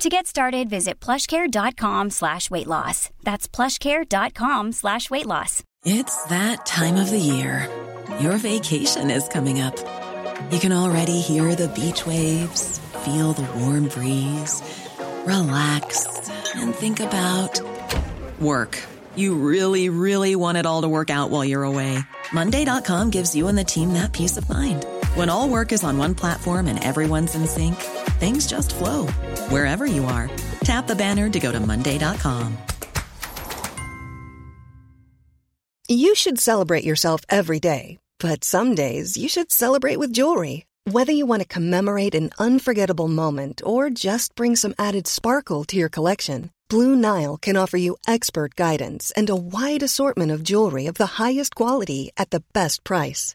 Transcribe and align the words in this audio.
To 0.00 0.08
get 0.08 0.26
started, 0.26 0.70
visit 0.70 0.98
plushcare.com 0.98 2.08
slash 2.08 2.50
weight 2.50 2.66
loss. 2.66 3.10
That's 3.22 3.46
plushcare.com 3.46 4.72
slash 4.72 5.10
weight 5.10 5.26
loss. 5.26 5.62
It's 5.84 6.24
that 6.24 6.64
time 6.64 6.96
of 6.96 7.10
the 7.10 7.18
year. 7.18 7.68
Your 8.18 8.38
vacation 8.38 9.10
is 9.10 9.28
coming 9.28 9.60
up. 9.60 9.76
You 10.50 10.58
can 10.58 10.72
already 10.72 11.20
hear 11.20 11.54
the 11.54 11.68
beach 11.68 12.06
waves, 12.06 12.78
feel 13.04 13.34
the 13.34 13.46
warm 13.58 13.88
breeze, 13.88 14.62
relax, 15.26 16.06
and 16.54 16.74
think 16.74 17.00
about 17.00 17.60
work. 18.40 18.82
You 19.16 19.34
really, 19.34 19.90
really 19.90 20.34
want 20.34 20.56
it 20.56 20.64
all 20.64 20.80
to 20.80 20.88
work 20.88 21.10
out 21.10 21.28
while 21.28 21.44
you're 21.44 21.64
away. 21.64 21.98
Monday.com 22.32 23.10
gives 23.10 23.36
you 23.36 23.48
and 23.48 23.58
the 23.58 23.64
team 23.64 23.92
that 23.92 24.14
peace 24.14 24.38
of 24.38 24.48
mind. 24.48 24.86
When 25.14 25.28
all 25.28 25.48
work 25.48 25.72
is 25.72 25.82
on 25.82 25.98
one 25.98 26.14
platform 26.14 26.66
and 26.68 26.82
everyone's 26.84 27.34
in 27.34 27.46
sync, 27.46 27.74
things 28.20 28.46
just 28.46 28.74
flow 28.74 29.06
wherever 29.48 29.86
you 29.86 30.04
are. 30.04 30.30
Tap 30.62 30.86
the 30.86 30.94
banner 30.94 31.30
to 31.30 31.40
go 31.40 31.50
to 31.50 31.58
Monday.com. 31.58 32.56
You 35.88 36.14
should 36.14 36.38
celebrate 36.38 36.84
yourself 36.84 37.22
every 37.28 37.58
day, 37.58 37.98
but 38.20 38.44
some 38.44 38.76
days 38.76 39.16
you 39.16 39.28
should 39.28 39.50
celebrate 39.50 39.96
with 39.96 40.12
jewelry. 40.12 40.66
Whether 40.84 41.10
you 41.10 41.26
want 41.26 41.42
to 41.42 41.48
commemorate 41.48 42.14
an 42.14 42.30
unforgettable 42.38 43.08
moment 43.08 43.60
or 43.64 43.90
just 43.90 44.36
bring 44.36 44.54
some 44.54 44.74
added 44.78 45.08
sparkle 45.08 45.64
to 45.64 45.76
your 45.76 45.88
collection, 45.88 46.50
Blue 46.68 46.94
Nile 46.94 47.36
can 47.36 47.56
offer 47.56 47.76
you 47.76 47.96
expert 48.06 48.54
guidance 48.54 49.10
and 49.16 49.28
a 49.28 49.34
wide 49.34 49.82
assortment 49.82 50.30
of 50.30 50.44
jewelry 50.44 50.86
of 50.86 50.94
the 50.94 51.18
highest 51.18 51.56
quality 51.56 52.12
at 52.16 52.30
the 52.30 52.44
best 52.52 52.84
price. 52.84 53.34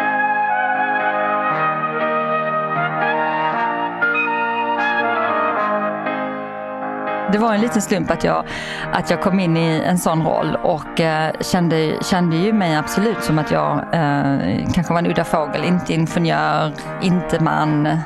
Det 7.31 7.37
var 7.37 7.53
en 7.53 7.61
liten 7.61 7.81
slump 7.81 8.11
att 8.11 8.23
jag, 8.23 8.45
att 8.91 9.09
jag 9.09 9.21
kom 9.21 9.39
in 9.39 9.57
i 9.57 9.83
en 9.85 9.97
sån 9.97 10.23
roll 10.23 10.57
och 10.63 10.99
eh, 10.99 11.31
kände, 11.41 11.93
kände 12.01 12.35
ju 12.35 12.53
mig 12.53 12.75
absolut 12.75 13.23
som 13.23 13.39
att 13.39 13.51
jag 13.51 13.77
eh, 13.77 14.71
kanske 14.73 14.93
var 14.93 14.99
en 14.99 15.07
udda 15.07 15.23
fågel, 15.23 15.63
inte 15.63 15.93
ingenjör, 15.93 16.71
inte 17.01 17.43
man, 17.43 17.97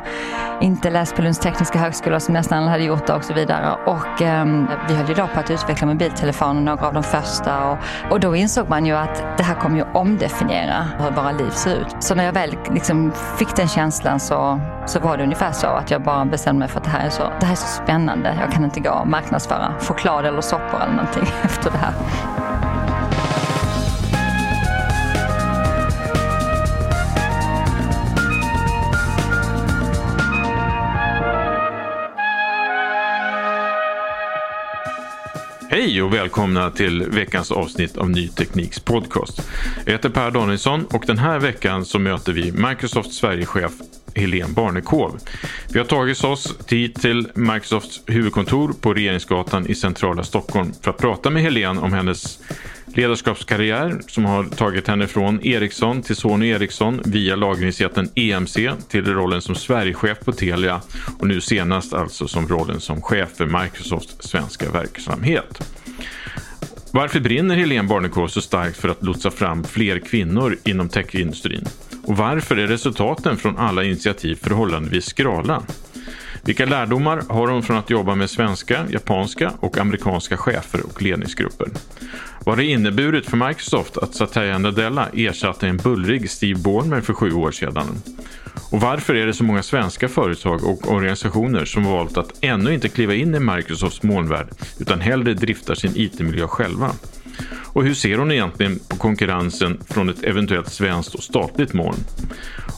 inte 0.61 0.89
läst 0.89 1.15
på 1.15 1.21
Lunds 1.21 1.39
tekniska 1.39 1.79
högskola 1.79 2.19
som 2.19 2.33
nästan 2.33 2.57
alla 2.57 2.71
hade 2.71 2.83
gjort 2.83 3.07
det 3.07 3.13
och 3.13 3.23
så 3.23 3.33
vidare. 3.33 3.75
Och 3.85 4.21
eh, 4.21 4.45
vi 4.87 4.95
höll 4.95 5.07
ju 5.07 5.13
då 5.13 5.27
på 5.33 5.39
att 5.39 5.51
utveckla 5.51 5.87
mobiltelefoner, 5.87 6.61
några 6.61 6.87
av 6.87 6.93
de 6.93 7.03
första 7.03 7.65
och, 7.65 7.77
och 8.11 8.19
då 8.19 8.35
insåg 8.35 8.69
man 8.69 8.85
ju 8.85 8.93
att 8.93 9.37
det 9.37 9.43
här 9.43 9.55
kommer 9.55 9.77
ju 9.77 9.83
omdefiniera 9.93 10.87
hur 10.99 11.11
våra 11.11 11.31
liv 11.31 11.49
ser 11.49 11.75
ut. 11.75 11.95
Så 11.99 12.15
när 12.15 12.23
jag 12.23 12.33
väl 12.33 12.55
liksom 12.73 13.11
fick 13.37 13.55
den 13.55 13.67
känslan 13.67 14.19
så, 14.19 14.59
så 14.85 14.99
var 14.99 15.17
det 15.17 15.23
ungefär 15.23 15.51
så 15.51 15.67
att 15.67 15.91
jag 15.91 16.01
bara 16.01 16.25
bestämde 16.25 16.59
mig 16.59 16.67
för 16.67 16.77
att 16.77 16.83
det 16.83 16.89
här 16.89 17.05
är 17.05 17.09
så, 17.09 17.23
det 17.39 17.45
här 17.45 17.51
är 17.51 17.55
så 17.55 17.83
spännande. 17.83 18.37
Jag 18.41 18.51
kan 18.51 18.63
inte 18.63 18.79
gå 18.79 18.91
och 18.91 19.07
marknadsföra 19.07 19.73
choklad 19.79 20.25
eller 20.25 20.41
soppor 20.41 20.81
eller 20.81 20.93
någonting 20.93 21.33
efter 21.43 21.71
det 21.71 21.77
här. 21.77 21.93
Hej 35.75 36.01
och 36.01 36.13
välkomna 36.13 36.71
till 36.71 37.03
veckans 37.03 37.51
avsnitt 37.51 37.97
av 37.97 38.09
Ny 38.09 38.27
Tekniks 38.27 38.79
podcast. 38.79 39.49
Jag 39.85 39.91
heter 39.91 40.09
Per 40.09 40.31
Danielsson 40.31 40.85
och 40.85 41.03
den 41.07 41.17
här 41.17 41.39
veckan 41.39 41.85
så 41.85 41.99
möter 41.99 42.33
vi 42.33 42.51
Microsoft 42.51 43.13
Sverigechef 43.13 43.71
Helene 44.15 44.53
Barnekow. 44.53 45.19
Vi 45.69 45.79
har 45.79 45.85
tagit 45.85 46.23
oss 46.23 46.57
hit 46.67 47.01
till 47.01 47.27
Microsofts 47.33 48.01
huvudkontor 48.07 48.73
på 48.81 48.93
Regeringsgatan 48.93 49.67
i 49.67 49.75
centrala 49.75 50.23
Stockholm 50.23 50.73
för 50.81 50.91
att 50.91 50.97
prata 50.97 51.29
med 51.29 51.43
Helene 51.43 51.81
om 51.81 51.93
hennes 51.93 52.39
ledarskapskarriär 52.97 54.01
som 54.07 54.25
har 54.25 54.43
tagit 54.43 54.87
henne 54.87 55.07
från 55.07 55.45
Ericsson 55.45 56.01
till 56.01 56.15
Sony 56.15 56.49
Ericsson 56.49 57.01
via 57.05 57.35
lagringsjätten 57.35 58.09
EMC 58.15 58.55
till 58.89 59.05
rollen 59.05 59.41
som 59.41 59.55
Sverigechef 59.55 60.19
på 60.19 60.31
Telia 60.31 60.81
och 61.19 61.27
nu 61.27 61.41
senast 61.41 61.93
alltså 61.93 62.27
som 62.27 62.47
rollen 62.47 62.79
som 62.79 63.01
chef 63.01 63.29
för 63.37 63.45
Microsofts 63.45 64.27
svenska 64.29 64.71
verksamhet. 64.71 65.61
Varför 66.91 67.19
brinner 67.19 67.55
Helene 67.55 67.87
Barnekow 67.87 68.27
så 68.27 68.41
starkt 68.41 68.77
för 68.77 68.89
att 68.89 69.03
lotsa 69.03 69.31
fram 69.31 69.63
fler 69.63 69.99
kvinnor 69.99 70.57
inom 70.65 70.89
techindustrin? 70.89 71.65
Och 72.03 72.17
varför 72.17 72.57
är 72.57 72.67
resultaten 72.67 73.37
från 73.37 73.57
alla 73.57 73.83
initiativ 73.83 74.35
förhållandevis 74.35 75.05
skrala? 75.05 75.63
Vilka 76.45 76.65
lärdomar 76.65 77.23
har 77.29 77.47
hon 77.47 77.63
från 77.63 77.77
att 77.77 77.89
jobba 77.89 78.15
med 78.15 78.29
svenska, 78.29 78.85
japanska 78.89 79.51
och 79.59 79.77
amerikanska 79.77 80.37
chefer 80.37 80.85
och 80.85 81.01
ledningsgrupper? 81.01 81.67
Vad 82.45 82.55
har 82.55 82.63
det 82.63 82.69
inneburit 82.69 83.25
för 83.25 83.37
Microsoft 83.47 83.97
att 83.97 84.15
Satya 84.15 84.57
Nadella 84.57 85.09
ersatte 85.13 85.67
en 85.67 85.77
bullrig 85.77 86.29
Steve 86.29 86.59
Ballmer 86.59 87.01
för 87.01 87.13
sju 87.13 87.33
år 87.33 87.51
sedan? 87.51 87.87
Och 88.71 88.81
varför 88.81 89.15
är 89.15 89.25
det 89.25 89.33
så 89.33 89.43
många 89.43 89.63
svenska 89.63 90.07
företag 90.07 90.63
och 90.63 90.91
organisationer 90.91 91.65
som 91.65 91.83
valt 91.83 92.17
att 92.17 92.31
ännu 92.41 92.73
inte 92.73 92.89
kliva 92.89 93.13
in 93.13 93.35
i 93.35 93.39
Microsofts 93.39 94.03
molnvärld 94.03 94.47
utan 94.79 95.01
hellre 95.01 95.33
driftar 95.33 95.75
sin 95.75 95.91
IT-miljö 95.95 96.47
själva? 96.47 96.91
Och 97.73 97.83
hur 97.83 97.93
ser 97.93 98.17
hon 98.17 98.31
egentligen 98.31 98.79
på 98.89 98.95
konkurrensen 98.95 99.79
från 99.89 100.09
ett 100.09 100.23
eventuellt 100.23 100.69
svenskt 100.69 101.15
och 101.15 101.23
statligt 101.23 101.73
moln? 101.73 101.97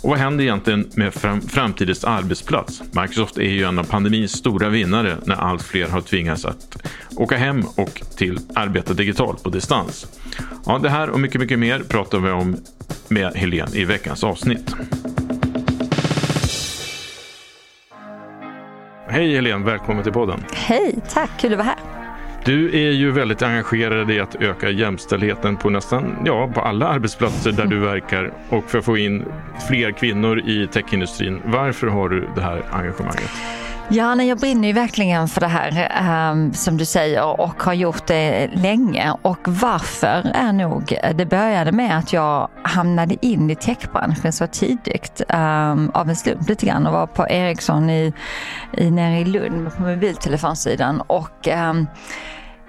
Och 0.01 0.09
vad 0.09 0.19
händer 0.19 0.43
egentligen 0.43 0.89
med 0.95 1.13
fram 1.13 1.41
framtidens 1.41 2.03
arbetsplats? 2.03 2.81
Microsoft 2.91 3.37
är 3.37 3.49
ju 3.49 3.63
en 3.63 3.79
av 3.79 3.83
pandemins 3.83 4.31
stora 4.31 4.69
vinnare 4.69 5.17
när 5.25 5.35
allt 5.35 5.63
fler 5.63 5.87
har 5.87 6.01
tvingats 6.01 6.45
att 6.45 6.77
åka 7.15 7.37
hem 7.37 7.63
och 7.75 8.01
till 8.17 8.39
arbeta 8.55 8.93
digitalt 8.93 9.43
på 9.43 9.49
distans. 9.49 10.07
Ja, 10.65 10.79
det 10.83 10.89
här 10.89 11.09
och 11.09 11.19
mycket, 11.19 11.41
mycket 11.41 11.59
mer 11.59 11.79
pratar 11.79 12.19
vi 12.19 12.31
om 12.31 12.57
med 13.07 13.33
Helene 13.35 13.77
i 13.77 13.85
veckans 13.85 14.23
avsnitt. 14.23 14.75
Hej 19.09 19.35
Helene, 19.35 19.65
välkommen 19.65 20.03
till 20.03 20.13
podden. 20.13 20.43
Hej, 20.53 20.95
tack, 21.09 21.29
kul 21.39 21.51
att 21.51 21.57
vara 21.57 21.67
här. 21.67 21.96
Du 22.47 22.87
är 22.87 22.91
ju 22.91 23.11
väldigt 23.11 23.41
engagerad 23.41 24.11
i 24.11 24.19
att 24.19 24.35
öka 24.35 24.69
jämställdheten 24.69 25.57
på 25.57 25.69
nästan 25.69 26.15
ja, 26.25 26.49
på 26.53 26.61
alla 26.61 26.87
arbetsplatser 26.87 27.51
där 27.51 27.65
du 27.65 27.79
verkar 27.79 28.33
och 28.49 28.63
för 28.63 28.79
att 28.79 28.85
få 28.85 28.97
in 28.97 29.25
fler 29.67 29.91
kvinnor 29.91 30.39
i 30.39 30.67
techindustrin. 30.67 31.41
Varför 31.45 31.87
har 31.87 32.09
du 32.09 32.27
det 32.35 32.41
här 32.41 32.63
engagemanget? 32.71 33.31
Ja, 33.89 34.15
nej, 34.15 34.27
jag 34.27 34.37
brinner 34.37 34.67
ju 34.67 34.73
verkligen 34.73 35.27
för 35.27 35.41
det 35.41 35.47
här 35.47 36.31
um, 36.31 36.53
som 36.53 36.77
du 36.77 36.85
säger 36.85 37.41
och 37.41 37.63
har 37.63 37.73
gjort 37.73 38.07
det 38.07 38.49
länge. 38.53 39.13
Och 39.21 39.39
varför 39.47 40.31
är 40.33 40.53
nog, 40.53 40.93
eh, 41.03 41.15
det 41.15 41.25
började 41.25 41.71
med 41.71 41.97
att 41.97 42.13
jag 42.13 42.49
hamnade 42.63 43.25
in 43.25 43.49
i 43.49 43.55
techbranschen 43.55 44.33
så 44.33 44.47
tidigt 44.47 45.21
um, 45.29 45.91
av 45.93 46.09
en 46.09 46.15
slump 46.15 46.49
lite 46.49 46.65
grann 46.65 46.87
och 46.87 46.93
var 46.93 47.07
på 47.07 47.27
Ericsson 47.29 47.89
i, 47.89 48.13
i, 48.71 48.91
nere 48.91 49.19
i 49.19 49.25
Lund 49.25 49.75
på 49.75 49.81
mobiltelefonsidan. 49.81 51.01
Och 51.01 51.47
um, 51.47 51.87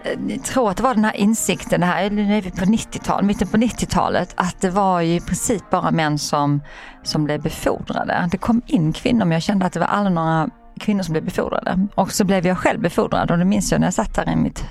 Eh, 0.05 0.19
jag 0.29 0.45
tror 0.45 0.71
att 0.71 0.77
det 0.77 0.83
var 0.83 0.95
den 0.95 1.05
här 1.05 1.17
insikten, 1.17 1.81
det 1.81 1.87
här, 1.87 2.11
nu 2.11 2.37
är 2.37 2.43
vi 2.43 2.51
på 2.51 2.65
90-talet, 2.65 3.27
mitten 3.27 3.49
på 3.49 3.57
90-talet, 3.57 4.35
att 4.37 4.61
det 4.61 4.71
var 4.71 5.01
ju 5.01 5.15
i 5.15 5.21
princip 5.21 5.71
bara 5.71 5.91
män 5.91 6.19
som, 6.19 6.63
som 7.03 7.25
blev 7.25 7.43
befordrade. 7.43 8.29
Det 8.31 8.39
kom 8.39 8.63
in 8.67 8.93
kvinnor 8.93 9.25
men 9.25 9.33
jag 9.33 9.43
kände 9.43 9.67
att 9.67 9.73
det 9.73 9.81
var 9.81 9.87
aldrig 9.87 10.15
några 10.15 10.49
kvinnor 10.81 11.03
som 11.03 11.13
blev 11.13 11.25
befordrade. 11.25 11.87
Och 11.95 12.13
så 12.13 12.25
blev 12.25 12.47
jag 12.47 12.59
själv 12.59 12.81
befordrad 12.81 13.31
och 13.31 13.39
det 13.39 13.45
minns 13.45 13.73
jag 13.73 13.81
när 13.81 13.87
jag 13.87 13.95
satt 13.95 14.15
där 14.15 14.33
i 14.33 14.37
mitt 14.37 14.65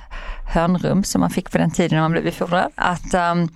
hörnrum 0.54 1.04
som 1.04 1.22
man 1.22 1.30
fick 1.30 1.52
på 1.52 1.58
den 1.58 1.72
tiden 1.72 1.96
när 1.96 2.02
man 2.02 2.12
blev 2.12 2.24
befordrad. 2.24 2.72
Att, 2.76 3.14
um, 3.14 3.50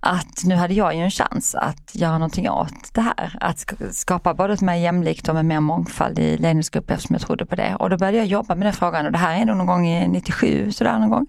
att 0.00 0.44
nu 0.44 0.54
hade 0.54 0.74
jag 0.74 0.94
ju 0.94 1.00
en 1.00 1.10
chans 1.10 1.54
att 1.54 1.94
göra 1.94 2.12
någonting 2.12 2.50
åt 2.50 2.94
det 2.94 3.00
här. 3.00 3.36
Att 3.40 3.72
skapa 3.90 4.34
både 4.34 4.52
ett 4.52 4.60
mer 4.60 4.74
jämlikt 4.74 5.28
och 5.28 5.34
med 5.34 5.44
mer 5.44 5.60
mångfald 5.60 6.18
i 6.18 6.36
ledningsgrupper 6.36 6.94
eftersom 6.94 7.14
jag 7.14 7.22
trodde 7.22 7.46
på 7.46 7.56
det. 7.56 7.74
Och 7.74 7.90
då 7.90 7.96
började 7.96 8.18
jag 8.18 8.26
jobba 8.26 8.54
med 8.54 8.66
den 8.66 8.72
frågan 8.72 9.06
och 9.06 9.12
det 9.12 9.18
här 9.18 9.40
är 9.40 9.44
nog 9.44 9.56
någon 9.56 9.66
gång 9.66 9.88
i 9.88 10.08
97, 10.08 10.72
sådär 10.72 10.98
någon 10.98 11.10
gång. 11.10 11.26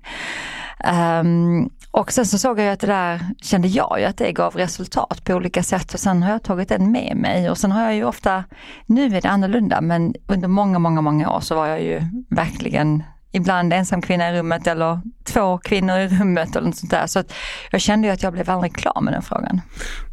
Um, 0.93 1.69
och 1.91 2.11
sen 2.11 2.25
så 2.25 2.37
såg 2.37 2.59
jag 2.59 2.73
att 2.73 2.79
det 2.79 2.87
där, 2.87 3.19
kände 3.41 3.67
jag 3.67 3.99
ju 3.99 4.05
att 4.05 4.17
det 4.17 4.31
gav 4.31 4.55
resultat 4.55 5.23
på 5.23 5.33
olika 5.33 5.63
sätt 5.63 5.93
och 5.93 5.99
sen 5.99 6.23
har 6.23 6.31
jag 6.31 6.43
tagit 6.43 6.69
den 6.69 6.91
med 6.91 7.17
mig 7.17 7.49
och 7.49 7.57
sen 7.57 7.71
har 7.71 7.83
jag 7.83 7.95
ju 7.95 8.03
ofta, 8.03 8.43
nu 8.85 9.05
är 9.05 9.21
det 9.21 9.29
annorlunda 9.29 9.81
men 9.81 10.15
under 10.27 10.47
många, 10.47 10.79
många, 10.79 11.01
många 11.01 11.31
år 11.31 11.39
så 11.39 11.55
var 11.55 11.67
jag 11.67 11.81
ju 11.81 12.01
verkligen 12.29 13.03
ibland 13.31 13.73
ensam 13.73 14.01
kvinna 14.01 14.29
i 14.29 14.39
rummet 14.39 14.67
eller 14.67 14.99
två 15.23 15.57
kvinnor 15.57 15.97
i 15.97 16.07
rummet 16.07 16.55
eller 16.55 16.67
något 16.67 16.77
sånt 16.77 16.91
där. 16.91 17.07
Så 17.07 17.19
att 17.19 17.33
jag 17.71 17.81
kände 17.81 18.07
ju 18.07 18.13
att 18.13 18.23
jag 18.23 18.33
blev 18.33 18.49
aldrig 18.49 18.75
klar 18.75 19.01
med 19.01 19.13
den 19.13 19.21
frågan. 19.21 19.61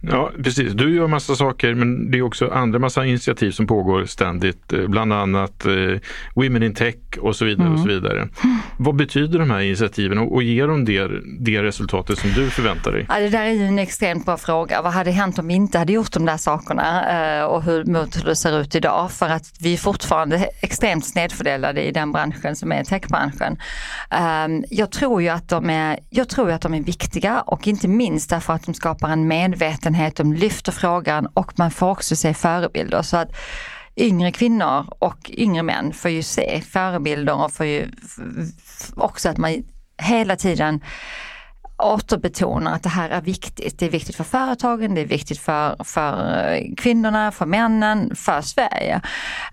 Ja 0.00 0.30
precis, 0.44 0.72
du 0.72 0.96
gör 0.96 1.06
massa 1.06 1.34
saker 1.34 1.74
men 1.74 2.10
det 2.10 2.18
är 2.18 2.22
också 2.22 2.50
andra 2.50 2.78
massa 2.78 3.06
initiativ 3.06 3.50
som 3.50 3.66
pågår 3.66 4.04
ständigt. 4.04 4.72
Eh, 4.72 4.86
bland 4.86 5.12
annat 5.12 5.64
eh, 5.64 5.72
Women 6.34 6.62
in 6.62 6.74
Tech 6.74 6.94
och 7.20 7.36
så 7.36 7.44
vidare. 7.44 7.66
Mm. 7.66 7.74
och 7.74 7.80
så 7.80 7.88
vidare. 7.88 8.28
Vad 8.76 8.96
betyder 8.96 9.38
de 9.38 9.50
här 9.50 9.60
initiativen 9.60 10.18
och, 10.18 10.34
och 10.34 10.42
ger 10.42 10.68
de 10.68 10.84
det, 10.84 11.08
det 11.40 11.62
resultatet 11.62 12.18
som 12.18 12.30
du 12.30 12.50
förväntar 12.50 12.92
dig? 12.92 13.06
Ja, 13.08 13.18
det 13.18 13.28
där 13.28 13.44
är 13.44 13.52
ju 13.52 13.66
en 13.66 13.78
extremt 13.78 14.26
bra 14.26 14.36
fråga. 14.36 14.82
Vad 14.82 14.92
hade 14.92 15.10
hänt 15.10 15.38
om 15.38 15.48
vi 15.48 15.54
inte 15.54 15.78
hade 15.78 15.92
gjort 15.92 16.12
de 16.12 16.26
där 16.26 16.36
sakerna 16.36 17.38
eh, 17.38 17.44
och 17.44 17.62
hur, 17.62 17.84
hur 17.84 18.24
det 18.24 18.36
ser 18.36 18.60
ut 18.60 18.74
idag? 18.74 19.12
För 19.12 19.28
att 19.28 19.52
vi 19.60 19.72
är 19.72 19.76
fortfarande 19.76 20.48
extremt 20.60 21.06
snedfördelade 21.06 21.82
i 21.82 21.92
den 21.92 22.12
branschen 22.12 22.56
som 22.56 22.72
är 22.72 22.84
techbranschen 22.84 23.07
musikbranschen. 23.08 23.58
Ehm, 24.10 24.64
jag 24.70 24.90
tror 24.90 25.22
ju 25.22 25.28
att 25.28 25.48
de 25.48 25.70
är, 25.70 25.98
jag 26.10 26.28
tror 26.28 26.50
att 26.50 26.62
de 26.62 26.74
är 26.74 26.80
viktiga 26.80 27.40
och 27.40 27.68
inte 27.68 27.88
minst 27.88 28.30
därför 28.30 28.52
att 28.52 28.66
de 28.66 28.74
skapar 28.74 29.08
en 29.08 29.28
medvetenhet, 29.28 30.16
de 30.16 30.32
lyfter 30.32 30.72
frågan 30.72 31.26
och 31.26 31.52
man 31.58 31.70
får 31.70 31.90
också 31.90 32.16
se 32.16 32.34
förebilder. 32.34 33.02
Så 33.02 33.16
att 33.16 33.28
yngre 33.96 34.32
kvinnor 34.32 34.86
och 34.98 35.30
yngre 35.30 35.62
män 35.62 35.92
får 35.92 36.10
ju 36.10 36.22
se 36.22 36.60
förebilder 36.60 37.44
och 37.44 37.52
får 37.52 37.66
ju 37.66 37.86
också 38.96 39.28
att 39.28 39.38
man 39.38 39.64
hela 40.02 40.36
tiden 40.36 40.80
återbetonar 41.78 42.74
att 42.74 42.82
det 42.82 42.88
här 42.88 43.10
är 43.10 43.20
viktigt. 43.20 43.78
Det 43.78 43.86
är 43.86 43.90
viktigt 43.90 44.16
för 44.16 44.24
företagen, 44.24 44.94
det 44.94 45.00
är 45.00 45.06
viktigt 45.06 45.38
för, 45.38 45.84
för 45.84 46.44
eh, 46.52 46.74
kvinnorna, 46.76 47.32
för 47.32 47.46
männen, 47.46 48.16
för 48.16 48.40
Sverige. 48.40 49.00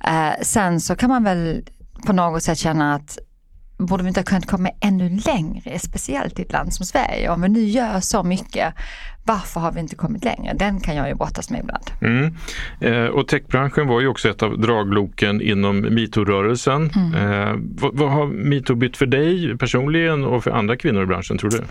Eh, 0.03 0.41
sen 0.41 0.81
så 0.81 0.95
kan 0.95 1.09
man 1.09 1.23
väl 1.23 1.63
på 2.05 2.13
något 2.13 2.43
sätt 2.43 2.57
känna 2.57 2.95
att 2.95 3.17
borde 3.77 4.03
vi 4.03 4.07
inte 4.07 4.19
ha 4.19 4.25
kunnat 4.25 4.45
komma 4.45 4.69
ännu 4.81 5.09
längre, 5.09 5.79
speciellt 5.79 6.39
i 6.39 6.41
ett 6.41 6.51
land 6.51 6.73
som 6.73 6.85
Sverige. 6.85 7.29
Om 7.29 7.41
vi 7.41 7.49
nu 7.49 7.63
gör 7.63 7.99
så 7.99 8.23
mycket, 8.23 8.73
varför 9.23 9.59
har 9.59 9.71
vi 9.71 9.79
inte 9.79 9.95
kommit 9.95 10.23
längre? 10.23 10.53
Den 10.53 10.79
kan 10.79 10.95
jag 10.95 11.07
ju 11.07 11.15
brottas 11.15 11.49
med 11.49 11.59
ibland. 11.59 11.83
Mm. 12.01 12.35
Eh, 12.81 13.09
och 13.09 13.27
techbranschen 13.27 13.87
var 13.87 14.01
ju 14.01 14.07
också 14.07 14.29
ett 14.29 14.43
av 14.43 14.59
dragloken 14.59 15.41
inom 15.41 15.81
metoo-rörelsen. 15.81 16.91
Mm. 16.95 17.13
Eh, 17.13 17.55
vad, 17.81 17.97
vad, 17.97 18.11
har 18.11 18.27
metoo 18.27 18.75
bytt 18.75 18.97
för 18.97 19.05
dig 19.05 19.57
personligen 19.57 20.23
och 20.23 20.43
för 20.43 20.51
andra 20.51 20.77
kvinnor 20.77 21.03
i 21.03 21.05
branschen 21.05 21.37
tror 21.37 21.49
du? 21.49 21.63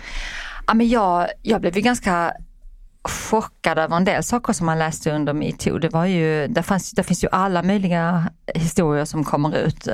Ja, 0.67 0.75
men 0.75 0.89
jag, 0.89 1.27
jag 1.43 1.61
blev 1.61 1.77
ju 1.77 1.83
ganska 1.83 2.33
chockad 3.09 3.79
över 3.79 3.97
en 3.97 4.05
del 4.05 4.23
saker 4.23 4.53
som 4.53 4.67
man 4.67 4.79
läste 4.79 5.11
under 5.11 5.33
metoo. 5.33 5.79
Det 5.79 5.89
var 5.89 6.07
ju, 6.07 6.47
det, 6.47 6.63
fanns, 6.63 6.91
det 6.91 7.03
finns 7.03 7.25
ju 7.25 7.29
alla 7.33 7.63
möjliga 7.63 8.25
historier 8.55 9.05
som 9.05 9.25
kommer 9.25 9.57
ut. 9.57 9.89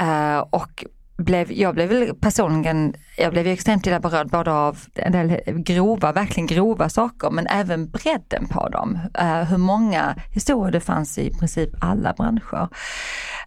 Uh, 0.00 0.38
och 0.38 0.84
blev, 1.22 1.52
jag 1.52 1.74
blev 1.74 1.88
väl 1.88 2.14
personligen, 2.14 2.94
jag 3.18 3.32
blev 3.32 3.46
extremt 3.46 3.86
illa 3.86 4.00
berörd 4.00 4.30
både 4.30 4.52
av 4.52 4.78
en 4.94 5.12
del 5.12 5.40
grova, 5.46 6.12
verkligen 6.12 6.46
grova 6.46 6.88
saker 6.88 7.30
men 7.30 7.46
även 7.46 7.90
bredden 7.90 8.48
på 8.48 8.68
dem. 8.68 8.98
Uh, 9.20 9.42
hur 9.42 9.58
många 9.58 10.16
historier 10.34 10.72
det 10.72 10.80
fanns 10.80 11.18
i 11.18 11.30
princip 11.30 11.70
alla 11.80 12.12
branscher. 12.12 12.68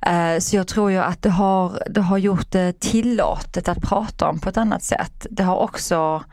Uh, 0.07 0.39
så 0.39 0.55
jag 0.55 0.67
tror 0.67 0.91
ju 0.91 0.97
att 0.97 1.21
det 1.21 1.29
har, 1.29 1.83
det 1.89 2.01
har 2.01 2.17
gjort 2.17 2.51
det 2.51 2.79
tillåtet 2.79 3.67
att 3.67 3.81
prata 3.81 4.29
om 4.29 4.39
på 4.39 4.49
ett 4.49 4.57
annat 4.57 4.83
sätt. 4.83 5.27
Det 5.29 5.43
har 5.43 5.57
också 5.57 6.23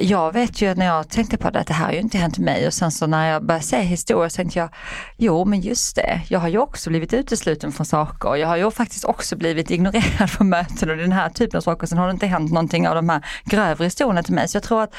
jag 0.00 0.32
vet 0.32 0.62
ju 0.62 0.74
när 0.74 0.86
jag 0.86 1.08
tänkte 1.08 1.36
på 1.36 1.50
det 1.50 1.60
att 1.60 1.66
det 1.66 1.74
här 1.74 1.86
har 1.86 1.92
ju 1.92 1.98
inte 1.98 2.18
hänt 2.18 2.38
mig 2.38 2.66
och 2.66 2.74
sen 2.74 2.90
så 2.90 3.06
när 3.06 3.30
jag 3.30 3.44
började 3.44 3.64
se 3.64 3.80
historier 3.80 4.28
så 4.28 4.36
tänkte 4.36 4.58
jag, 4.58 4.68
jo 5.16 5.44
men 5.44 5.60
just 5.60 5.96
det, 5.96 6.20
jag 6.28 6.40
har 6.40 6.48
ju 6.48 6.58
också 6.58 6.90
blivit 6.90 7.12
utesluten 7.14 7.72
från 7.72 7.86
saker. 7.86 8.36
Jag 8.36 8.48
har 8.48 8.56
ju 8.56 8.70
faktiskt 8.70 9.04
också 9.04 9.36
blivit 9.36 9.70
ignorerad 9.70 10.30
från 10.36 10.48
möten 10.48 10.90
och 10.90 10.96
den 10.96 11.12
här 11.12 11.28
typen 11.28 11.58
av 11.58 11.62
saker. 11.62 11.86
Sen 11.86 11.98
har 11.98 12.06
det 12.06 12.12
inte 12.12 12.26
hänt 12.26 12.52
någonting 12.52 12.88
av 12.88 12.94
de 12.94 13.08
här 13.08 13.24
grövre 13.44 13.84
historierna 13.84 14.22
till 14.22 14.34
mig. 14.34 14.48
Så 14.48 14.56
jag 14.56 14.62
tror 14.62 14.82
att, 14.82 14.94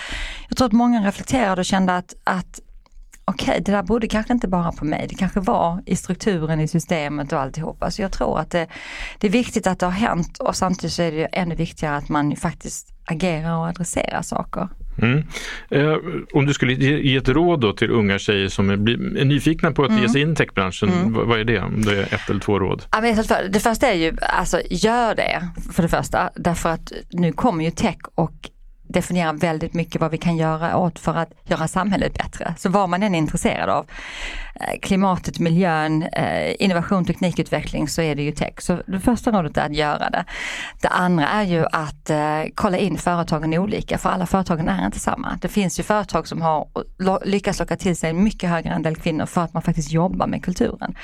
jag 0.50 0.58
tror 0.58 0.68
att 0.68 0.74
många 0.74 1.08
reflekterade 1.08 1.62
och 1.62 1.66
kände 1.66 1.98
att, 1.98 2.14
att 2.24 2.60
okej, 3.26 3.50
okay, 3.50 3.60
det 3.60 3.72
där 3.72 3.84
borde 3.84 4.08
kanske 4.08 4.34
inte 4.34 4.48
bara 4.48 4.72
på 4.72 4.86
mig, 4.86 5.08
det 5.10 5.16
kanske 5.16 5.40
var 5.40 5.82
i 5.86 5.96
strukturen 5.96 6.60
i 6.60 6.68
systemet 6.68 7.34
och 7.34 7.40
alltihopa. 7.40 7.92
Så 7.92 8.02
jag 8.02 8.12
tror 8.12 8.40
att 8.40 8.52
det, 8.52 8.68
det 9.20 9.28
är 9.28 9.32
viktigt 9.32 9.68
att 9.68 9.80
det 9.80 9.86
har 9.86 9.94
hänt 9.94 10.38
och 10.38 10.56
samtidigt 10.56 10.94
så 10.94 11.02
är 11.02 11.12
det 11.12 11.26
ännu 11.26 11.56
viktigare 11.56 11.96
att 11.96 12.10
man 12.10 12.36
faktiskt 12.36 12.94
agerar 13.06 13.58
och 13.58 13.68
adresserar 13.68 14.22
saker. 14.22 14.70
Mm. 15.02 15.24
Eh, 15.70 15.98
om 16.34 16.46
du 16.46 16.54
skulle 16.54 16.74
ge, 16.74 17.18
ett 17.18 17.30
råd 17.30 17.62
då 17.62 17.74
till 17.74 17.92
unga 17.92 18.20
tjejer 18.20 18.48
som 18.48 18.70
är, 18.70 18.78
nyfikna 19.26 19.72
på 19.72 19.84
att 19.84 19.90
mm. 19.90 20.02
ge 20.02 20.10
sig 20.10 20.22
in 20.22 20.34
i 20.34 20.36
techbranschen, 20.36 20.90
mm. 20.90 21.14
vad, 21.14 21.40
är 21.40 21.44
det? 21.44 21.60
Om 21.60 21.82
det 21.82 21.98
är 21.98 22.14
ett 22.14 22.30
eller 22.30 22.40
två 22.40 22.60
råd? 22.60 22.84
Ja, 22.92 23.02
men 23.02 23.16
det 23.52 23.60
första 23.60 23.88
är 23.88 23.96
ju, 23.96 24.18
alltså 24.22 24.62
gör 24.70 25.16
det 25.16 25.48
för 25.74 25.84
det 25.84 25.90
första, 25.90 26.30
därför 26.36 26.70
att 26.70 26.92
nu 27.10 27.32
kommer 27.32 27.66
ju 27.66 27.72
tech 27.72 27.98
och 28.16 28.50
definierar 28.90 29.34
väldigt 29.34 29.74
mycket 29.74 30.02
vad 30.02 30.12
vi 30.12 30.18
kan 30.18 30.38
göra 30.38 30.78
åt 30.78 31.00
för 31.00 31.16
att 31.16 31.32
göra 31.46 31.68
samhället 31.68 32.14
bättre. 32.14 32.54
Så 32.58 32.70
vad 32.70 32.90
man 32.90 33.04
än 33.04 33.16
är 33.16 33.20
intresserad 33.20 33.70
av, 33.70 33.86
Eh, 34.60 34.80
klimatet, 34.82 35.40
miljön, 35.40 36.04
eh, 36.04 36.56
innovation, 36.60 37.06
teknikutveckling 37.06 37.88
så 37.88 38.02
är 38.02 38.16
det 38.16 38.24
ju 38.24 38.32
tech. 38.32 38.54
Så 38.58 38.82
det 38.88 39.00
första 39.00 39.32
rådet 39.32 39.58
är 39.58 39.66
att 39.66 39.76
göra 39.76 40.10
det. 40.10 40.26
Det 40.82 40.88
andra 40.88 41.28
är 41.28 41.44
ju 41.44 41.66
att 41.72 42.10
eh, 42.10 42.44
kolla 42.56 42.78
in 42.78 42.98
företagen 42.98 43.54
olika, 43.54 43.98
för 43.98 44.10
alla 44.10 44.26
företagen 44.26 44.68
är 44.68 44.86
inte 44.86 45.00
samma. 45.00 45.38
Det 45.42 45.48
finns 45.48 45.80
ju 45.80 45.84
företag 45.84 46.28
som 46.28 46.42
har 46.42 46.68
lyckats 47.26 47.60
locka 47.60 47.76
till 47.76 47.96
sig 47.96 48.10
en 48.10 48.24
mycket 48.24 48.50
högre 48.50 48.74
andel 48.74 48.96
kvinnor 48.96 49.26
för 49.26 49.42
att 49.42 49.54
man 49.54 49.64
faktiskt 49.64 49.92
jobbar 49.92 50.28
med 50.28 50.44
kulturen. 50.44 50.96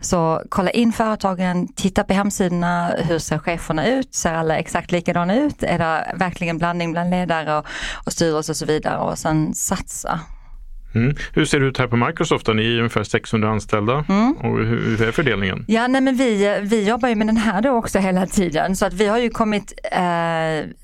Så 0.00 0.42
kolla 0.48 0.70
in 0.70 0.92
företagen, 0.92 1.68
titta 1.72 2.04
på 2.04 2.14
hemsidorna, 2.14 2.88
hur 2.98 3.18
ser 3.18 3.38
cheferna 3.38 3.86
ut? 3.86 4.14
Ser 4.14 4.34
alla 4.34 4.56
exakt 4.56 4.92
likadana 4.92 5.34
ut? 5.34 5.62
Är 5.62 5.78
det 5.78 6.14
verkligen 6.16 6.58
blandning 6.58 6.92
bland 6.92 7.10
ledare? 7.10 7.30
ledare 7.30 7.58
och, 7.58 7.66
och 8.06 8.12
styrelse 8.12 8.52
och 8.52 8.56
så 8.56 8.66
vidare 8.66 8.98
och 8.98 9.18
sen 9.18 9.54
satsa. 9.54 10.20
Mm. 10.94 11.16
Hur 11.32 11.44
ser 11.44 11.60
det 11.60 11.66
ut 11.66 11.78
här 11.78 11.86
på 11.86 11.96
Microsoft? 11.96 12.46
Ni 12.46 12.74
är 12.74 12.78
ungefär 12.78 13.04
600 13.04 13.50
anställda 13.50 14.04
mm. 14.08 14.32
och 14.32 14.58
hur, 14.58 15.02
är 15.02 15.12
fördelningen? 15.12 15.64
Ja, 15.68 15.86
nej, 15.86 16.00
men 16.00 16.16
vi, 16.16 16.60
vi 16.62 16.88
jobbar 16.88 17.08
ju 17.08 17.14
med 17.14 17.26
den 17.26 17.36
här 17.36 17.62
då 17.62 17.70
också 17.70 17.98
hela 17.98 18.26
tiden 18.26 18.76
så 18.76 18.86
att 18.86 18.92
vi 18.92 19.06
har 19.06 19.18
ju 19.18 19.30
kommit, 19.30 19.72
eh, 19.92 20.00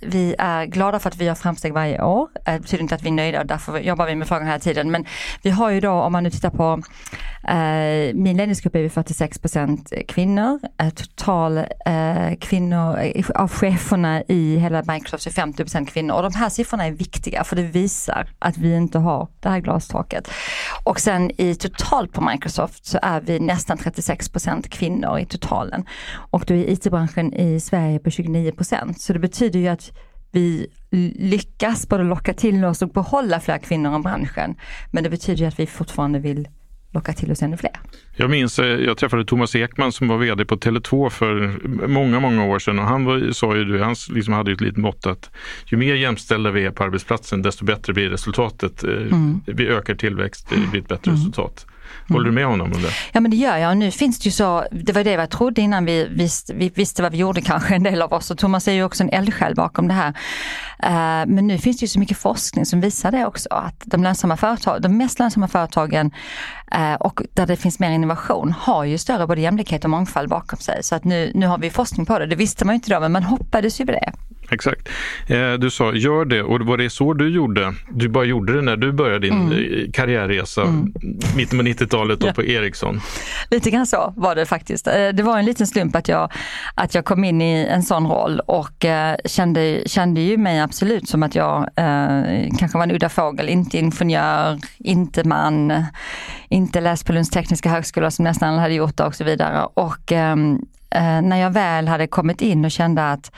vi 0.01 0.35
är 0.39 0.65
glada 0.65 0.99
för 0.99 1.09
att 1.09 1.17
vi 1.17 1.25
gör 1.25 1.35
framsteg 1.35 1.73
varje 1.73 2.03
år. 2.03 2.29
Eh, 2.47 2.55
det 2.55 2.61
betyder 2.61 2.83
inte 2.83 2.95
att 2.95 3.03
vi 3.03 3.09
är 3.09 3.13
nöjda 3.13 3.41
och 3.41 3.47
därför 3.47 3.79
jobbar 3.79 4.07
vi 4.07 4.15
med 4.15 4.29
frågan 4.29 4.47
hela 4.47 4.59
tiden. 4.59 4.91
Men 4.91 5.05
vi 5.43 5.51
har 5.51 5.71
ju 5.71 5.81
då, 5.81 5.91
om 5.91 6.13
man 6.13 6.23
nu 6.23 6.31
tittar 6.31 6.51
på 6.51 6.83
eh, 7.49 8.15
min 8.15 8.37
ledningsgrupp 8.37 8.75
är 8.75 8.83
vi 8.83 8.89
46% 8.89 10.07
kvinnor. 10.07 10.61
Eh, 10.79 10.91
total 10.91 11.59
eh, 11.59 12.37
kvinnor 12.41 12.99
eh, 12.99 13.27
av 13.35 13.49
cheferna 13.49 14.23
i 14.29 14.57
hela 14.57 14.83
Microsoft 14.87 15.27
är 15.27 15.31
50% 15.31 15.87
kvinnor 15.87 16.15
och 16.15 16.23
de 16.23 16.35
här 16.35 16.49
siffrorna 16.49 16.87
är 16.87 16.93
viktiga 16.93 17.45
för 17.45 17.57
det 17.57 17.63
visar 17.63 18.29
att 18.39 18.59
vi 18.59 18.77
inte 18.77 18.99
har 18.99 19.29
det 19.41 19.49
här 19.49 19.61
glastaket 19.61 19.96
taket. 19.97 20.31
Och 20.85 21.01
sen 21.01 21.31
i 21.41 21.55
totalt 21.55 22.13
på 22.13 22.21
Microsoft 22.21 22.87
så 22.87 22.99
är 23.03 23.21
vi 23.21 23.41
nästan 23.41 23.79
36% 23.79 24.69
kvinnor 24.69 25.19
i 25.19 25.27
totalen. 25.27 25.85
Och 26.31 26.45
då 26.47 26.55
är 26.55 26.71
IT-branschen 26.71 27.35
i 27.35 27.61
Sverige 27.61 27.99
på 27.99 28.11
29% 28.11 28.93
Så 28.99 29.13
det 29.13 29.19
betyder 29.19 29.59
ju 29.59 29.69
att 29.69 29.93
vi 30.33 30.67
lyckas 31.17 31.89
både 31.89 32.05
locka 32.05 32.35
till 32.35 32.65
oss 32.65 32.83
och 32.83 32.89
behålla 32.89 33.41
fler 33.41 33.59
kvinnor 33.59 34.01
i 34.01 34.03
branschen. 34.03 34.55
Men 34.91 35.05
det 35.05 35.11
betyder 35.11 35.41
ju 35.41 35.47
att 35.47 35.59
vi 35.59 35.67
fortfarande 35.67 36.19
vill 36.19 36.49
locka 36.91 37.13
till 37.13 37.33
oss 37.33 37.43
ännu 37.43 37.57
fler. 37.57 37.73
Jag 38.17 38.31
minns, 38.31 38.59
eh, 38.59 38.67
jag 38.67 38.97
träffade 38.97 39.25
Thomas 39.25 39.55
Ekman 39.55 39.93
som 39.93 40.09
var 40.09 40.19
vd 40.19 40.45
på 40.45 40.57
Tele2 40.57 41.11
för 41.11 41.59
många, 41.89 42.21
många 42.21 42.45
år 42.45 42.59
sedan 42.59 42.79
och 42.79 42.85
han 42.85 43.05
var, 43.05 43.33
sa 43.33 43.57
ju, 43.57 43.79
han 43.81 43.97
liksom 44.11 44.35
hade 44.35 44.53
ett 44.53 44.61
litet 44.61 44.79
mått 44.79 45.07
att 45.07 45.31
ju 45.67 45.77
mer 45.77 45.95
jämställda 45.95 46.51
vi 46.51 46.65
är 46.65 46.71
på 46.71 46.85
arbetsplatsen 46.85 47.43
desto 47.43 47.65
bättre 47.65 47.93
blir 47.93 48.09
resultatet. 48.09 48.85
Eh, 48.85 48.91
mm. 48.91 49.41
Vi 49.47 49.69
ökar 49.69 49.95
tillväxt, 49.95 50.51
det 50.51 50.71
blir 50.71 50.81
ett 50.81 50.89
bättre 50.89 51.11
mm. 51.11 51.21
resultat. 51.21 51.67
Håller 52.09 52.25
du 52.25 52.33
med 52.33 52.47
honom 52.47 52.73
om 52.73 52.83
det? 52.83 52.91
Ja 53.13 53.21
men 53.21 53.31
det 53.31 53.37
gör 53.37 53.57
jag 53.57 53.77
nu 53.77 53.91
finns 53.91 54.19
det 54.19 54.27
ju 54.27 54.31
så, 54.31 54.65
det 54.71 54.93
var 54.93 55.05
det 55.05 55.11
jag 55.11 55.31
trodde 55.31 55.61
innan 55.61 55.85
vi 55.85 56.09
visste, 56.11 56.55
vi 56.55 56.69
visste 56.69 57.03
vad 57.03 57.13
vi 57.13 57.19
gjorde 57.19 57.41
kanske 57.41 57.75
en 57.75 57.83
del 57.83 58.03
av 58.03 58.13
oss 58.13 58.31
och 58.31 58.39
Thomas 58.39 58.69
är 58.69 58.73
ju 58.73 58.85
också 58.85 59.03
en 59.03 59.11
eldsjäl 59.11 59.55
bakom 59.55 59.89
det 59.89 59.95
här. 59.95 60.09
Uh, 60.85 61.33
men 61.35 61.47
nu 61.47 61.59
finns 61.59 61.79
det 61.79 61.85
ju 61.85 61.89
så 61.89 61.99
mycket 61.99 62.19
forskning 62.19 62.67
som 62.67 62.81
visar 62.81 63.13
det 63.13 63.27
också 63.27 63.49
att 63.51 63.83
de, 63.85 64.03
lönsamma 64.03 64.37
företag, 64.37 64.83
de 64.83 64.97
mest 64.97 65.19
lönsamma 65.19 65.49
företagen 65.49 66.11
uh, 66.75 66.95
och 66.95 67.23
där 67.35 67.47
det 67.47 67.57
finns 67.57 67.79
mer 67.79 67.91
innovation 67.91 68.55
har 68.59 68.85
ju 68.85 68.99
större 68.99 69.27
både 69.27 69.41
jämlikhet 69.41 69.85
och 69.85 69.91
mångfald 69.91 70.29
bakom 70.29 70.59
sig. 70.59 70.83
Så 70.83 70.95
att 70.95 71.05
nu, 71.05 71.33
nu 71.35 71.47
har 71.47 71.59
vi 71.59 71.71
forskning 71.71 72.07
på 72.07 72.19
det, 72.19 72.27
det 72.27 72.37
visste 72.37 72.65
man 72.65 72.75
ju 72.75 72.77
inte 72.77 72.95
då 72.95 73.01
men 73.01 73.13
man 73.13 73.23
hoppades 73.23 73.81
ju 73.81 73.87
på 73.87 73.93
det. 73.93 74.13
Exakt. 74.51 74.89
Eh, 75.27 75.53
du 75.53 75.71
sa 75.71 75.95
gör 75.95 76.25
det 76.25 76.43
och 76.43 76.61
var 76.61 76.77
det 76.77 76.91
så 76.91 77.13
du 77.13 77.29
gjorde? 77.29 77.75
Du 77.91 78.09
bara 78.09 78.25
gjorde 78.25 78.53
det 78.55 78.63
när 78.63 78.77
du 78.77 78.93
började 78.93 79.27
din 79.27 79.35
mm. 79.35 79.53
Eh, 79.53 79.91
karriärresa 79.93 80.63
mm. 80.63 80.93
mitten 81.37 81.59
på 81.59 81.65
90-talet 81.65 82.19
ja. 82.25 82.33
på 82.33 82.45
Ericsson? 82.45 83.01
Lite 83.51 83.71
grann 83.71 83.87
så 83.87 84.13
var 84.17 84.35
det 84.35 84.47
faktiskt. 84.47 84.87
Eh, 84.87 85.09
det 85.09 85.23
var 85.23 85.39
en 85.39 85.45
liten 85.45 85.67
slump 85.67 85.97
att 85.97 86.09
jag, 86.09 86.33
att 86.75 86.95
jag 86.95 87.05
kom 87.05 87.25
in 87.25 87.43
i 87.43 87.67
en 87.71 87.83
sån 87.83 88.07
roll 88.07 88.41
och 88.41 88.87
kände, 89.25 89.83
kände 89.87 90.21
ju 90.21 90.37
mig 90.37 90.61
absolut 90.61 91.09
som 91.09 91.23
att 91.23 91.35
jag 91.35 91.61
eh, 91.77 92.57
kanske 92.59 92.79
var 92.79 92.83
en 92.83 92.91
udda 92.91 93.09
fågel, 93.09 93.49
inte 93.49 93.79
ingenjör, 93.79 94.59
inte 94.79 95.29
man, 95.29 95.85
inte 96.49 96.81
läst 96.81 97.07
på 97.07 97.13
Lunds 97.13 97.31
tekniska 97.31 97.69
högskola 97.69 98.11
som 98.11 98.25
nästan 98.25 98.49
alla 98.49 98.61
hade 98.61 98.75
gjort 98.75 98.97
det 98.97 99.05
och 99.05 99.15
så 99.15 99.25
vidare. 99.25 99.67
Och 99.75 100.13
ehm, 100.13 100.53
eh, 100.55 100.76
Eh, 100.91 101.23
när 101.23 101.37
jag 101.37 101.51
väl 101.51 101.89
hade 101.89 102.07
kommit 102.07 102.41
in 102.41 102.65
och 102.65 102.71
kände 102.71 103.11
att, 103.11 103.33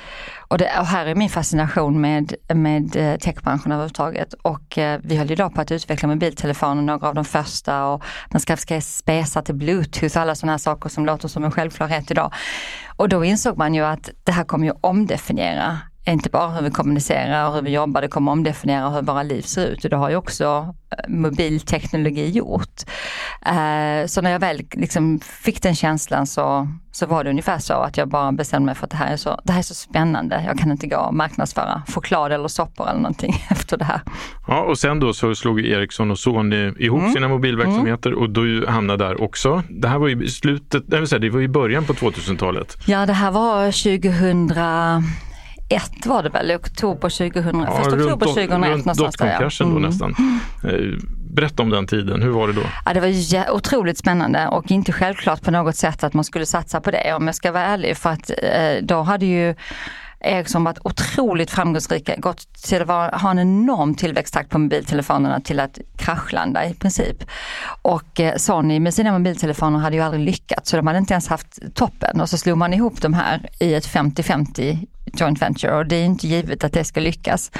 och, 0.48 0.58
det, 0.58 0.78
och 0.78 0.86
här 0.86 1.06
är 1.06 1.14
min 1.14 1.28
fascination 1.28 2.00
med, 2.00 2.34
med 2.54 2.96
eh, 2.96 3.18
techbranschen 3.18 3.72
överhuvudtaget 3.72 4.32
och 4.32 4.78
eh, 4.78 5.00
vi 5.02 5.16
höll 5.16 5.30
idag 5.30 5.54
på 5.54 5.60
att 5.60 5.72
utveckla 5.72 6.08
mobiltelefoner, 6.08 6.82
några 6.82 7.08
av 7.08 7.14
de 7.14 7.24
första 7.24 7.86
och 7.86 8.04
man 8.30 8.40
ska, 8.40 8.56
ska 8.56 8.80
spesa 8.80 9.42
till 9.42 9.54
bluetooth, 9.54 10.18
alla 10.18 10.34
sådana 10.34 10.52
här 10.52 10.58
saker 10.58 10.88
som 10.88 11.06
låter 11.06 11.28
som 11.28 11.44
en 11.44 11.50
självklarhet 11.50 12.10
idag. 12.10 12.32
Och 12.96 13.08
då 13.08 13.24
insåg 13.24 13.58
man 13.58 13.74
ju 13.74 13.84
att 13.84 14.10
det 14.24 14.32
här 14.32 14.44
kommer 14.44 14.66
ju 14.66 14.72
omdefiniera 14.80 15.78
inte 16.12 16.30
bara 16.30 16.48
hur 16.48 16.62
vi 16.62 16.70
kommunicerar 16.70 17.48
och 17.48 17.54
hur 17.54 17.62
vi 17.62 17.70
jobbar, 17.70 18.00
det 18.00 18.08
kommer 18.08 18.32
omdefiniera 18.32 18.90
hur 18.90 19.02
våra 19.02 19.22
liv 19.22 19.42
ser 19.42 19.66
ut 19.66 19.84
och 19.84 19.90
det 19.90 19.96
har 19.96 20.10
ju 20.10 20.16
också 20.16 20.74
eh, 20.90 21.08
mobilteknologi 21.08 22.30
gjort. 22.30 22.82
Eh, 23.46 24.06
så 24.06 24.22
när 24.22 24.30
jag 24.30 24.40
väl 24.40 24.62
liksom 24.72 25.20
fick 25.20 25.62
den 25.62 25.74
känslan 25.74 26.26
så, 26.26 26.68
så 26.92 27.06
var 27.06 27.24
det 27.24 27.30
ungefär 27.30 27.58
så 27.58 27.72
att 27.72 27.96
jag 27.96 28.08
bara 28.08 28.32
bestämde 28.32 28.66
mig 28.66 28.74
för 28.74 28.84
att 28.84 28.90
det 28.90 28.96
här 28.96 29.12
är 29.12 29.16
så, 29.16 29.40
det 29.44 29.52
här 29.52 29.58
är 29.58 29.62
så 29.62 29.74
spännande. 29.74 30.42
Jag 30.46 30.58
kan 30.58 30.70
inte 30.70 30.86
gå 30.86 30.96
och 30.96 31.14
marknadsföra 31.14 31.82
choklad 31.88 32.32
eller 32.32 32.48
soppor 32.48 32.88
eller 32.88 33.00
någonting 33.00 33.44
efter 33.50 33.76
det 33.76 33.84
här. 33.84 34.00
Ja, 34.46 34.62
och 34.62 34.78
sen 34.78 35.00
då 35.00 35.12
så 35.12 35.34
slog 35.34 35.60
Ericsson 35.60 36.10
och 36.10 36.18
Sony 36.18 36.72
ihop 36.78 37.00
mm. 37.00 37.12
sina 37.12 37.28
mobilverksamheter 37.28 38.10
mm. 38.10 38.22
och 38.22 38.30
du 38.30 38.66
hamnade 38.66 39.04
där 39.04 39.22
också. 39.22 39.62
Det 39.68 39.88
här 39.88 39.98
var 39.98 40.08
ju 40.08 40.28
slutet, 40.28 40.82
det 40.86 41.30
var 41.30 41.40
i 41.40 41.48
början 41.48 41.84
på 41.84 41.92
2000-talet. 41.92 42.76
Ja, 42.86 43.06
det 43.06 43.12
här 43.12 43.30
var 43.30 43.64
2000 43.64 44.48
ett 45.68 46.06
var 46.06 46.22
det 46.22 46.28
väl, 46.28 46.52
oktober 46.52 47.08
2000, 47.30 47.60
ja, 47.60 47.76
första 47.76 47.96
oktober 47.96 48.26
2001 48.26 48.50
runt 48.50 48.84
någonstans 48.84 49.16
där. 49.16 49.50
Ja. 49.58 49.64
Mm. 49.64 49.74
då 49.74 49.88
nästan. 49.88 50.14
Eh, 50.64 51.08
berätta 51.30 51.62
om 51.62 51.70
den 51.70 51.86
tiden, 51.86 52.22
hur 52.22 52.30
var 52.30 52.46
det 52.46 52.52
då? 52.52 52.62
Ja, 52.84 52.94
det 52.94 53.00
var 53.00 53.50
otroligt 53.50 53.98
spännande 53.98 54.48
och 54.48 54.70
inte 54.70 54.92
självklart 54.92 55.42
på 55.42 55.50
något 55.50 55.76
sätt 55.76 56.04
att 56.04 56.14
man 56.14 56.24
skulle 56.24 56.46
satsa 56.46 56.80
på 56.80 56.90
det 56.90 57.14
om 57.14 57.26
jag 57.26 57.34
ska 57.34 57.52
vara 57.52 57.64
ärlig 57.64 57.96
för 57.96 58.10
att 58.10 58.30
eh, 58.30 58.82
då 58.82 59.02
hade 59.02 59.26
ju 59.26 59.54
Ericsson 60.20 60.64
varit 60.64 60.78
otroligt 60.84 61.50
framgångsrika, 61.50 62.16
gått 62.16 62.62
till 62.62 62.82
att 62.82 63.20
ha 63.20 63.30
en 63.30 63.38
enorm 63.38 63.94
tillväxttakt 63.94 64.50
på 64.50 64.58
mobiltelefonerna 64.58 65.40
till 65.40 65.60
att 65.60 65.78
kraschlanda 65.96 66.66
i 66.66 66.74
princip. 66.74 67.24
Och 67.82 68.20
eh, 68.20 68.36
Sony 68.36 68.80
med 68.80 68.94
sina 68.94 69.18
mobiltelefoner 69.18 69.78
hade 69.78 69.96
ju 69.96 70.02
aldrig 70.02 70.24
lyckats 70.24 70.70
så 70.70 70.76
de 70.76 70.86
hade 70.86 70.98
inte 70.98 71.14
ens 71.14 71.28
haft 71.28 71.74
toppen 71.74 72.20
och 72.20 72.28
så 72.28 72.38
slog 72.38 72.58
man 72.58 72.74
ihop 72.74 73.02
de 73.02 73.14
här 73.14 73.48
i 73.60 73.74
ett 73.74 73.86
50-50 73.86 74.86
joint 75.14 75.42
venture 75.42 75.76
och 75.76 75.86
det 75.86 75.96
är 75.96 76.04
inte 76.04 76.26
givet 76.26 76.64
att 76.64 76.72
det 76.72 76.84
ska 76.84 77.00
lyckas. 77.00 77.50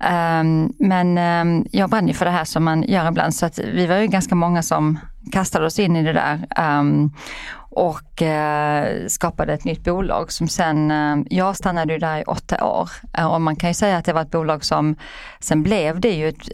Um, 0.00 0.72
men 0.78 1.18
um, 1.18 1.66
jag 1.72 1.90
brann 1.90 2.08
ju 2.08 2.14
för 2.14 2.24
det 2.24 2.30
här 2.30 2.44
som 2.44 2.64
man 2.64 2.82
gör 2.82 3.08
ibland 3.08 3.34
så 3.34 3.46
att 3.46 3.58
vi 3.58 3.86
var 3.86 3.96
ju 3.96 4.06
ganska 4.06 4.34
många 4.34 4.62
som 4.62 4.98
kastade 5.32 5.66
oss 5.66 5.78
in 5.78 5.96
i 5.96 6.02
det 6.02 6.12
där. 6.12 6.46
Um, 6.78 7.14
och 7.76 8.22
uh, 8.22 9.06
skapade 9.08 9.52
ett 9.52 9.64
nytt 9.64 9.84
bolag 9.84 10.32
som 10.32 10.48
sen, 10.48 10.90
uh, 10.90 11.24
jag 11.30 11.56
stannade 11.56 11.92
ju 11.92 11.98
där 11.98 12.20
i 12.20 12.24
åtta 12.24 12.64
år. 12.64 12.90
uh, 13.18 13.26
och 13.26 13.40
man 13.40 13.56
kan 13.56 13.70
ju 13.70 13.74
säga 13.74 13.96
att 13.96 14.04
det 14.04 14.12
var 14.12 14.22
ett 14.22 14.30
bolag 14.30 14.64
som, 14.64 14.96
sen 15.40 15.62
blev 15.62 16.00
det 16.00 16.12
ju, 16.12 16.28
ett, 16.28 16.48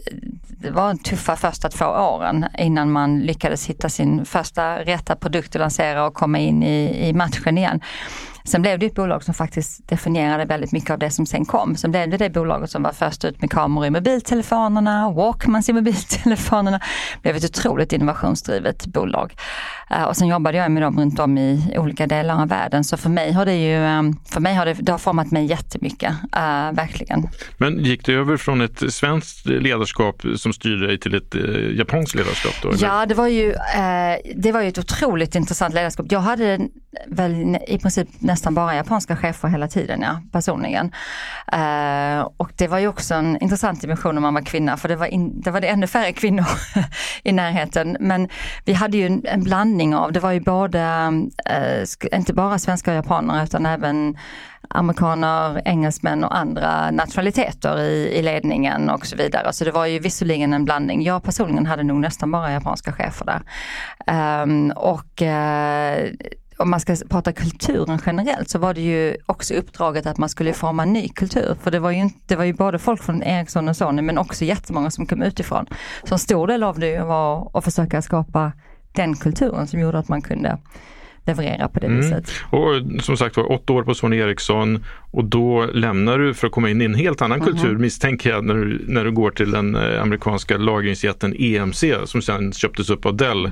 det 0.47 0.71
var 0.71 0.95
tuffa 0.95 1.35
första 1.35 1.69
två 1.69 1.85
åren 1.85 2.45
innan 2.57 2.91
man 2.91 3.19
lyckades 3.19 3.65
hitta 3.65 3.89
sin 3.89 4.25
första 4.25 4.79
rätta 4.79 5.15
produkt 5.15 5.55
att 5.55 5.59
lansera 5.59 6.05
och 6.05 6.13
komma 6.13 6.37
in 6.37 6.63
i, 6.63 7.07
i 7.07 7.13
matchen 7.13 7.57
igen. 7.57 7.81
Sen 8.45 8.61
blev 8.61 8.79
det 8.79 8.85
ett 8.85 8.95
bolag 8.95 9.23
som 9.23 9.33
faktiskt 9.33 9.87
definierade 9.87 10.45
väldigt 10.45 10.71
mycket 10.71 10.89
av 10.89 10.99
det 10.99 11.09
som 11.09 11.25
sen 11.25 11.45
kom. 11.45 11.75
Sen 11.75 11.91
blev 11.91 12.09
det 12.09 12.17
det 12.17 12.29
bolaget 12.29 12.71
som 12.71 12.83
var 12.83 12.91
först 12.91 13.25
ut 13.25 13.41
med 13.41 13.51
kameror 13.51 13.85
i 13.85 13.89
mobiltelefonerna, 13.89 15.11
Walkmans 15.11 15.69
i 15.69 15.73
mobiltelefonerna. 15.73 16.79
Det 16.79 17.21
blev 17.21 17.35
ett 17.35 17.43
otroligt 17.43 17.93
innovationsdrivet 17.93 18.85
bolag. 18.85 19.33
Uh, 19.91 20.03
och 20.03 20.17
sen 20.17 20.27
jobbade 20.27 20.57
jag 20.57 20.71
med 20.71 20.83
dem 20.83 20.99
runt 20.99 21.19
om 21.19 21.37
i 21.37 21.75
olika 21.77 22.07
delar 22.07 22.41
av 22.41 22.47
världen. 22.47 22.83
Så 22.83 22.97
för 22.97 23.09
mig 23.09 23.31
har 23.31 23.45
det 23.45 23.55
ju, 23.55 23.77
um, 23.77 24.19
för 24.25 24.41
mig 24.41 24.55
har 24.55 24.65
det, 24.65 24.73
det 24.73 24.91
har 24.91 24.99
format 24.99 25.31
mig 25.31 25.45
jättemycket, 25.45 26.11
uh, 26.11 26.75
verkligen. 26.75 27.27
Men 27.57 27.79
gick 27.83 28.05
det 28.05 28.13
över 28.13 28.37
från 28.37 28.61
ett 28.61 28.93
svenskt 28.93 29.45
ledarskap 29.45 30.21
som 30.35 30.53
styrde 30.53 30.87
dig 30.87 30.99
till 30.99 31.15
ett 31.15 31.35
uh, 31.35 31.77
japanskt 31.77 32.15
ledarskap? 32.15 32.53
Då, 32.61 32.73
ja, 32.79 33.05
det 33.05 33.13
var, 33.13 33.27
ju, 33.27 33.55
det 34.35 34.51
var 34.51 34.61
ju 34.61 34.67
ett 34.67 34.77
otroligt 34.77 35.35
intressant 35.35 35.73
ledarskap. 35.73 36.05
Jag 36.09 36.19
hade 36.19 36.59
väl 37.07 37.57
i 37.67 37.79
princip 37.79 38.07
nästan 38.33 38.53
bara 38.53 38.75
japanska 38.75 39.15
chefer 39.15 39.47
hela 39.47 39.67
tiden, 39.67 40.01
ja, 40.01 40.21
personligen. 40.31 40.91
Uh, 41.53 42.29
och 42.37 42.51
det 42.57 42.67
var 42.67 42.79
ju 42.79 42.87
också 42.87 43.15
en 43.15 43.37
intressant 43.37 43.81
dimension 43.81 44.17
om 44.17 44.23
man 44.23 44.33
var 44.33 44.41
kvinna, 44.41 44.77
för 44.77 44.89
det 44.89 44.95
var, 44.95 45.05
in, 45.05 45.41
det 45.41 45.51
var 45.51 45.61
det 45.61 45.67
ännu 45.67 45.87
färre 45.87 46.13
kvinnor 46.13 46.45
i 47.23 47.31
närheten. 47.31 47.97
Men 47.99 48.29
vi 48.65 48.73
hade 48.73 48.97
ju 48.97 49.05
en, 49.05 49.21
en 49.25 49.43
blandning 49.43 49.95
av, 49.95 50.11
det 50.11 50.19
var 50.19 50.31
ju 50.31 50.39
både, 50.39 51.11
uh, 51.49 52.17
inte 52.17 52.33
bara 52.33 52.59
svenska 52.59 52.91
och 52.91 52.97
japaner, 52.97 53.43
utan 53.43 53.65
även 53.65 54.17
amerikaner, 54.69 55.61
engelsmän 55.65 56.23
och 56.23 56.37
andra 56.37 56.91
nationaliteter 56.91 57.79
i, 57.79 58.17
i 58.17 58.21
ledningen 58.21 58.89
och 58.89 59.05
så 59.05 59.15
vidare. 59.15 59.53
Så 59.53 59.65
det 59.65 59.71
var 59.71 59.85
ju 59.85 59.99
visserligen 59.99 60.53
en 60.53 60.65
blandning. 60.65 61.03
Jag 61.03 61.23
personligen 61.23 61.65
hade 61.65 61.83
nog 61.83 61.99
nästan 61.99 62.31
bara 62.31 62.51
japanska 62.51 62.91
chefer 62.91 63.25
där. 63.25 63.41
Um, 64.43 64.71
och 64.71 65.21
uh, 65.21 66.13
om 66.63 66.69
man 66.69 66.79
ska 66.79 66.95
prata 67.09 67.33
kulturen 67.33 67.99
generellt 68.05 68.49
så 68.49 68.59
var 68.59 68.73
det 68.73 68.81
ju 68.81 69.17
också 69.25 69.53
uppdraget 69.53 70.05
att 70.05 70.17
man 70.17 70.29
skulle 70.29 70.53
forma 70.53 70.83
en 70.83 70.93
ny 70.93 71.09
kultur. 71.09 71.57
För 71.61 71.71
det 71.71 71.79
var 71.79 71.91
ju, 71.91 72.09
det 72.25 72.35
var 72.35 72.43
ju 72.43 72.53
både 72.53 72.79
folk 72.79 73.03
från 73.03 73.23
Ericsson 73.23 73.69
och 73.69 73.77
Sony 73.77 74.01
men 74.01 74.17
också 74.17 74.45
jättemånga 74.45 74.91
som 74.91 75.05
kom 75.05 75.21
utifrån. 75.21 75.65
Så 76.03 76.15
en 76.15 76.19
stor 76.19 76.47
del 76.47 76.63
av 76.63 76.79
det 76.79 76.99
var 76.99 77.51
att 77.53 77.63
försöka 77.63 78.01
skapa 78.01 78.51
den 78.91 79.15
kulturen 79.15 79.67
som 79.67 79.79
gjorde 79.79 79.99
att 79.99 80.09
man 80.09 80.21
kunde 80.21 80.57
leverera 81.25 81.67
på 81.67 81.79
det 81.79 81.87
mm. 81.87 81.97
viset. 81.97 82.31
Och 82.49 83.03
som 83.03 83.17
sagt 83.17 83.37
var, 83.37 83.51
åtta 83.51 83.73
år 83.73 83.83
på 83.83 83.93
Sony 83.93 84.17
Ericsson 84.17 84.83
och 85.13 85.25
då 85.25 85.65
lämnar 85.65 86.17
du 86.17 86.33
för 86.33 86.47
att 86.47 86.53
komma 86.53 86.69
in 86.69 86.81
i 86.81 86.85
en 86.85 86.95
helt 86.95 87.21
annan 87.21 87.41
mm. 87.41 87.53
kultur 87.53 87.77
misstänker 87.77 88.29
jag 88.29 88.45
när 88.45 88.53
du, 88.53 88.85
när 88.87 89.05
du 89.05 89.11
går 89.11 89.31
till 89.31 89.51
den 89.51 89.75
eh, 89.75 90.01
amerikanska 90.01 90.57
lagringsjätten 90.57 91.35
EMC 91.39 91.83
som 92.05 92.21
sen 92.21 92.53
köptes 92.53 92.89
upp 92.89 93.05
av 93.05 93.17
Dell. 93.17 93.45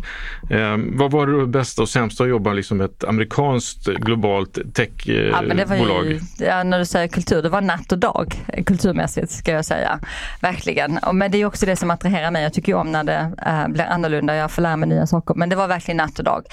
Eh, 0.49 0.77
vad 0.77 1.11
var 1.11 1.27
det 1.27 1.47
bästa 1.47 1.81
och 1.81 1.89
sämsta 1.89 2.23
att 2.23 2.29
jobba 2.29 2.53
liksom 2.53 2.77
med 2.77 2.85
ett 2.85 3.03
amerikanskt 3.03 3.87
globalt 3.87 4.73
techbolag? 4.73 6.11
Eh, 6.11 6.17
ja, 6.37 6.45
ja, 6.45 6.63
när 6.63 6.79
du 6.79 6.85
säger 6.85 7.07
kultur, 7.07 7.41
det 7.41 7.49
var 7.49 7.61
natt 7.61 7.91
och 7.91 7.97
dag 7.97 8.35
kulturmässigt 8.65 9.31
ska 9.31 9.51
jag 9.51 9.65
säga. 9.65 9.99
Verkligen. 10.41 10.99
Men 11.13 11.31
det 11.31 11.41
är 11.41 11.45
också 11.45 11.65
det 11.65 11.75
som 11.75 11.91
attraherar 11.91 12.31
mig. 12.31 12.43
Jag 12.43 12.53
tycker 12.53 12.73
om 12.73 12.91
när 12.91 13.03
det 13.03 13.31
äh, 13.47 13.67
blir 13.67 13.85
annorlunda, 13.85 14.35
jag 14.35 14.51
får 14.51 14.61
lära 14.61 14.77
mig 14.77 14.89
nya 14.89 15.07
saker. 15.07 15.35
Men 15.35 15.49
det 15.49 15.55
var 15.55 15.67
verkligen 15.67 15.97
natt 15.97 16.19
och 16.19 16.25
dag. 16.25 16.43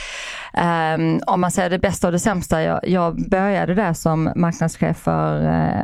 Um, 0.55 1.08
Eh, 1.17 1.21
om 1.27 1.41
man 1.41 1.50
säger 1.50 1.71
det 1.71 1.79
bästa 1.79 2.09
och 2.09 2.12
det 2.12 2.19
sämsta, 2.19 2.62
jag, 2.62 2.81
jag 2.88 3.31
började 3.31 3.75
där 3.75 3.93
som 3.93 4.33
marknadschef 4.37 4.97
för 4.97 5.45
eh, 5.45 5.83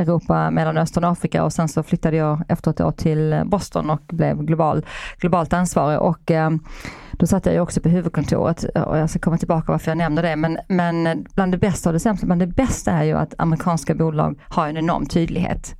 Europa, 0.00 0.50
Mellanöstern 0.50 1.04
och 1.04 1.10
Afrika 1.10 1.44
och 1.44 1.52
sen 1.52 1.68
så 1.68 1.82
flyttade 1.82 2.16
jag 2.16 2.42
efter 2.48 2.70
ett 2.70 2.80
år 2.80 2.92
till 2.92 3.42
Boston 3.44 3.90
och 3.90 4.02
blev 4.06 4.42
global, 4.42 4.86
globalt 5.18 5.52
ansvarig. 5.52 5.98
Och, 5.98 6.30
eh, 6.30 6.50
då 7.12 7.26
satt 7.26 7.46
jag 7.46 7.54
ju 7.54 7.60
också 7.60 7.80
på 7.80 7.88
huvudkontoret 7.88 8.64
och 8.64 8.98
jag 8.98 9.10
ska 9.10 9.18
komma 9.18 9.38
tillbaka 9.38 9.72
varför 9.72 9.90
jag 9.90 9.98
nämner 9.98 10.22
det. 10.22 10.36
Men, 10.36 10.58
men 10.68 11.26
bland 11.34 11.52
det 11.52 11.58
bästa 11.58 11.88
och 11.88 11.92
det 11.92 12.00
sämsta, 12.00 12.26
bland 12.26 12.40
det 12.40 12.46
bästa 12.46 12.92
är 12.92 13.04
ju 13.04 13.12
att 13.12 13.34
amerikanska 13.38 13.94
bolag 13.94 14.40
har 14.48 14.68
en 14.68 14.76
enorm 14.76 15.06
tydlighet. 15.06 15.76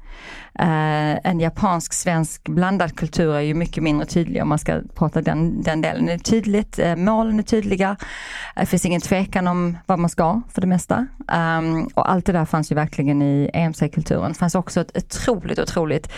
Uh, 0.60 1.26
en 1.26 1.40
japansk-svensk 1.40 2.48
blandad 2.48 2.96
kultur 2.96 3.34
är 3.34 3.40
ju 3.40 3.54
mycket 3.54 3.82
mindre 3.82 4.06
tydlig 4.06 4.42
om 4.42 4.48
man 4.48 4.58
ska 4.58 4.80
prata 4.94 5.22
den, 5.22 5.62
den 5.62 5.80
delen. 5.80 6.06
Det 6.06 6.12
är 6.12 6.18
tydligt, 6.18 6.78
uh, 6.78 6.96
målen 6.96 7.38
är 7.38 7.42
tydliga, 7.42 7.96
det 8.56 8.66
finns 8.66 8.86
ingen 8.86 9.00
tvekan 9.00 9.46
om 9.46 9.78
vad 9.86 9.98
man 9.98 10.10
ska 10.10 10.40
för 10.54 10.60
det 10.60 10.66
mesta. 10.66 11.06
Um, 11.58 11.86
och 11.94 12.10
allt 12.10 12.26
det 12.26 12.32
där 12.32 12.44
fanns 12.44 12.72
ju 12.72 12.74
verkligen 12.74 13.22
i 13.22 13.50
EMC-kulturen. 13.54 14.32
Det 14.32 14.38
fanns 14.38 14.54
också 14.54 14.80
ett 14.80 14.96
otroligt, 14.96 15.58
otroligt 15.58 16.12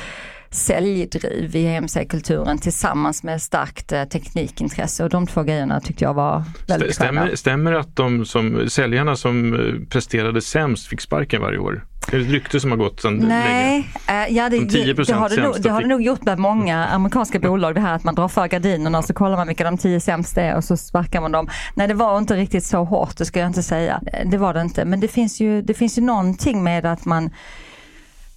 säljdriv 0.54 1.56
i 1.56 1.66
EMC-kulturen 1.66 2.58
tillsammans 2.58 3.22
med 3.22 3.42
starkt 3.42 3.92
eh, 3.92 4.04
teknikintresse 4.04 5.04
och 5.04 5.10
de 5.10 5.26
två 5.26 5.42
grejerna 5.42 5.80
tyckte 5.80 6.04
jag 6.04 6.14
var 6.14 6.44
väldigt 6.68 6.94
stämmer, 6.94 7.22
sköna. 7.22 7.36
Stämmer 7.36 7.72
det 7.72 7.80
att 7.80 7.96
de 7.96 8.24
som, 8.24 8.68
säljarna 8.68 9.16
som 9.16 9.86
presterade 9.90 10.40
sämst 10.40 10.86
fick 10.86 11.00
sparken 11.00 11.42
varje 11.42 11.58
år? 11.58 11.86
Det 12.10 12.16
är 12.16 12.20
ett 12.20 12.30
rykte 12.30 12.60
som 12.60 12.70
har 12.70 12.78
gått 12.78 13.00
sedan 13.00 13.16
Nej, 13.16 13.88
länge. 14.06 14.24
Äh, 14.26 14.36
ja, 14.36 14.48
det, 14.48 14.58
det, 14.58 14.92
det, 14.92 15.12
har 15.12 15.28
det, 15.28 15.42
nog, 15.42 15.62
det 15.62 15.70
har 15.70 15.80
det 15.80 15.88
nog 15.88 16.02
gjort 16.02 16.22
med 16.22 16.38
många 16.38 16.86
amerikanska 16.86 17.38
bolag 17.38 17.74
det 17.74 17.80
här 17.80 17.94
att 17.94 18.04
man 18.04 18.14
drar 18.14 18.28
för 18.28 18.46
gardinerna 18.48 18.98
och 18.98 19.04
så 19.04 19.12
kollar 19.14 19.36
man 19.36 19.46
vilka 19.46 19.64
de 19.64 19.78
tio 19.78 20.00
sämsta 20.00 20.42
är 20.42 20.56
och 20.56 20.64
så 20.64 20.76
sparkar 20.76 21.20
man 21.20 21.32
dem. 21.32 21.48
Nej 21.74 21.88
det 21.88 21.94
var 21.94 22.18
inte 22.18 22.36
riktigt 22.36 22.64
så 22.64 22.84
hårt, 22.84 23.16
det 23.16 23.24
ska 23.24 23.40
jag 23.40 23.46
inte 23.46 23.62
säga. 23.62 24.00
Det 24.26 24.36
var 24.36 24.54
det 24.54 24.60
inte. 24.60 24.84
Men 24.84 25.00
det 25.00 25.08
finns 25.08 25.40
ju, 25.40 25.62
det 25.62 25.74
finns 25.74 25.98
ju 25.98 26.02
någonting 26.02 26.64
med 26.64 26.86
att 26.86 27.04
man 27.04 27.30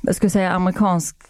jag 0.02 0.16
skulle 0.16 0.30
säga 0.30 0.52
amerikansk 0.52 1.16
eh, 1.22 1.27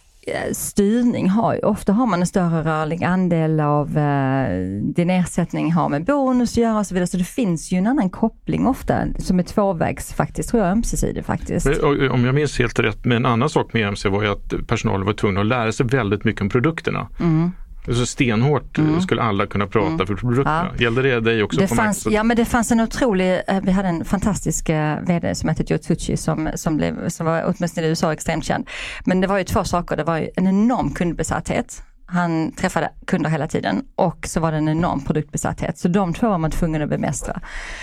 styrning 0.52 1.28
har 1.28 1.64
ofta 1.64 1.92
har 1.92 2.06
man 2.06 2.20
en 2.20 2.26
större 2.26 2.62
rörlig 2.64 3.04
andel 3.04 3.60
av 3.60 3.98
eh, 3.98 4.50
din 4.82 5.10
ersättning 5.10 5.72
har 5.72 5.88
med 5.88 6.04
bonus 6.04 6.52
att 6.52 6.56
göra 6.56 6.78
och 6.78 6.86
så 6.86 6.94
vidare. 6.94 7.06
Så 7.06 7.16
det 7.16 7.24
finns 7.24 7.72
ju 7.72 7.78
en 7.78 7.86
annan 7.86 8.10
koppling 8.10 8.66
ofta 8.66 9.04
som 9.18 9.38
är 9.38 9.42
tvåvägs 9.42 10.12
faktiskt, 10.12 10.50
tror 10.50 10.62
jag 10.62 10.72
ömsesidig 10.72 11.24
faktiskt. 11.24 11.66
Om 12.10 12.24
jag 12.24 12.34
minns 12.34 12.58
helt 12.58 12.78
rätt, 12.78 13.04
men 13.04 13.16
en 13.16 13.26
annan 13.26 13.48
sak 13.48 13.72
med 13.72 13.82
EMC 13.82 14.04
var 14.04 14.22
ju 14.22 14.28
att 14.28 14.66
personalen 14.66 15.06
var 15.06 15.12
tvungna 15.12 15.40
att 15.40 15.46
lära 15.46 15.72
sig 15.72 15.86
väldigt 15.86 16.24
mycket 16.24 16.42
om 16.42 16.48
produkterna. 16.48 17.08
Mm. 17.20 17.50
Så 17.94 18.06
stenhårt 18.06 18.78
mm. 18.78 19.00
skulle 19.00 19.22
alla 19.22 19.46
kunna 19.46 19.66
prata 19.66 19.86
mm. 19.86 20.06
för 20.06 20.14
produkterna. 20.14 20.70
Ja. 20.76 20.82
Gällde 20.84 21.02
det 21.02 21.20
dig 21.20 21.42
också? 21.42 21.60
Det 21.60 21.68
fanns, 21.68 22.06
ja 22.06 22.22
men 22.22 22.36
det 22.36 22.44
fanns 22.44 22.72
en 22.72 22.80
otrolig, 22.80 23.40
eh, 23.48 23.60
vi 23.62 23.72
hade 23.72 23.88
en 23.88 24.04
fantastisk 24.04 24.68
eh, 24.68 25.00
VD 25.00 25.34
som 25.34 25.48
hette 25.48 25.64
Joe 25.66 25.78
Tucci 25.78 26.16
som, 26.16 26.50
som, 26.54 26.76
blev, 26.76 27.08
som 27.08 27.26
var 27.26 27.42
åtminstone 27.44 27.86
i 27.86 27.90
USA 27.90 28.12
extremt 28.12 28.44
känd. 28.44 28.68
Men 29.04 29.20
det 29.20 29.26
var 29.26 29.38
ju 29.38 29.44
två 29.44 29.64
saker, 29.64 29.96
det 29.96 30.04
var 30.04 30.18
ju 30.18 30.28
en 30.36 30.46
enorm 30.46 30.94
kundbesatthet 30.94 31.82
han 32.10 32.52
träffade 32.52 32.90
kunder 33.06 33.30
hela 33.30 33.48
tiden 33.48 33.84
och 33.94 34.26
så 34.26 34.40
var 34.40 34.52
det 34.52 34.58
en 34.58 34.68
enorm 34.68 35.04
produktbesatthet. 35.04 35.78
Så 35.78 35.88
de 35.88 36.14
två 36.14 36.28
var 36.28 36.38
man 36.38 36.50
tvungen 36.50 36.82
att 36.82 36.88
bemästra. 36.88 37.40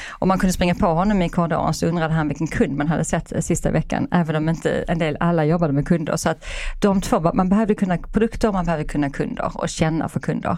Om 0.10 0.28
man 0.28 0.40
kunde 0.40 0.54
springa 0.54 0.76
på 0.76 0.88
honom 0.88 1.22
i 1.22 1.30
korridoren 1.30 1.74
så 1.74 1.86
undrade 1.88 2.14
han 2.14 2.28
vilken 2.28 2.48
kund 2.48 2.78
man 2.78 2.88
hade 2.88 3.06
sett 3.06 3.32
eh, 3.32 3.40
sista 3.40 3.72
veckan. 3.72 4.08
Även 4.12 4.36
om 4.36 4.50
inte 4.50 4.86
en 4.88 5.00
del, 5.00 5.18
alla 5.20 5.46
jobbade 5.46 5.74
med 5.74 5.88
kunder. 5.88 6.16
Så 6.16 6.30
att 6.30 6.46
de 6.82 7.02
två, 7.02 7.32
man 7.34 7.50
behövde 7.50 7.76
kunna 7.76 7.98
produkter, 7.98 8.52
man 8.52 8.66
behövde 8.66 8.86
kunna 8.86 9.10
kunder 9.10 9.52
och 9.54 9.70
känna 9.70 10.10
för 10.10 10.20
kunder. 10.20 10.58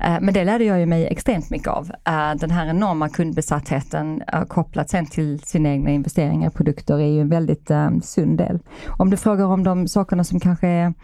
Eh, 0.00 0.20
men 0.20 0.34
det 0.34 0.44
lärde 0.44 0.64
jag 0.64 0.80
ju 0.80 0.86
mig 0.86 1.06
extremt 1.06 1.50
mycket 1.50 1.68
av. 1.68 1.90
Eh, 2.06 2.34
den 2.34 2.50
här 2.50 2.66
enorma 2.66 3.08
kundbesattheten 3.08 4.22
kopplat 4.48 4.90
sen 4.90 5.06
till 5.06 5.40
sina 5.40 5.68
egna 5.68 5.90
investeringar 5.90 6.48
i 6.48 6.52
produkter 6.52 6.94
är 6.94 7.06
ju 7.06 7.20
en 7.20 7.28
väldigt 7.28 7.70
sund 8.02 8.38
del. 8.38 8.58
Om 8.98 9.10
du 9.10 9.16
frågar 9.16 9.44
om 9.44 9.64
de 9.64 9.88
sakerna 9.88 10.24
som 10.24 10.40
kanske 10.40 10.68
är 10.68 10.94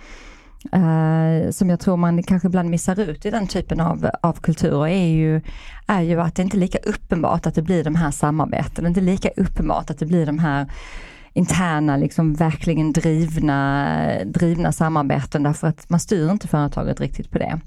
Uh, 0.75 1.51
som 1.51 1.71
jag 1.71 1.81
tror 1.81 1.97
man 1.97 2.23
kanske 2.23 2.49
ibland 2.49 2.71
missar 2.71 3.01
ut 3.01 3.27
i 3.27 3.31
den 3.31 3.47
typen 3.47 3.81
av, 3.81 4.11
av 4.23 4.33
kulturer 4.33 4.87
är 4.87 5.07
ju, 5.07 5.41
är 5.87 6.01
ju 6.01 6.21
att 6.21 6.35
det 6.35 6.43
inte 6.43 6.57
är 6.57 6.59
lika 6.59 6.79
uppenbart 6.79 7.47
att 7.47 7.55
det 7.55 7.63
blir 7.63 7.85
de 7.85 7.95
här 7.95 8.11
samarbeten. 8.11 8.85
Det 8.85 8.87
är 8.87 8.89
inte 8.89 9.01
lika 9.01 9.29
uppenbart 9.37 9.91
att 9.91 9.99
det 9.99 10.07
blir 10.07 10.27
de 10.27 10.39
här 10.39 10.67
interna, 11.33 11.97
liksom 11.97 12.35
verkligen 12.35 12.93
drivna, 12.93 13.99
drivna 14.25 14.73
samarbeten 14.73 15.43
därför 15.43 15.67
att 15.67 15.91
man 15.91 16.01
styr 16.01 16.31
inte 16.31 16.49
företaget 16.49 17.01
riktigt 17.01 17.31
på 17.31 17.39
det. 17.39 17.61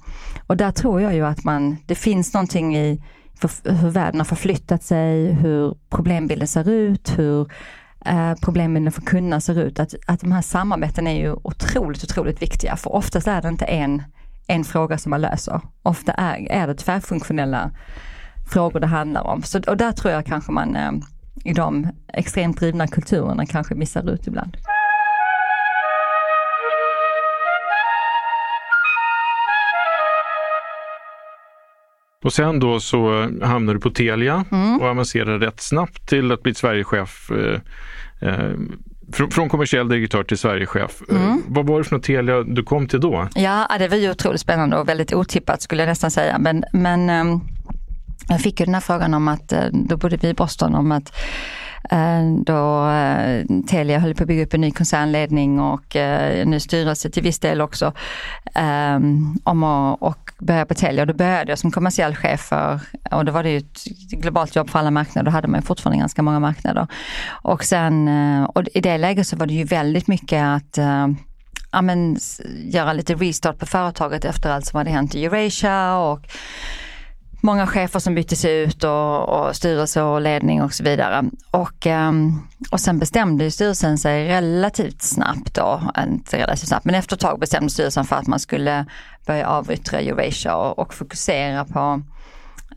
Och 0.48 0.58
där 0.58 0.72
tror 0.72 1.02
jag 1.02 1.16
ju 1.16 1.26
att 1.26 1.44
man, 1.44 1.78
det 1.86 1.96
finns 1.96 2.34
någonting 2.34 2.78
i 2.78 3.02
för, 3.40 3.72
hur 3.72 3.90
världen 3.90 4.20
har 4.20 4.26
förflyttat 4.26 4.84
sig, 4.84 5.34
hur 5.34 5.78
problembilden 5.90 6.48
ser 6.48 6.70
ut, 6.70 7.20
hur 7.20 7.48
eh, 8.06 8.34
problemen 8.42 8.92
för 8.92 9.02
kunderna 9.02 9.42
ser 9.42 9.60
ut. 9.60 9.80
Att, 9.80 9.96
att 10.08 10.20
de 10.20 10.32
här 10.32 10.42
samarbeten 10.42 11.08
är 11.08 11.20
ju 11.20 11.34
otroligt, 11.44 12.04
otroligt 12.04 12.42
viktiga. 12.42 12.76
För 12.76 12.96
oftast 12.96 13.28
är 13.28 13.42
det 13.42 13.48
inte 13.48 13.66
en, 13.66 14.04
en 14.48 14.64
fråga 14.64 14.98
som 14.98 15.10
man 15.10 15.22
löser. 15.22 15.62
Ofta 15.84 16.12
är, 16.12 16.52
är 16.52 16.68
det 16.68 16.76
tvärfunktionella 16.76 17.72
frågor 18.52 18.80
det 18.80 18.88
handlar 18.88 19.22
om. 19.22 19.44
Så, 19.44 19.62
och 19.68 19.78
där 19.78 19.92
tror 19.92 20.14
jag 20.14 20.26
kanske 20.26 20.52
man 20.52 20.76
eh, 20.76 20.92
i 21.44 21.54
de 21.54 21.88
extremt 22.14 22.60
drivna 22.60 22.88
kulturerna 22.88 23.46
kanske 23.46 23.76
missar 23.76 24.10
ut 24.10 24.28
ibland. 24.28 24.58
Och 32.24 32.34
sen 32.34 32.60
då 32.60 32.80
så 32.80 33.30
hamnade 33.42 33.78
du 33.78 33.82
på 33.82 33.90
Telia 33.90 34.46
mm. 34.52 34.80
och 34.80 34.88
avancerade 34.88 35.46
rätt 35.46 35.62
snabbt 35.62 36.10
till 36.10 36.32
att 36.32 36.44
bli 36.44 36.54
Sverigechef. 36.54 37.32
Eh, 37.32 37.62
eh, 38.30 38.54
från, 39.14 39.32
från 39.32 39.50
kommersiell 39.50 39.90
direktör 39.90 40.24
till 40.24 40.38
Sverigechef. 40.38 41.02
Eh, 41.10 41.26
mm. 41.26 41.42
vad 41.48 41.68
var 41.68 41.78
det 41.78 41.84
för 41.84 41.96
något 41.96 42.04
Telia 42.04 42.44
du 42.44 42.64
kom 42.64 42.88
till 42.88 43.00
då? 43.00 43.28
Ja, 43.36 43.68
det 43.80 43.88
var 43.88 43.98
ju 43.98 44.12
otroligt 44.12 44.42
spännande 44.42 44.78
och 44.78 44.90
väldigt 44.90 45.14
otippat 45.14 45.62
skulle 45.62 45.82
jag 45.82 45.90
nästan 45.90 46.12
säga. 46.12 46.40
Men, 46.40 46.64
men 46.74 47.10
ehm, 47.10 47.40
jag 48.30 48.42
fick 48.42 48.60
ju 48.60 48.66
den 48.66 48.74
här 48.74 48.82
frågan 48.82 49.14
om 49.14 49.28
att, 49.28 49.52
eh, 49.52 49.64
då 49.72 49.98
bodde 49.98 50.18
vi 50.18 50.28
i 50.28 50.34
Boston, 50.34 50.76
om 50.76 50.92
att 50.92 51.12
Eh, 51.12 51.69
Eh, 51.92 52.24
då 52.46 52.90
eh, 52.90 53.46
Telia 53.68 54.00
höll 54.00 54.16
på 54.16 54.24
att 54.24 54.28
bygga 54.28 54.44
upp 54.44 54.54
en 54.54 54.62
ny 54.62 54.72
koncernledning 54.72 55.60
och 55.60 55.96
eh, 55.96 56.42
en 56.42 56.50
ny 56.50 56.60
styrelse 56.60 57.10
till 57.10 57.24
viss 57.24 57.40
del 57.40 57.62
också. 57.62 57.94
Ehm, 58.56 59.38
om 59.44 59.64
att, 59.64 60.02
och 60.02 60.32
börja 60.40 60.66
på 60.66 60.74
Telia. 60.74 61.04
Och 61.04 61.08
då 61.08 61.14
började 61.14 61.52
jag 61.52 61.60
som 61.60 61.72
kommersiell 61.72 62.16
chef 62.16 62.42
för, 62.42 62.80
och 63.12 63.26
då 63.26 63.32
var 63.32 63.44
det 63.44 63.50
ju 63.50 63.58
ett 63.58 63.84
globalt 64.12 64.56
jobb 64.56 64.70
för 64.70 64.80
alla 64.80 64.92
marknader. 64.92 65.26
Då 65.26 65.32
hade 65.32 65.48
man 65.48 65.60
ju 65.60 65.66
fortfarande 65.66 66.00
ganska 66.00 66.22
många 66.22 66.40
marknader. 66.40 66.88
Och 67.42 67.64
sen, 67.64 68.08
och 68.56 68.64
i 68.74 68.82
det 68.82 68.98
läget 68.98 69.28
så 69.28 69.36
var 69.36 69.46
det 69.46 69.54
ju 69.54 69.64
väldigt 69.64 70.08
mycket 70.08 70.44
att 70.44 70.78
ja, 71.72 71.82
men, 71.82 72.18
göra 72.58 72.94
lite 72.94 73.16
restart 73.16 73.60
på 73.60 73.66
företaget 73.66 74.26
efter 74.26 74.50
allt 74.52 74.66
som 74.66 74.78
hade 74.78 74.90
hänt 74.90 75.16
i 75.16 75.26
Eurasia 75.26 75.98
och 75.98 76.22
många 77.42 77.68
chefer 77.68 78.00
som 78.00 78.16
byttes 78.16 78.46
ut 78.46 78.84
och, 78.84 79.30
och 79.30 79.56
styrelse 79.56 80.02
och 80.02 80.22
ledning 80.22 80.62
och 80.62 80.74
så 80.74 80.84
vidare. 80.84 81.24
Och, 81.52 81.88
ehm, 81.88 82.42
och 82.72 82.80
sen 82.80 83.00
bestämde 83.00 83.52
styrelsen 83.52 83.98
sig 83.98 84.28
relativt 84.28 85.02
snabbt 85.02 85.56
då, 85.56 85.92
inte 86.08 86.38
relativt 86.38 86.68
snabbt, 86.68 86.86
men 86.86 86.96
efter 86.96 87.16
ett 87.16 87.22
tag 87.22 87.40
bestämde 87.40 87.70
styrelsen 87.70 88.06
för 88.06 88.16
att 88.16 88.28
man 88.28 88.40
skulle 88.40 88.86
börja 89.26 89.48
avyttra 89.48 90.00
Eurasia 90.00 90.56
och, 90.56 90.80
och 90.80 90.94
fokusera 90.94 91.66
på 91.66 92.02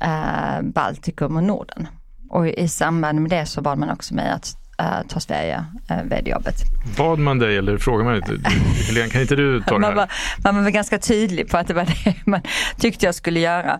eh, 0.00 0.62
Baltikum 0.62 1.36
och 1.36 1.44
Norden. 1.44 1.88
Och 2.30 2.48
i 2.48 2.68
samband 2.68 3.20
med 3.20 3.30
det 3.30 3.46
så 3.46 3.60
bad 3.60 3.78
man 3.78 3.90
också 3.90 4.14
mig 4.14 4.30
att 4.30 4.61
uh, 4.82 5.06
ta 5.08 5.20
Sverige 5.20 5.64
uh, 5.90 6.02
vd-jobbet. 6.04 6.54
Bad 6.96 7.18
man 7.18 7.38
dig 7.38 7.56
eller 7.56 7.78
frågade 7.78 8.04
man 8.04 8.16
inte? 8.16 8.50
Helene, 8.88 9.08
kan 9.08 9.20
inte 9.20 9.36
du 9.36 9.62
ta 9.62 9.78
det 9.78 9.86
här? 9.86 9.94
Man 9.94 9.96
var, 9.96 10.08
man 10.52 10.64
var 10.64 10.70
ganska 10.70 10.98
tydlig 10.98 11.50
på 11.50 11.56
att 11.56 11.68
det 11.68 11.74
var 11.74 11.84
det 11.84 12.14
man 12.24 12.40
tyckte 12.78 13.06
jag 13.06 13.14
skulle 13.14 13.40
göra. 13.40 13.78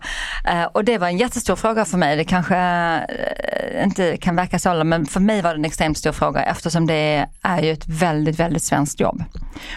Uh, 0.51 0.63
och 0.63 0.83
det 0.83 0.97
var 0.97 1.07
en 1.07 1.17
jättestor 1.17 1.55
fråga 1.55 1.85
för 1.85 1.97
mig. 1.97 2.15
Det 2.17 2.23
kanske 2.23 2.55
uh, 2.55 3.83
inte 3.83 4.17
kan 4.17 4.35
verka 4.35 4.59
så, 4.59 4.83
men 4.83 5.05
för 5.05 5.19
mig 5.19 5.41
var 5.41 5.49
det 5.49 5.55
en 5.59 5.65
extremt 5.65 5.97
stor 5.97 6.11
fråga 6.11 6.43
eftersom 6.43 6.87
det 6.87 7.27
är 7.41 7.61
ju 7.61 7.71
ett 7.71 7.87
väldigt, 7.87 8.39
väldigt 8.39 8.63
svenskt 8.63 8.99
jobb. 8.99 9.23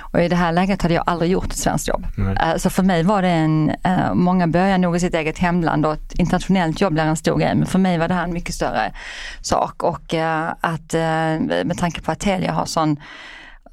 Och 0.01 0.21
i 0.21 0.29
det 0.29 0.37
här 0.37 0.53
läget 0.53 0.83
hade 0.83 0.95
jag 0.95 1.05
aldrig 1.07 1.31
gjort 1.31 1.53
ett 1.53 1.59
svenskt 1.59 1.89
jobb. 1.89 2.07
Uh, 2.19 2.57
så 2.57 2.71
för 2.71 2.83
mig 2.83 3.03
var 3.03 3.23
det 3.23 3.29
en, 3.29 3.73
många 4.15 4.47
börjar 4.47 4.79
nog 4.79 4.97
i 4.97 5.01
sitt 5.01 5.15
eget 5.15 5.39
hemland 5.39 5.87
och 5.87 5.93
ett 5.93 6.13
internationellt 6.13 6.81
jobb 6.81 6.93
blir 6.93 7.05
en 7.05 7.17
stor 7.17 7.39
grej, 7.39 7.55
men 7.55 7.67
för 7.67 7.79
mig 7.79 7.99
var 7.99 8.09
det 8.09 8.15
här 8.15 8.25
en 8.25 8.33
mycket 8.33 8.55
större 8.55 8.93
sak 9.41 9.83
och 9.83 10.15
att 10.61 10.95
med 11.65 11.79
tanke 11.79 12.01
på 12.03 12.13
att 12.13 12.21
Telia 12.21 12.53
har 12.53 12.67
sån 12.67 12.97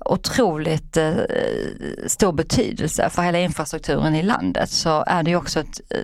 otroligt 0.06 0.97
eh, 0.97 1.13
stor 2.08 2.32
betydelse 2.34 3.10
för 3.10 3.21
hela 3.21 3.39
infrastrukturen 3.39 4.15
i 4.15 4.23
landet 4.23 4.69
så 4.69 5.03
är 5.08 5.23
det 5.23 5.36
också 5.36 5.60
ett, 5.60 5.82
eh, 5.89 5.99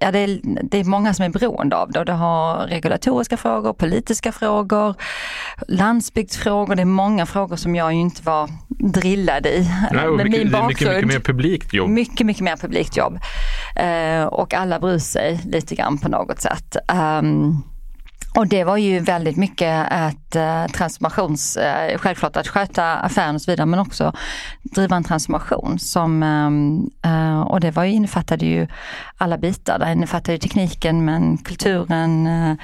ja, 0.00 0.12
det, 0.12 0.18
är, 0.18 0.40
det 0.62 0.78
är 0.78 0.84
många 0.84 1.14
som 1.14 1.24
är 1.24 1.28
beroende 1.28 1.76
av 1.76 1.90
det 1.92 1.98
och 1.98 2.04
det 2.04 2.12
har 2.12 2.66
regulatoriska 2.66 3.36
frågor, 3.36 3.72
politiska 3.72 4.32
frågor, 4.32 4.94
landsbygdsfrågor, 5.68 6.74
det 6.74 6.82
är 6.82 6.86
många 6.86 7.26
frågor 7.26 7.56
som 7.56 7.74
jag 7.74 7.92
ju 7.92 8.00
inte 8.00 8.22
var 8.22 8.50
drillad 8.68 9.46
i. 9.46 9.70
Nej, 9.92 10.10
mycket, 10.10 10.30
min 10.30 10.50
bakgrund, 10.50 10.68
mycket, 10.68 10.88
mycket 10.88 11.08
mer 11.08 11.20
publikt 11.20 11.74
jobb. 11.74 11.90
Mycket, 11.90 12.26
mycket 12.26 12.42
mer 12.42 12.56
publikt 12.56 12.96
jobb. 12.96 13.18
Eh, 13.76 14.24
och 14.24 14.54
alla 14.54 14.80
bryr 14.80 14.98
sig 14.98 15.40
lite 15.44 15.74
grann 15.74 15.98
på 15.98 16.08
något 16.08 16.40
sätt. 16.40 16.76
Um, 16.92 17.62
och 18.34 18.46
det 18.46 18.64
var 18.64 18.76
ju 18.76 19.00
väldigt 19.00 19.36
mycket 19.36 19.92
ett 19.92 20.36
eh, 20.36 20.66
transformations, 20.66 21.56
eh, 21.56 21.98
självklart 21.98 22.36
att 22.36 22.48
sköta 22.48 22.96
affären 22.96 23.34
och 23.34 23.42
så 23.42 23.50
vidare 23.50 23.66
men 23.66 23.80
också 23.80 24.12
driva 24.62 24.96
en 24.96 25.04
transformation 25.04 25.78
som, 25.78 26.22
eh, 27.02 27.12
eh 27.12 27.40
och 27.40 27.60
det 27.60 27.70
var 27.70 27.84
ju, 27.84 27.92
innefattade 27.92 28.46
ju 28.46 28.66
alla 29.18 29.38
bitar. 29.38 29.78
Det 29.78 29.92
innefattade 29.92 30.38
tekniken 30.38 31.04
men 31.04 31.38
kulturen, 31.38 32.26
eh, 32.26 32.56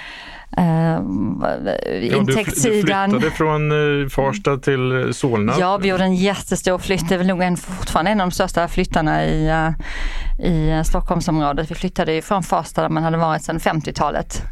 Uh, 0.59 2.17
intäktssidan. 2.17 3.11
Du 3.11 3.21
flyttade 3.21 3.37
från 3.37 3.73
uh, 3.73 4.09
Farsta 4.09 4.57
till 4.57 5.15
Solna? 5.15 5.55
Ja, 5.59 5.77
vi 5.77 5.89
gjorde 5.89 6.05
en 6.05 6.15
jättestor 6.15 6.79
flytt. 6.79 7.09
Det 7.09 7.15
är 7.15 7.19
väl 7.19 7.27
nog 7.27 7.43
en, 7.43 7.57
fortfarande 7.57 8.11
en 8.11 8.21
av 8.21 8.29
de 8.29 8.35
största 8.35 8.69
flyttarna 8.69 9.25
i, 9.25 9.51
uh, 9.51 10.47
i 10.47 10.85
Stockholmsområdet. 10.85 11.71
Vi 11.71 11.75
flyttade 11.75 12.13
ju 12.13 12.23
från 12.23 12.43
Farsta 12.43 12.83
där 12.83 12.89
man 12.89 13.03
hade 13.03 13.17
varit 13.17 13.43
sedan 13.43 13.59
50-talet 13.59 14.43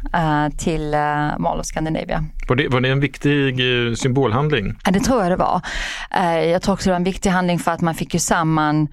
till 0.57 0.95
Mall 1.37 1.59
of 1.59 1.65
Scandinavia. 1.65 2.23
Var 2.49 2.55
det, 2.55 2.67
var 2.67 2.81
det 2.81 2.89
en 2.89 2.99
viktig 2.99 3.59
symbolhandling? 3.97 4.75
Ja, 4.85 4.91
det 4.91 4.99
tror 4.99 5.21
jag 5.21 5.31
det 5.31 5.35
var. 5.35 5.61
jag 6.51 6.61
tror 6.61 6.73
också 6.73 6.89
det 6.89 6.91
var 6.91 6.97
en 6.97 7.03
viktig 7.03 7.29
handling 7.29 7.59
för 7.59 7.71
att 7.71 7.81
man 7.81 7.95
fick 7.95 8.13
ju 8.13 8.19
samman 8.19 8.87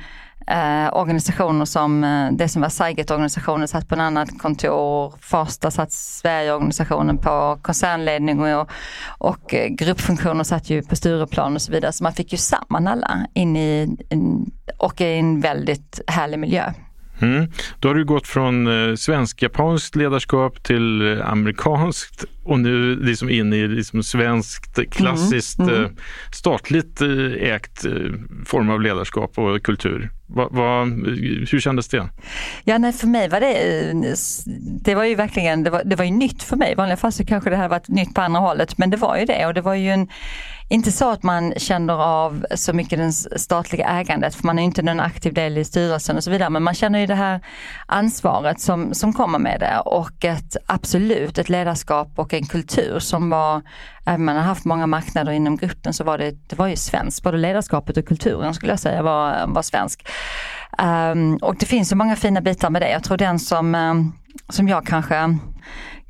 eh, 0.46 0.96
organisationer 0.96 1.64
som 1.64 2.04
eh, 2.04 2.32
det 2.32 2.48
som 2.48 2.62
var 2.62 2.68
Saiget-organisationen 2.68 3.68
satt 3.68 3.88
på 3.88 3.94
en 3.94 4.00
annat 4.00 4.38
kontor, 4.38 5.14
Farsta 5.20 5.70
satt 5.70 5.92
Sverige-organisationen 5.92 7.18
på 7.18 7.58
koncernledning 7.62 8.40
och, 8.40 8.70
och 9.18 9.54
eh, 9.54 9.68
gruppfunktioner 9.68 10.44
satt 10.44 10.70
ju 10.70 10.82
på 10.82 10.96
Stureplan 10.96 11.54
och 11.54 11.62
så 11.62 11.72
vidare. 11.72 11.92
Så 11.92 12.04
man 12.04 12.12
fick 12.12 12.32
ju 12.32 12.38
samman 12.38 12.86
alla 12.86 13.26
in 13.34 13.56
i, 13.56 13.96
in, 14.10 14.50
och 14.78 15.00
i 15.00 15.04
en 15.04 15.40
väldigt 15.40 16.00
härlig 16.06 16.38
miljö. 16.38 16.72
Mm. 17.22 17.46
Då 17.78 17.88
har 17.88 17.94
du 17.94 18.04
gått 18.04 18.26
från 18.26 18.66
eh, 18.66 18.94
svensk-japanskt 18.94 19.96
ledarskap 19.96 20.62
till 20.62 21.18
eh, 21.18 21.30
amerikanskt 21.30 22.24
och 22.44 22.60
nu 22.60 22.96
liksom 22.96 23.30
in 23.30 23.52
i 23.52 23.68
liksom 23.68 24.02
svenskt 24.02 24.90
klassiskt 24.90 25.58
mm. 25.58 25.74
Mm. 25.74 25.84
Eh, 25.84 25.90
statligt 26.32 27.00
eh, 27.00 27.52
ägt 27.54 27.84
form 28.46 28.70
av 28.70 28.80
ledarskap 28.80 29.38
och 29.38 29.62
kultur. 29.62 30.10
Va, 30.34 30.48
va, 30.50 30.84
hur 31.50 31.60
kändes 31.60 31.88
det? 31.88 32.08
Ja, 32.64 32.78
nej, 32.78 32.92
för 32.92 33.06
mig 33.06 33.28
var 33.28 33.40
det, 33.40 33.80
eh, 33.90 33.96
det 34.84 34.94
var 34.94 35.04
ju 35.04 35.14
verkligen, 35.14 35.62
det 35.62 35.70
var, 35.70 35.82
det 35.84 35.96
var 35.96 36.04
ju 36.04 36.10
nytt 36.10 36.42
för 36.42 36.56
mig. 36.56 36.72
I 36.72 36.74
vanliga 36.74 36.96
fall 36.96 37.12
så 37.12 37.24
kanske 37.24 37.50
det 37.50 37.56
hade 37.56 37.68
varit 37.68 37.88
nytt 37.88 38.14
på 38.14 38.20
andra 38.20 38.40
hållet, 38.40 38.78
men 38.78 38.90
det 38.90 38.96
var 38.96 39.16
ju 39.16 39.24
det 39.24 39.46
och 39.46 39.54
det 39.54 39.60
var 39.60 39.74
ju 39.74 39.90
en 39.90 40.08
inte 40.72 40.92
så 40.92 41.10
att 41.10 41.22
man 41.22 41.52
känner 41.56 41.94
av 41.94 42.46
så 42.54 42.72
mycket 42.72 42.98
det 42.98 43.38
statliga 43.38 43.88
ägandet, 43.88 44.34
för 44.34 44.46
man 44.46 44.58
är 44.58 44.62
inte 44.62 44.82
någon 44.82 45.00
aktiv 45.00 45.34
del 45.34 45.58
i 45.58 45.64
styrelsen 45.64 46.16
och 46.16 46.24
så 46.24 46.30
vidare, 46.30 46.50
men 46.50 46.62
man 46.62 46.74
känner 46.74 46.98
ju 46.98 47.06
det 47.06 47.14
här 47.14 47.40
ansvaret 47.86 48.60
som, 48.60 48.94
som 48.94 49.12
kommer 49.12 49.38
med 49.38 49.60
det 49.60 49.80
och 49.84 50.24
ett 50.24 50.56
absolut 50.66 51.38
ett 51.38 51.48
ledarskap 51.48 52.08
och 52.16 52.34
en 52.34 52.46
kultur 52.46 52.98
som 52.98 53.30
var, 53.30 53.62
även 54.06 54.20
om 54.20 54.24
man 54.24 54.36
har 54.36 54.42
haft 54.42 54.64
många 54.64 54.86
marknader 54.86 55.32
inom 55.32 55.56
gruppen 55.56 55.92
så 55.92 56.04
var 56.04 56.18
det, 56.18 56.30
det 56.30 56.58
var 56.58 56.66
ju 56.66 56.76
svenskt, 56.76 57.22
både 57.22 57.38
ledarskapet 57.38 57.96
och 57.96 58.06
kulturen 58.06 58.54
skulle 58.54 58.72
jag 58.72 58.80
säga 58.80 59.02
var, 59.02 59.46
var 59.46 59.62
svensk. 59.62 60.08
Um, 60.78 61.36
och 61.36 61.56
det 61.56 61.66
finns 61.66 61.88
så 61.88 61.96
många 61.96 62.16
fina 62.16 62.40
bitar 62.40 62.70
med 62.70 62.82
det. 62.82 62.90
Jag 62.90 63.04
tror 63.04 63.16
den 63.16 63.38
som, 63.38 63.74
um, 63.74 64.12
som 64.48 64.68
jag 64.68 64.86
kanske 64.86 65.38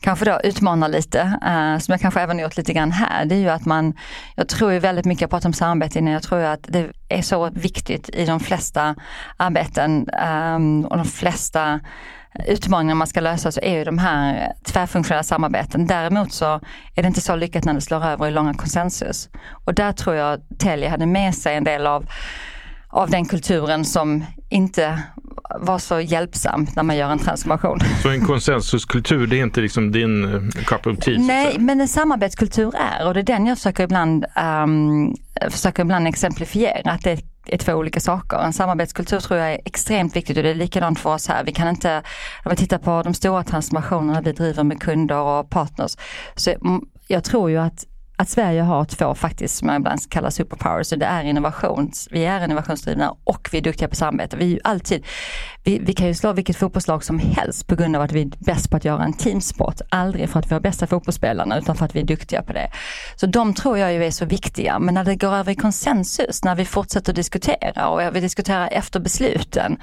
kanske 0.01 0.25
då 0.25 0.41
utmanar 0.45 0.89
lite, 0.89 1.21
uh, 1.23 1.79
som 1.79 1.93
jag 1.93 2.01
kanske 2.01 2.21
även 2.21 2.39
gjort 2.39 2.57
lite 2.57 2.73
grann 2.73 2.93
här, 2.93 3.25
det 3.25 3.35
är 3.35 3.39
ju 3.39 3.49
att 3.49 3.67
man, 3.67 3.95
jag 4.37 4.49
tror 4.49 4.73
ju 4.73 4.79
väldigt 4.79 5.05
mycket, 5.05 5.21
jag 5.21 5.31
pratade 5.31 5.49
om 5.49 5.53
samarbete 5.53 5.99
innan, 5.99 6.13
jag 6.13 6.23
tror 6.23 6.41
att 6.41 6.65
det 6.69 6.91
är 7.09 7.23
så 7.23 7.51
viktigt 7.51 8.11
i 8.13 8.25
de 8.25 8.41
flesta 8.41 8.95
arbeten 9.37 10.09
um, 10.55 10.85
och 10.85 10.97
de 10.97 11.07
flesta 11.07 11.81
utmaningar 12.47 12.95
man 12.95 13.07
ska 13.07 13.21
lösa 13.21 13.53
så 13.53 13.61
är 13.61 13.79
ju 13.79 13.85
de 13.85 13.99
här 13.99 14.53
tvärfunktionella 14.65 15.23
samarbeten. 15.23 15.87
Däremot 15.87 16.33
så 16.33 16.61
är 16.95 17.03
det 17.03 17.07
inte 17.07 17.21
så 17.21 17.37
lyckat 17.37 17.65
när 17.65 17.75
det 17.75 17.81
slår 17.81 18.05
över 18.05 18.29
i 18.29 18.31
långa 18.31 18.55
konsensus. 18.55 19.29
Och 19.65 19.75
där 19.75 19.93
tror 19.93 20.17
jag 20.17 20.41
Telia 20.59 20.91
hade 20.91 21.07
med 21.07 21.35
sig 21.35 21.57
en 21.57 21.65
del 21.65 21.87
av 21.87 22.07
av 22.93 23.11
den 23.11 23.25
kulturen 23.25 23.85
som 23.85 24.25
inte 24.49 25.03
var 25.61 25.79
så 25.79 26.01
hjälpsam 26.01 26.67
när 26.77 26.83
man 26.83 26.97
gör 26.97 27.11
en 27.11 27.19
transformation. 27.19 27.79
Så 28.03 28.11
en 28.11 28.27
konsensuskultur, 28.27 29.27
det 29.27 29.39
är 29.39 29.43
inte 29.43 29.61
liksom 29.61 29.93
din 29.93 30.25
eh, 30.25 30.63
cup 30.65 30.87
of 30.87 30.99
tea? 30.99 31.19
Nej, 31.19 31.57
men 31.59 31.81
en 31.81 31.89
samarbetskultur 31.89 32.73
är 32.77 33.07
och 33.07 33.15
det 33.15 33.21
är 33.21 33.25
den 33.25 33.47
jag 33.47 33.59
försöker 33.59 33.85
ibland, 33.85 34.25
um, 34.65 35.15
försöker 35.51 35.83
ibland 35.83 36.09
exemplifiera. 36.09 36.91
Att 36.91 37.03
det 37.03 37.21
är 37.47 37.59
två 37.59 37.73
olika 37.73 38.01
saker. 38.01 38.39
En 38.39 38.53
samarbetskultur 38.53 39.21
tror 39.21 39.39
jag 39.39 39.53
är 39.53 39.61
extremt 39.65 40.17
viktigt 40.17 40.37
och 40.37 40.43
det 40.43 40.51
är 40.51 40.55
likadant 40.55 41.01
för 41.01 41.15
oss 41.15 41.29
här. 41.29 41.45
Vi 41.45 41.53
kan 41.53 41.69
inte, 41.69 42.03
om 42.45 42.51
vi 42.51 42.57
tittar 42.57 42.79
på 42.79 43.03
de 43.03 43.15
stora 43.15 43.45
transformationerna 43.45 44.21
vi 44.21 44.33
driver 44.33 44.65
med 44.65 44.81
kunder 44.81 45.17
och 45.17 45.51
partners, 45.51 45.97
så 46.35 46.51
mm, 46.51 46.81
jag 47.07 47.25
tror 47.25 47.51
ju 47.51 47.57
att 47.57 47.87
att 48.21 48.29
Sverige 48.29 48.63
har 48.63 48.85
två 48.85 49.15
faktiskt, 49.15 49.57
som 49.57 49.67
man 49.67 49.77
ibland 49.77 50.11
kallar 50.11 50.31
superpowers, 50.31 50.87
så 50.87 50.97
det 50.97 51.07
är 51.07 51.25
innovations, 51.25 52.09
vi 52.11 52.25
är 52.25 52.45
innovationsdrivna 52.45 53.15
och 53.25 53.49
vi 53.53 53.59
är 53.59 53.63
duktiga 53.63 53.89
på 53.89 53.97
samarbete. 53.97 54.37
Vi 54.37 54.45
är 54.45 54.49
ju 54.49 54.59
alltid, 54.65 55.05
vi, 55.65 55.79
vi 55.79 55.93
kan 55.93 56.07
ju 56.07 56.15
slå 56.15 56.33
vilket 56.33 56.57
fotbollslag 56.57 57.05
som 57.05 57.19
helst 57.19 57.67
på 57.67 57.77
grund 57.77 57.97
av 57.97 58.03
att 58.03 58.13
vi 58.13 58.23
är 58.23 58.31
bäst 58.39 58.71
på 58.71 58.77
att 58.77 58.85
göra 58.85 59.05
en 59.05 59.13
teamsport. 59.13 59.81
Aldrig 59.89 60.29
för 60.29 60.39
att 60.39 60.51
vi 60.51 60.55
har 60.55 60.61
bästa 60.61 60.87
fotbollsspelarna 60.87 61.59
utan 61.59 61.77
för 61.77 61.85
att 61.85 61.97
vi 61.97 62.01
är 62.01 62.05
duktiga 62.05 62.43
på 62.43 62.53
det. 62.53 62.71
Så 63.17 63.27
de 63.27 63.55
tror 63.55 63.79
jag 63.79 63.93
ju 63.93 64.05
är 64.05 64.11
så 64.11 64.25
viktiga, 64.25 64.79
men 64.79 64.95
när 64.95 65.05
det 65.05 65.17
går 65.17 65.35
över 65.35 65.53
i 65.53 65.55
konsensus, 65.55 66.45
när 66.45 66.55
vi 66.55 66.65
fortsätter 66.65 67.13
diskutera 67.13 67.89
och 67.89 68.17
vi 68.17 68.21
diskuterar 68.21 68.69
efter 68.73 69.01
besluten 69.01 69.79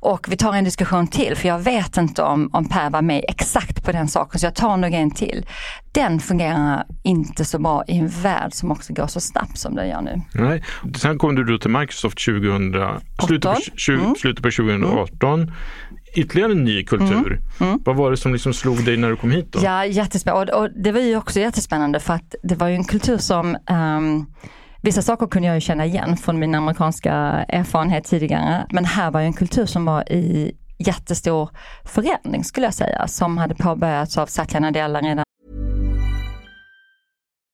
och 0.00 0.26
vi 0.28 0.36
tar 0.36 0.54
en 0.54 0.64
diskussion 0.64 1.06
till, 1.06 1.36
för 1.36 1.48
jag 1.48 1.58
vet 1.58 1.96
inte 1.96 2.22
om, 2.22 2.50
om 2.52 2.68
Per 2.68 2.90
var 2.90 3.02
med 3.02 3.24
exakt 3.28 3.84
på 3.84 3.92
den 3.92 4.08
saken, 4.08 4.40
så 4.40 4.46
jag 4.46 4.54
tar 4.54 4.76
nog 4.76 4.94
en 4.94 5.10
till. 5.10 5.46
Den 5.92 6.20
fungerar 6.20 6.86
inte 7.02 7.44
så 7.44 7.58
bra 7.58 7.77
i 7.88 7.98
en 7.98 8.08
värld 8.08 8.52
som 8.52 8.70
också 8.70 8.92
går 8.92 9.06
så 9.06 9.20
snabbt 9.20 9.58
som 9.58 9.74
den 9.74 9.88
gör 9.88 10.00
nu. 10.00 10.20
Nej. 10.34 10.64
Sen 10.96 11.18
kom 11.18 11.34
du 11.34 11.44
då 11.44 11.58
till 11.58 11.70
Microsoft 11.70 12.24
2000, 12.24 12.74
slutet, 13.26 13.54
på, 13.54 13.60
20, 13.76 13.94
mm. 13.94 14.14
slutet 14.14 14.42
på 14.42 14.50
2018. 14.50 15.40
Mm. 15.40 15.54
Ytterligare 16.14 16.52
en 16.52 16.64
ny 16.64 16.84
kultur. 16.84 17.26
Mm. 17.60 17.70
Mm. 17.70 17.80
Vad 17.84 17.96
var 17.96 18.10
det 18.10 18.16
som 18.16 18.32
liksom 18.32 18.54
slog 18.54 18.84
dig 18.84 18.96
när 18.96 19.10
du 19.10 19.16
kom 19.16 19.30
hit? 19.30 19.52
Då? 19.52 19.60
Ja, 19.62 19.86
jättespännande. 19.86 20.52
Och, 20.52 20.62
och 20.62 20.70
det 20.70 20.92
var 20.92 21.00
ju 21.00 21.16
också 21.16 21.40
jättespännande 21.40 22.00
för 22.00 22.14
att 22.14 22.34
det 22.42 22.54
var 22.54 22.68
ju 22.68 22.74
en 22.74 22.84
kultur 22.84 23.18
som 23.18 23.56
um, 23.70 24.26
Vissa 24.82 25.02
saker 25.02 25.26
kunde 25.26 25.48
jag 25.48 25.54
ju 25.54 25.60
känna 25.60 25.86
igen 25.86 26.16
från 26.16 26.38
min 26.38 26.54
amerikanska 26.54 27.12
erfarenhet 27.48 28.04
tidigare. 28.04 28.66
Men 28.70 28.84
här 28.84 29.10
var 29.10 29.20
ju 29.20 29.26
en 29.26 29.32
kultur 29.32 29.66
som 29.66 29.84
var 29.84 30.12
i 30.12 30.52
jättestor 30.78 31.50
förändring 31.84 32.44
skulle 32.44 32.66
jag 32.66 32.74
säga, 32.74 33.08
som 33.08 33.38
hade 33.38 33.54
påbörjats 33.54 34.18
av 34.18 34.26
Satya 34.26 34.60
Nadella 34.60 35.00
redan 35.00 35.24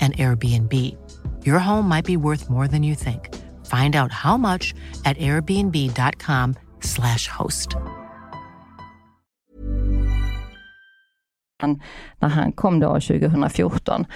and 0.00 0.16
Airbnb. 0.16 0.72
Your 1.44 1.58
home 1.58 1.88
might 1.88 2.04
be 2.04 2.16
worth 2.16 2.50
more 2.50 2.68
than 2.68 2.82
you 2.82 2.94
think. 2.94 3.34
Find 3.66 3.96
out 3.96 4.12
how 4.12 4.36
much 4.36 4.74
at 5.04 5.16
airbnb.com 5.18 6.54
slash 6.80 7.28
host. 7.28 7.76
När 12.20 12.28
han 12.28 12.52
kom 12.52 12.80
då 12.80 13.00
2014. 13.00 14.06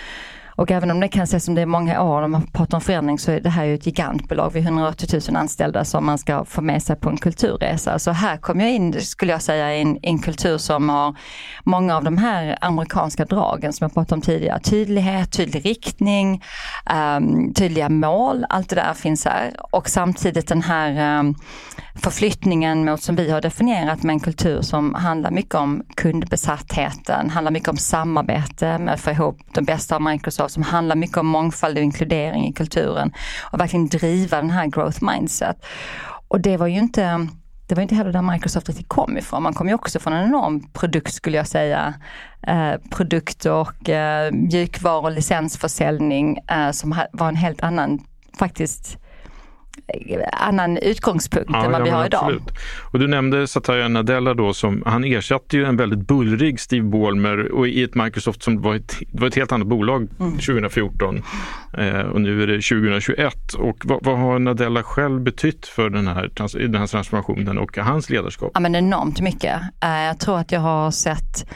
Och 0.63 0.71
även 0.71 0.91
om 0.91 1.01
det 1.01 1.09
kan 1.09 1.23
ses 1.23 1.45
som 1.45 1.55
det 1.55 1.63
är 1.63 1.67
många 1.67 2.03
år, 2.03 2.23
om 2.23 2.31
man 2.31 2.47
pratar 2.47 2.77
om 2.77 2.81
förändring, 2.81 3.19
så 3.19 3.31
är 3.31 3.41
det 3.41 3.49
här 3.49 3.65
ju 3.65 3.75
ett 3.75 3.87
gigantbolag 3.87 4.51
vi 4.53 4.61
är 4.61 4.65
180 4.65 5.21
000 5.29 5.37
anställda 5.37 5.85
som 5.85 6.07
man 6.07 6.19
ska 6.19 6.45
få 6.45 6.61
med 6.61 6.83
sig 6.83 6.97
på 6.97 7.09
en 7.09 7.17
kulturresa. 7.17 7.99
Så 7.99 8.11
här 8.11 8.37
kom 8.37 8.61
jag 8.61 8.71
in, 8.71 9.01
skulle 9.01 9.33
jag 9.33 9.43
säga, 9.43 9.77
i 9.77 9.83
en, 9.83 9.99
en 10.03 10.19
kultur 10.19 10.59
som 10.59 10.89
har 10.89 11.17
många 11.65 11.97
av 11.97 12.05
de 12.05 12.19
här 12.19 12.59
amerikanska 12.61 13.25
dragen 13.25 13.73
som 13.73 13.85
jag 13.85 13.95
pratade 13.95 14.15
om 14.15 14.21
tidigare. 14.21 14.61
Tydlighet, 14.61 15.33
tydlig 15.33 15.67
riktning, 15.67 16.43
um, 17.17 17.55
tydliga 17.55 17.89
mål, 17.89 18.47
allt 18.49 18.69
det 18.69 18.77
där 18.77 18.95
finns 18.95 19.25
här. 19.25 19.53
Och 19.71 19.89
samtidigt 19.89 20.49
den 20.49 20.63
här 20.63 21.19
um, 21.19 21.35
förflyttningen 21.95 22.85
mot 22.85 23.03
som 23.03 23.17
vi 23.17 23.31
har 23.31 23.41
definierat 23.41 24.03
med 24.03 24.13
en 24.13 24.21
kultur 24.21 24.63
som 24.63 24.95
handlar 24.95 25.31
mycket 25.31 25.55
om 25.55 25.83
kundbesattheten, 25.97 27.31
handlar 27.31 27.53
mycket 27.53 27.69
om 27.69 27.77
samarbete 27.77 28.79
med 28.79 28.95
att 28.95 29.01
få 29.01 29.11
ihop 29.11 29.39
de 29.55 29.65
bästa 29.65 29.97
av 29.97 30.03
Microsoft, 30.03 30.55
som 30.55 30.63
handlar 30.63 30.97
mycket 30.97 31.17
om 31.17 31.27
mångfald 31.27 31.79
och 31.79 31.85
inkludering 31.85 32.49
i 32.49 32.53
kulturen 32.53 33.13
och 33.53 33.61
verkligen 33.61 33.89
driva 33.89 34.37
den 34.37 34.51
här 34.51 34.67
growth 34.67 35.05
mindset. 35.05 35.65
Och 36.29 36.41
det 36.41 36.57
var 36.57 36.67
ju 36.67 36.79
inte 36.79 37.29
det 37.67 37.75
var 37.75 37.83
inte 37.83 37.95
heller 37.95 38.13
där 38.13 38.23
Microsoft 38.23 38.69
riktigt 38.69 38.89
kom 38.89 39.19
ifrån. 39.19 39.43
Man 39.43 39.55
kom 39.55 39.69
ju 39.69 39.75
också 39.75 39.99
från 39.99 40.13
en 40.13 40.29
enorm 40.29 40.61
produkt 40.73 41.15
skulle 41.15 41.37
jag 41.37 41.47
säga. 41.47 41.95
Eh, 42.47 42.75
produkt 42.91 43.47
och 43.47 43.89
eh, 43.89 44.33
mjukvaru 44.33 45.05
och 45.05 45.13
licensförsäljning 45.13 46.39
eh, 46.51 46.71
som 46.71 46.97
var 47.13 47.29
en 47.29 47.37
helt 47.37 47.63
annan 47.63 48.01
faktiskt 48.39 48.99
annan 50.33 50.77
utgångspunkt 50.77 51.51
ja, 51.53 51.65
än 51.65 51.73
vad 51.73 51.83
vi 51.83 51.91
har 51.91 52.07
idag. 52.07 52.25
Absolut. 52.25 52.59
Och 52.93 52.99
du 52.99 53.07
nämnde 53.07 53.47
Satya 53.47 53.89
Nadella 53.89 54.35
då 54.35 54.55
som, 54.55 54.83
han 54.87 55.05
ersatte 55.05 55.57
ju 55.57 55.65
en 55.65 55.77
väldigt 55.77 56.07
bullrig 56.07 56.61
Steve 56.61 56.87
Ballmer 56.87 57.53
och 57.53 57.69
i 57.69 57.83
ett 57.83 57.95
Microsoft 57.95 58.43
som 58.43 58.63
var 58.63 58.75
ett, 58.75 58.97
var 59.13 59.27
ett 59.27 59.35
helt 59.35 59.53
annat 59.53 59.69
bolag 59.69 60.09
mm. 60.21 60.33
2014 60.33 61.23
eh, 61.79 61.99
och 61.99 62.21
nu 62.21 62.43
är 62.43 62.47
det 62.47 62.63
2021. 62.63 63.55
Och 63.55 63.77
vad, 63.85 64.05
vad, 64.05 64.19
har 64.19 64.39
Nadella 64.39 64.83
själv 64.83 65.21
betytt 65.21 65.67
för 65.67 65.91
den 65.91 66.07
här, 66.07 66.31
den 66.59 66.75
här 66.75 66.87
transformationen 66.87 67.59
och 67.59 67.77
hans 67.77 68.11
ledarskap? 68.11 68.51
Ja 68.55 68.61
men 68.61 68.75
enormt 68.75 69.21
mycket. 69.21 69.61
Eh, 69.81 70.03
jag 70.03 70.19
tror 70.19 70.39
att 70.39 70.53
jag 70.53 70.61
har 70.61 70.91
sett 70.91 71.47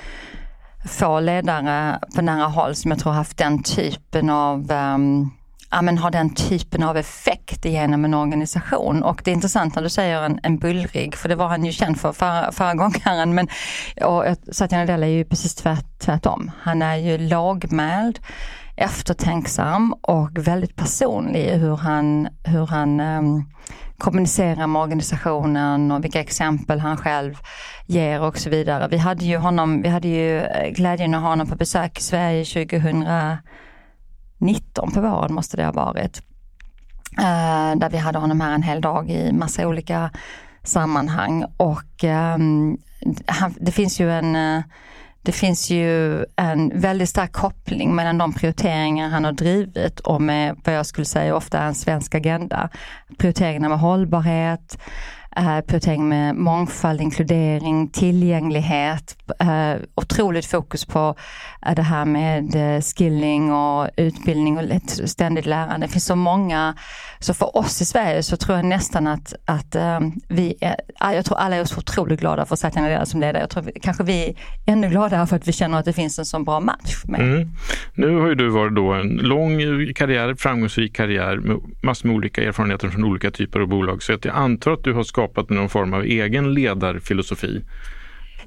få 0.89 1.21
ledare 1.21 1.99
på 2.17 2.23
nära 2.23 2.47
håll 2.47 2.75
som 2.75 2.91
jag 2.91 3.01
tror 3.01 3.13
haft 3.13 3.39
den 3.39 3.63
typen 3.63 4.31
av 4.31 4.73
um, 4.73 5.31
ja, 5.77 5.83
men 5.83 5.99
har 5.99 6.11
den 6.11 6.35
typen 6.35 6.83
av 6.83 6.97
effekt 6.97 7.65
genom 7.65 8.05
en 8.05 8.15
organisation. 8.15 9.03
Och 9.03 9.21
det 9.25 9.31
är 9.31 9.35
intressant 9.35 9.75
när 9.75 9.83
du 9.83 9.89
säger 9.89 10.23
en, 10.23 10.41
en 10.43 10.59
bullrig, 10.59 11.15
för 11.17 11.29
det 11.29 11.35
var 11.35 11.49
han 11.49 11.65
ju 11.65 11.73
känd 11.73 12.01
för 12.01 12.13
förra, 12.13 12.53
förra 12.53 12.75
gången. 12.75 13.35
Men, 13.35 13.49
och 14.05 14.25
Satya 14.53 14.79
Nadella 14.79 15.07
är 15.07 15.11
ju 15.11 15.25
precis 15.25 15.55
tvärt, 15.55 15.99
tvärtom. 15.99 16.51
Han 16.61 16.83
är 16.83 16.97
ju 16.97 17.19
lågmäld, 17.19 18.19
eftertänksam 18.77 19.93
och 19.93 20.31
väldigt 20.39 20.77
personlig 20.77 21.41
i 21.41 21.57
hur 21.57 21.77
han, 21.77 22.29
hur 22.45 22.67
han 22.67 23.01
um, 23.01 23.45
kommunicerar 23.99 24.67
med 24.67 24.83
organisationen 24.83 25.91
och 25.91 26.05
vilka 26.05 26.21
exempel 26.21 26.81
han 26.81 26.97
själv 26.97 27.35
ger 27.87 28.21
och 28.21 28.39
så 28.39 28.51
vidare. 28.51 28.89
Vi 28.91 28.97
hade 28.97 29.25
ju 29.25 29.37
honom, 29.37 29.83
vi 29.83 29.89
hade 29.89 30.09
ju 30.09 30.41
eh, 30.41 30.71
glädjen 30.71 31.15
att 31.15 31.23
ha 31.23 31.29
honom 31.29 31.47
på 31.47 31.57
besök 31.57 31.99
i 31.99 32.03
Sverige 32.03 32.45
2000 32.45 33.07
19 34.39 34.93
på 34.93 35.01
våren 35.01 35.35
måste 35.35 35.57
det 35.57 35.65
ha 35.65 35.73
varit. 35.73 36.23
Eh, 37.19 37.79
där 37.79 37.91
vi 37.91 37.97
hade 37.97 38.19
honom 38.19 38.41
här 38.41 38.53
en 38.53 38.63
hel 38.63 38.81
dag 38.81 39.11
i 39.11 39.33
massa 39.33 39.69
olika 39.69 40.11
sammanhang 40.63 41.45
och 41.57 42.05
eh, 42.05 42.39
han, 43.27 43.55
det 43.61 43.73
finns 43.73 44.01
ju 44.01 44.13
en 44.13 44.37
eh, 44.37 44.63
det 45.23 45.33
finns 45.33 45.71
ju 45.71 46.25
en 46.37 46.81
väldigt 46.81 47.09
stark 47.09 47.33
koppling 47.33 47.95
mellan 47.95 48.19
de 48.19 48.33
prioriteringar 48.33 49.09
han 49.09 49.25
har 49.25 49.33
drivit 49.33 50.01
och 50.01 50.23
med 50.23 50.57
vad 50.65 50.75
jag 50.75 50.87
skulle 50.87 51.05
säga 51.05 51.37
ofta 51.37 51.59
är 51.59 51.67
en 51.67 51.75
svensk 51.75 52.15
agenda. 52.15 52.69
Prioriteringarna 53.19 53.69
med 53.69 53.79
hållbarhet, 53.79 54.79
eh, 55.37 55.61
prioritering 55.61 56.09
med 56.09 56.35
mångfald, 56.35 57.01
inkludering, 57.01 57.89
tillgänglighet, 57.89 59.17
eh, 59.41 59.83
otroligt 59.95 60.47
fokus 60.47 60.85
på 60.85 61.15
eh, 61.67 61.75
det 61.75 61.83
här 61.83 62.05
med 62.05 62.75
eh, 62.77 62.81
skilling 62.81 63.53
och 63.53 63.91
utbildning 63.97 64.59
och 64.59 64.65
ständigt 65.09 65.47
lärande. 65.47 65.87
Det 65.87 65.93
finns 65.93 66.05
så 66.07 66.17
många, 66.17 66.75
så 67.19 67.35
för 67.35 67.57
oss 67.57 67.83
i 67.83 67.85
Sverige 67.85 68.23
så 68.23 68.37
tror 68.37 68.57
jag 68.57 68.65
nästan 68.65 69.07
att, 69.07 69.35
att 69.45 69.75
eh, 69.75 70.01
vi 70.29 70.55
är, 70.61 70.77
jag 71.15 71.25
tror 71.25 71.39
alla 71.39 71.57
är 71.57 71.65
så 71.65 71.79
otroligt 71.79 72.21
glada 72.21 72.47
för 72.47 72.55
att 72.55 72.59
Satya 72.59 72.83
Nadella 72.83 73.07
som 73.07 73.21
ledare. 73.21 73.41
Jag 73.41 73.51
tror 73.51 73.71
kanske 73.83 74.05
vi 74.05 74.25
är 74.29 74.35
ännu 74.73 74.89
gladare 74.89 75.27
för 75.27 75.37
att 75.37 75.49
vi 75.49 75.53
känner 75.53 75.79
att 75.79 75.85
det 75.85 75.93
finns 75.93 76.19
en 76.19 76.25
sån 76.25 76.45
bra 76.45 76.61
match. 76.61 77.05
Med. 77.05 77.21
Mm. 77.21 77.49
Nu 77.95 78.19
har 78.21 78.29
ju 78.29 78.35
du 78.35 78.49
varit 78.49 78.75
då 78.75 78.93
en 78.93 79.09
lång 79.09 79.59
karriär, 79.95 80.35
framgångsrik 80.35 80.97
karriär 80.97 81.37
med 81.37 81.57
massor 81.83 82.09
med 82.09 82.17
olika 82.17 82.43
erfarenheter 82.43 82.89
från 82.89 83.05
olika 83.05 83.31
typer 83.31 83.61
av 83.61 83.69
bolag. 83.69 84.03
Så 84.03 84.13
jag 84.13 84.27
antar 84.27 84.73
att 84.73 84.85
du 84.85 84.93
har 84.93 85.03
skapat 85.03 85.26
skapat 85.27 85.51
någon 85.51 85.69
form 85.69 85.95
av 85.95 86.03
egen 86.03 86.55
ledarfilosofi. 86.55 87.63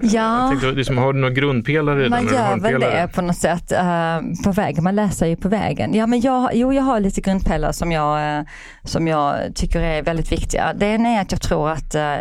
Ja, 0.01 0.41
jag 0.41 0.49
tänkte, 0.49 0.71
liksom, 0.71 0.97
har 0.97 1.13
du 1.13 1.19
några 1.19 1.33
grundpelare? 1.33 2.09
Man 2.09 2.25
gör 2.25 2.59
väl 2.59 2.79
det 2.79 3.09
på 3.15 3.21
något 3.21 3.37
sätt 3.37 3.71
uh, 3.71 4.43
på 4.43 4.51
vägen, 4.51 4.83
man 4.83 4.95
läser 4.95 5.27
ju 5.27 5.35
på 5.35 5.49
vägen. 5.49 5.93
Ja 5.93 6.07
men 6.07 6.21
jag, 6.21 6.49
jo, 6.53 6.73
jag 6.73 6.83
har 6.83 6.99
lite 6.99 7.21
grundpelare 7.21 7.73
som 7.73 7.91
jag, 7.91 8.39
uh, 8.39 8.47
som 8.83 9.07
jag 9.07 9.55
tycker 9.55 9.81
är 9.81 10.01
väldigt 10.03 10.31
viktiga. 10.31 10.73
Det 10.73 10.85
ena 10.85 11.09
är 11.09 11.21
att 11.21 11.31
jag 11.31 11.41
tror 11.41 11.69
att 11.69 11.95
uh, 11.95 12.15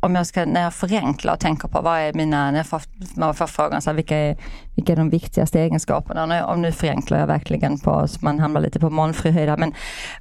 om 0.00 0.14
jag 0.14 0.26
ska, 0.26 0.44
när 0.44 0.62
jag 0.62 0.74
förenklar 0.74 1.32
och 1.32 1.40
tänker 1.40 1.68
på 1.68 1.80
vad 1.80 1.98
är 1.98 2.12
mina, 2.12 2.50
när 2.50 2.58
jag 2.58 2.66
får, 2.66 2.82
man 3.16 3.34
får 3.34 3.46
frågan 3.46 3.82
så 3.82 3.90
här, 3.90 3.94
vilka, 3.94 4.16
är, 4.16 4.36
vilka 4.74 4.92
är 4.92 4.96
de 4.96 5.10
viktigaste 5.10 5.60
egenskaperna? 5.60 6.46
Och 6.46 6.58
nu 6.58 6.72
förenklar 6.72 7.18
jag 7.18 7.26
verkligen 7.26 7.78
på, 7.78 8.08
så 8.08 8.18
man 8.22 8.40
hamnar 8.40 8.60
lite 8.60 8.80
på 8.80 8.90
molnfri 8.90 9.56
men, 9.58 9.72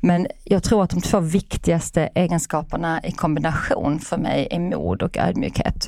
men 0.01 0.27
jag 0.43 0.63
tror 0.63 0.83
att 0.83 0.89
de 0.89 1.01
två 1.01 1.19
viktigaste 1.19 2.09
egenskaperna 2.15 3.01
i 3.03 3.11
kombination 3.11 3.99
för 3.99 4.17
mig 4.17 4.47
är 4.51 4.59
mod 4.59 5.03
och 5.03 5.17
ödmjukhet. 5.17 5.87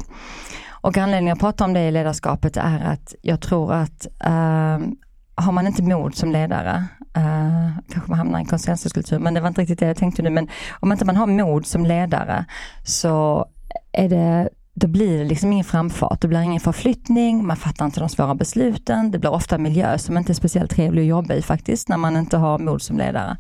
Och 0.83 0.97
anledningen 0.97 1.33
att 1.33 1.39
prata 1.39 1.65
om 1.65 1.73
det 1.73 1.81
i 1.81 1.91
ledarskapet 1.91 2.57
är 2.57 2.79
att 2.79 3.15
jag 3.21 3.41
tror 3.41 3.73
att 3.73 4.07
uh, 4.25 4.87
har 5.35 5.51
man 5.51 5.67
inte 5.67 5.83
mod 5.83 6.15
som 6.15 6.31
ledare, 6.31 6.85
uh, 7.17 7.77
kanske 7.91 8.11
man 8.11 8.17
hamnar 8.17 8.39
i 8.39 8.41
en 8.41 8.47
konsensuskultur, 8.47 9.19
men 9.19 9.33
det 9.33 9.41
var 9.41 9.47
inte 9.47 9.61
riktigt 9.61 9.79
det 9.79 9.85
jag 9.87 9.97
tänkte 9.97 10.21
nu, 10.21 10.29
men 10.29 10.49
om 10.79 10.91
inte 10.91 11.05
man 11.05 11.15
har 11.15 11.27
mod 11.27 11.65
som 11.65 11.85
ledare 11.85 12.45
så 12.83 13.45
är 13.91 14.09
det 14.09 14.49
då 14.75 14.87
blir 14.87 15.17
det 15.17 15.23
liksom 15.23 15.51
ingen 15.51 15.65
framfart, 15.65 16.21
det 16.21 16.27
blir 16.27 16.41
ingen 16.41 16.59
förflyttning, 16.59 17.47
man 17.47 17.57
fattar 17.57 17.85
inte 17.85 17.99
de 17.99 18.09
svåra 18.09 18.35
besluten, 18.35 19.11
det 19.11 19.19
blir 19.19 19.31
ofta 19.31 19.57
miljö 19.57 19.97
som 19.97 20.17
inte 20.17 20.31
är 20.31 20.33
speciellt 20.33 20.71
trevlig 20.71 21.01
att 21.01 21.07
jobba 21.07 21.33
i 21.33 21.41
faktiskt, 21.41 21.89
när 21.89 21.97
man 21.97 22.17
inte 22.17 22.37
har 22.37 22.59
mod 22.59 22.81
som 22.81 22.97
ledare. 22.97 23.37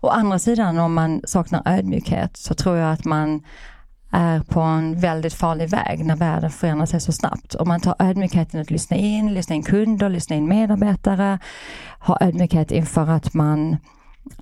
Å 0.00 0.08
andra 0.08 0.38
sidan 0.38 0.78
om 0.78 0.94
man 0.94 1.20
saknar 1.24 1.62
ödmjukhet 1.64 2.36
så 2.36 2.54
tror 2.54 2.76
jag 2.76 2.92
att 2.92 3.04
man 3.04 3.42
är 4.10 4.40
på 4.40 4.60
en 4.60 5.00
väldigt 5.00 5.34
farlig 5.34 5.70
väg 5.70 6.04
när 6.04 6.16
världen 6.16 6.50
förändrar 6.50 6.86
sig 6.86 7.00
så 7.00 7.12
snabbt. 7.12 7.54
Om 7.54 7.68
man 7.68 7.80
tar 7.80 7.94
ödmjukheten 7.98 8.60
att 8.60 8.70
lyssna 8.70 8.96
in, 8.96 9.34
lyssna 9.34 9.54
in 9.54 9.62
kunder, 9.62 10.08
lyssna 10.08 10.36
in 10.36 10.48
medarbetare, 10.48 11.38
ha 11.98 12.18
ödmjukhet 12.20 12.70
inför 12.70 13.10
att 13.10 13.34
man 13.34 13.76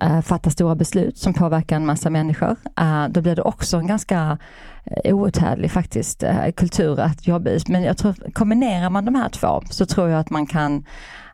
Eh, 0.01 0.21
fattar 0.21 0.51
stora 0.51 0.75
beslut 0.75 1.17
som 1.17 1.33
påverkar 1.33 1.75
en 1.75 1.85
massa 1.85 2.09
människor. 2.09 2.55
Eh, 2.79 3.07
då 3.09 3.21
blir 3.21 3.35
det 3.35 3.41
också 3.41 3.77
en 3.77 3.87
ganska 3.87 4.37
eh, 4.85 5.15
outhärdlig 5.15 5.71
faktiskt 5.71 6.23
kultur 6.55 6.99
att 6.99 7.27
jobba 7.27 7.49
i. 7.49 7.59
Men 7.67 7.83
jag 7.83 7.97
tror 7.97 8.15
kombinerar 8.33 8.89
man 8.89 9.05
de 9.05 9.15
här 9.15 9.29
två 9.29 9.61
så 9.69 9.85
tror 9.85 10.09
jag 10.09 10.19
att 10.19 10.29
man 10.29 10.45
kan 10.45 10.85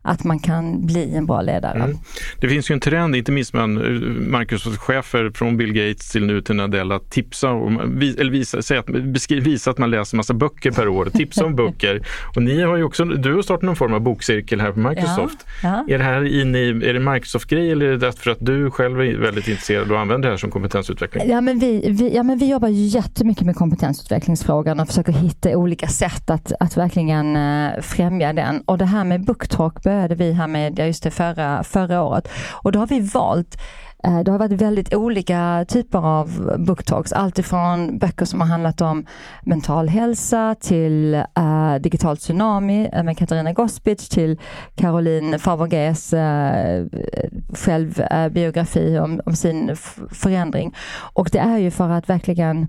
att 0.10 0.24
man 0.24 0.40
kan 0.40 0.86
bli 0.86 1.16
en 1.16 1.26
bra 1.26 1.42
ledare. 1.42 1.84
Mm. 1.84 1.98
Det 2.42 2.50
finns 2.50 2.72
ju 2.72 2.74
en 2.74 2.80
trend, 2.80 3.16
inte 3.16 3.32
minst 3.32 3.52
bland 3.52 3.78
eh, 3.78 3.84
Microsoft-chefer 4.40 5.32
från 5.36 5.58
Bill 5.58 5.74
Gates 5.74 6.12
till 6.12 6.26
nu 6.26 6.42
till 6.42 6.56
Nadella, 6.56 6.96
att 6.96 7.10
tipsa 7.10 7.52
om, 7.52 7.80
eller 8.20 8.32
visa, 8.32 8.62
säga 8.62 8.80
att, 8.80 8.86
beskriva, 8.86 9.44
visa 9.44 9.72
att 9.72 9.78
man 9.78 9.92
läser 9.92 10.18
massa 10.18 10.34
böcker 10.34 10.72
per 10.72 10.88
år, 10.88 11.06
tipsa 11.06 11.46
om 11.46 11.56
böcker. 11.64 12.02
Och 12.36 12.44
ni 12.44 12.62
har 12.62 12.78
ju 12.78 12.84
också, 12.84 13.06
du 13.06 13.34
har 13.36 13.42
startat 13.42 13.62
någon 13.62 13.76
form 13.76 13.94
av 13.94 14.02
bokcirkel 14.02 14.62
här 14.62 14.72
på 14.72 14.80
Microsoft. 14.80 15.46
Ja, 15.64 15.84
ja. 15.88 15.94
Är 15.94 15.98
det 15.98 16.04
här 16.04 16.42
in 16.42 16.56
i, 16.56 16.68
är 16.68 16.94
det 16.94 17.00
Microsoft-grej 17.00 17.72
eller 17.72 17.86
är 17.86 17.98
det 17.98 18.12
för 18.20 18.32
att 18.32 18.38
du 18.40 18.72
själv 18.72 19.02
är 19.02 19.18
väldigt 19.18 19.48
intresserad 19.48 19.92
och 19.92 20.00
använder 20.00 20.30
det 20.30 20.34
här 20.34 20.38
som 20.38 20.52
kompetensutveckling? 20.52 21.30
Ja 21.30 21.42
men 21.42 21.60
vi, 21.60 21.90
vi, 21.90 22.16
ja, 22.16 22.24
men 22.24 22.38
vi 22.38 22.50
jobbar 22.50 22.68
ju 22.68 22.86
jättemycket 22.86 23.46
med 23.46 23.56
kompetensutvecklingsfrågan 23.56 24.80
och 24.80 24.88
försöker 24.88 25.12
hitta 25.12 25.58
olika 25.58 25.88
sätt 25.88 26.30
att, 26.30 26.52
att 26.60 26.78
verkligen 26.78 27.36
uh, 27.36 27.82
främja 27.82 28.34
den. 28.34 28.62
Och 28.66 28.78
det 28.78 28.86
här 28.86 29.04
med 29.04 29.26
Booktalk 29.26 29.86
började 30.00 30.16
vi 30.16 30.34
här 30.34 30.48
med 30.48 30.80
just 30.80 31.04
det 31.04 31.12
förra, 31.12 31.64
förra 31.64 32.04
året. 32.04 32.28
Och 32.64 32.72
då 32.72 32.80
har 32.80 32.88
vi 32.88 33.00
valt 33.00 33.58
eh, 34.04 34.20
det 34.20 34.32
har 34.32 34.40
varit 34.40 34.62
väldigt 34.62 34.94
olika 34.94 35.66
typer 35.68 36.00
av 36.00 36.56
booktalks. 36.58 37.14
Alltifrån 37.14 37.98
böcker 37.98 38.26
som 38.26 38.42
har 38.42 38.48
handlat 38.48 38.82
om 38.82 39.06
mental 39.44 39.88
hälsa 39.88 40.56
till 40.60 41.16
uh, 41.40 41.76
Digital 41.82 42.18
tsunami 42.18 42.90
med 43.04 43.18
Katarina 43.18 43.54
Gospic 43.54 44.10
till 44.10 44.40
Caroline 44.76 45.40
Fabergés 45.40 46.14
uh, 46.14 46.20
eh, 46.20 46.86
självbiografi 47.54 48.96
uh, 48.98 49.04
om, 49.04 49.22
om, 49.26 49.36
sin 49.36 49.76
förändring. 50.12 50.76
Och 51.14 51.30
det 51.32 51.40
är 51.40 51.58
ju 51.58 51.72
för 51.72 51.90
att 51.90 52.10
verkligen 52.10 52.68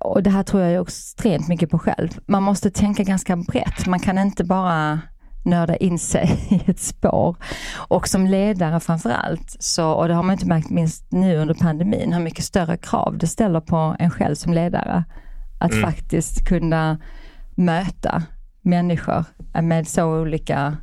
och 0.00 0.22
det 0.22 0.30
här 0.30 0.42
tror 0.42 0.62
jag 0.62 0.82
extremt 0.82 1.48
mycket 1.48 1.70
på 1.70 1.78
själv. 1.78 2.08
Man 2.26 2.42
måste 2.42 2.70
tänka 2.70 3.02
ganska 3.02 3.36
brett. 3.36 3.86
Man 3.86 4.00
kan 4.00 4.18
inte 4.18 4.44
bara 4.44 5.00
nörda 5.44 5.76
in 5.76 5.98
sig 5.98 6.38
i 6.50 6.70
ett 6.70 6.80
spår. 6.80 7.36
Och 7.88 8.08
som 8.08 8.26
ledare 8.26 8.80
framförallt, 8.80 9.56
så, 9.58 9.90
och 9.90 10.08
det 10.08 10.14
har 10.14 10.22
man 10.22 10.32
inte 10.32 10.46
märkt 10.46 10.70
minst 10.70 11.12
nu 11.12 11.36
under 11.36 11.54
pandemin, 11.54 12.12
hur 12.12 12.22
mycket 12.22 12.44
större 12.44 12.76
krav 12.76 13.18
det 13.18 13.26
ställer 13.26 13.60
på 13.60 13.96
en 13.98 14.10
själv 14.10 14.34
som 14.34 14.52
ledare. 14.52 15.04
Att 15.60 15.72
mm. 15.72 15.82
faktiskt 15.82 16.48
kunna 16.48 16.98
möta 17.56 18.22
människor 18.62 19.24
med 19.62 19.88
så 19.88 20.04
olika 20.04 20.76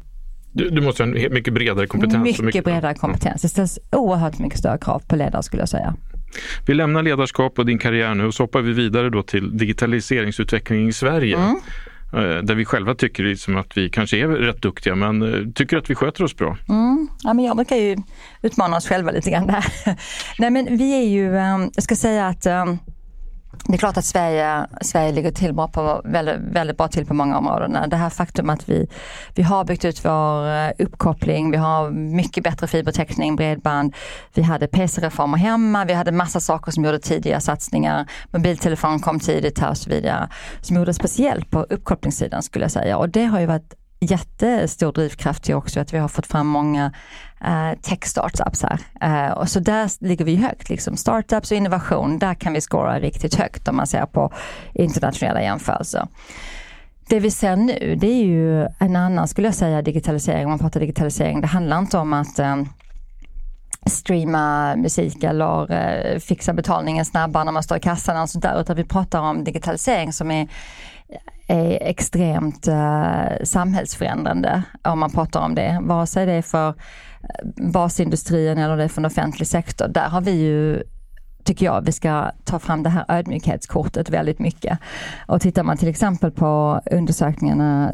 du, 0.54 0.70
du, 0.70 0.82
måste 0.82 1.04
ha 1.04 1.08
en 1.08 1.34
mycket 1.34 1.54
bredare 1.54 1.88
kompetens. 1.88 2.24
Mycket, 2.24 2.46
mycket 2.46 2.64
bredare 2.64 2.94
kompetens. 2.96 3.42
Det 3.42 3.50
ställs 3.50 3.80
oerhört 3.92 4.40
mycket 4.40 4.60
större 4.60 4.78
krav 4.78 5.04
på 5.08 5.16
ledare 5.16 5.44
skulle 5.44 5.62
jag 5.62 5.70
säga. 5.70 5.96
Vi 6.66 6.74
lämnar 6.74 7.04
ledarskap 7.04 7.60
och 7.60 7.66
din 7.66 7.78
karriär 7.78 8.16
nu 8.16 8.26
och 8.26 8.34
så 8.34 8.44
hoppar 8.44 8.62
vi 8.62 8.74
vidare 8.74 9.10
då 9.10 9.24
till 9.24 9.58
digitaliseringsutveckling 9.58 10.88
i 10.88 10.94
Sverige. 10.94 11.38
Mm. 11.38 11.56
Eh, 12.14 12.44
där 12.44 12.56
vi 12.56 12.66
själva 12.66 12.96
tycker 12.96 13.24
liksom 13.24 13.58
att 13.58 13.78
vi 13.78 13.90
kanske 13.90 14.18
är 14.18 14.28
rätt 14.28 14.62
duktiga 14.62 14.96
men 14.96 15.22
eh, 15.22 15.52
tycker 15.56 15.78
att 15.78 15.90
vi 15.90 15.96
sköter 15.96 16.24
oss 16.24 16.36
bra. 16.36 16.58
Mm. 16.70 17.08
Ja, 17.24 17.34
men 17.34 17.46
jag 17.46 17.56
brukar 17.56 17.76
ju 17.76 17.98
utmana 18.42 18.78
oss 18.78 18.88
själva 18.88 19.12
lite 19.12 19.32
grann 19.32 19.48
där. 19.48 19.66
Nej 20.40 20.50
men 20.50 20.78
vi 20.78 20.94
är 20.94 21.10
ju, 21.10 21.38
ehm, 21.38 21.72
jag 21.76 21.84
ska 21.84 21.96
säga 21.96 22.28
att 22.28 22.46
ehm, 22.46 22.78
det 23.68 23.74
är 23.74 23.78
klart 23.78 23.98
att 23.98 24.06
Sverige, 24.06 24.68
Sverige 24.82 25.12
ligger 25.12 25.32
till 25.32 25.54
bra 25.54 25.68
på, 25.68 26.02
väldigt, 26.06 26.36
väldigt 26.40 26.78
bra 26.78 26.88
till 26.88 27.06
på 27.06 27.14
många 27.14 27.38
områden. 27.38 27.90
Det 27.90 27.96
här 27.96 28.10
faktum 28.10 28.50
att 28.50 28.70
vi, 28.70 28.88
vi 29.36 29.44
har 29.44 29.66
byggt 29.66 29.86
ut 29.86 30.06
vår 30.06 30.50
eh, 30.50 30.72
uppkoppling, 30.80 31.52
vi 31.52 31.58
har 31.58 31.92
mycket 31.92 32.44
bättre 32.44 32.68
fibertäckning, 32.68 33.36
bredband. 33.36 33.96
Vi 34.34 34.42
hade 34.42 34.68
PC-reformer 34.68 35.38
hemma, 35.38 35.86
vi 35.86 35.94
hade 35.94 36.12
massa 36.12 36.40
saker 36.40 36.72
som 36.72 36.86
gjorde 36.86 37.00
tidiga 37.00 37.40
satsningar. 37.40 38.08
Mobiltelefon 38.32 39.00
kom 39.00 39.20
tidigt 39.20 39.60
här 39.60 39.70
och 39.70 39.78
så 39.78 39.90
vidare. 39.90 40.30
Som 40.62 40.76
gjorde 40.76 40.94
speciellt 40.94 41.52
på 41.52 41.62
uppkopplingssidan 41.62 42.44
skulle 42.44 42.64
jag 42.64 42.72
säga. 42.72 42.98
Och 42.98 43.10
det 43.10 43.26
har 43.26 43.40
ju 43.40 43.46
varit 43.46 43.74
jättestor 44.00 44.92
drivkraft 44.92 45.44
till 45.44 45.56
också 45.56 45.80
att 45.80 45.94
vi 45.94 45.98
har 45.98 46.08
fått 46.08 46.28
fram 46.28 46.48
många 46.48 46.94
uh, 47.48 47.82
tech 47.82 48.04
startups 48.04 48.64
här. 48.64 48.80
Uh, 49.04 49.32
och 49.32 49.50
så 49.50 49.60
där 49.60 50.06
ligger 50.06 50.26
vi 50.26 50.36
högt, 50.36 50.70
liksom. 50.70 50.98
startups 50.98 51.52
och 51.52 51.58
innovation, 51.58 52.20
där 52.20 52.34
kan 52.34 52.54
vi 52.54 52.62
skåra 52.62 53.00
riktigt 53.00 53.36
högt 53.36 53.68
om 53.68 53.76
man 53.76 53.88
ser 53.88 54.06
på 54.06 54.34
internationella 54.74 55.42
jämförelser. 55.42 56.08
Det 57.10 57.20
vi 57.20 57.32
ser 57.32 57.56
nu, 57.56 57.96
det 58.00 58.08
är 58.08 58.24
ju 58.24 58.68
en 58.80 58.96
annan, 58.96 59.28
skulle 59.28 59.48
jag 59.48 59.56
säga, 59.56 59.82
digitalisering. 59.82 60.46
Om 60.46 60.50
man 60.50 60.60
pratar 60.60 60.80
digitalisering, 60.80 61.42
det 61.42 61.48
handlar 61.48 61.80
inte 61.80 61.98
om 61.98 62.14
att 62.14 62.40
um, 62.40 62.70
streama 63.86 64.76
musik 64.76 65.24
eller 65.24 66.20
fixa 66.20 66.54
betalningen 66.54 67.06
snabbare 67.06 67.44
när 67.44 67.52
man 67.52 67.64
står 67.64 67.78
i 67.78 67.82
kassan 67.82 68.22
och 68.22 68.30
sånt 68.30 68.44
där, 68.44 68.62
utan 68.62 68.76
vi 68.76 68.84
pratar 68.84 69.22
om 69.22 69.44
digitalisering 69.44 70.14
som 70.14 70.32
är 70.32 70.48
är 71.48 71.88
extremt 71.90 72.68
uh, 72.68 73.44
samhällsförändrande 73.44 74.64
om 74.84 75.00
man 75.00 75.12
pratar 75.12 75.40
om 75.40 75.56
det. 75.56 75.80
Vare 75.82 76.08
sig 76.08 76.26
det 76.26 76.32
är 76.32 76.42
för 76.42 76.74
basindustrin 77.74 78.58
eller 78.58 78.78
det 78.78 78.84
är 78.84 78.88
från 78.88 79.06
offentlig 79.06 79.48
sektor. 79.48 79.88
Där 79.88 80.10
har 80.10 80.22
vi 80.22 80.32
ju 80.32 80.84
tycker 81.44 81.66
jag 81.66 81.86
vi 81.86 81.92
ska 81.92 82.32
ta 82.44 82.60
fram 82.60 82.84
det 82.84 82.90
här 82.90 83.06
ödmjukhetskortet 83.08 84.10
väldigt 84.10 84.40
mycket. 84.40 84.80
Och 85.28 85.42
tittar 85.42 85.64
man 85.64 85.78
till 85.78 85.88
exempel 85.88 86.32
på 86.32 86.82
undersökningarna, 86.92 87.94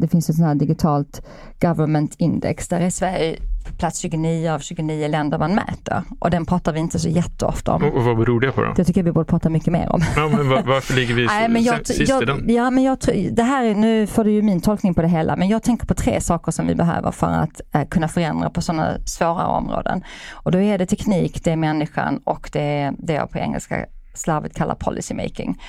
det 0.00 0.08
finns 0.08 0.30
ett 0.30 0.36
sånt 0.36 0.48
här 0.48 0.54
digitalt 0.54 1.22
government 1.60 2.14
index, 2.18 2.68
där 2.68 2.80
är 2.80 2.90
Sverige 2.90 3.36
plats 3.78 3.98
29 3.98 4.50
av 4.50 4.58
29 4.58 5.08
länder 5.08 5.38
man 5.38 5.54
mäter. 5.54 6.02
Och 6.18 6.30
den 6.30 6.46
pratar 6.46 6.72
vi 6.72 6.80
inte 6.80 6.98
så 6.98 7.08
jätteofta 7.08 7.72
om. 7.72 7.84
Och 7.84 8.04
vad 8.04 8.16
beror 8.16 8.40
det 8.40 8.52
på 8.52 8.62
då? 8.62 8.72
Det 8.76 8.84
tycker 8.84 9.00
jag 9.00 9.04
vi 9.04 9.12
borde 9.12 9.26
prata 9.26 9.48
mycket 9.48 9.72
mer 9.72 9.92
om. 9.92 10.00
Ja, 10.16 10.28
men 10.28 10.48
varför 10.48 10.94
ligger 10.94 11.14
vi 11.14 11.26
Nej, 11.26 11.48
men 11.48 11.62
jag, 11.62 11.86
sist 11.86 12.08
jag, 12.08 12.22
i 12.22 12.26
den? 12.26 12.44
Ja, 12.48 12.70
men 12.70 12.84
jag, 12.84 12.98
det 13.32 13.42
här 13.42 13.64
är, 13.64 13.74
nu 13.74 14.06
får 14.06 14.24
du 14.24 14.30
ju 14.30 14.42
min 14.42 14.60
tolkning 14.60 14.94
på 14.94 15.02
det 15.02 15.08
hela, 15.08 15.36
men 15.36 15.48
jag 15.48 15.62
tänker 15.62 15.86
på 15.86 15.94
tre 15.94 16.20
saker 16.20 16.52
som 16.52 16.66
vi 16.66 16.74
behöver 16.74 17.10
för 17.10 17.26
att 17.26 17.60
eh, 17.74 17.84
kunna 17.84 18.08
förändra 18.08 18.50
på 18.50 18.62
sådana 18.62 18.98
svåra 19.06 19.46
områden. 19.46 20.04
Och 20.32 20.52
då 20.52 20.60
är 20.60 20.78
det 20.78 20.86
teknik, 20.86 21.44
det 21.44 21.50
är 21.52 21.56
människan 21.56 22.20
och 22.24 22.50
det 22.52 22.60
är 22.60 22.94
det 22.98 23.12
jag 23.12 23.30
på 23.30 23.38
engelska 23.38 23.86
slarvigt 24.14 24.56
kallar 24.56 24.74
policymaking. 24.74 25.62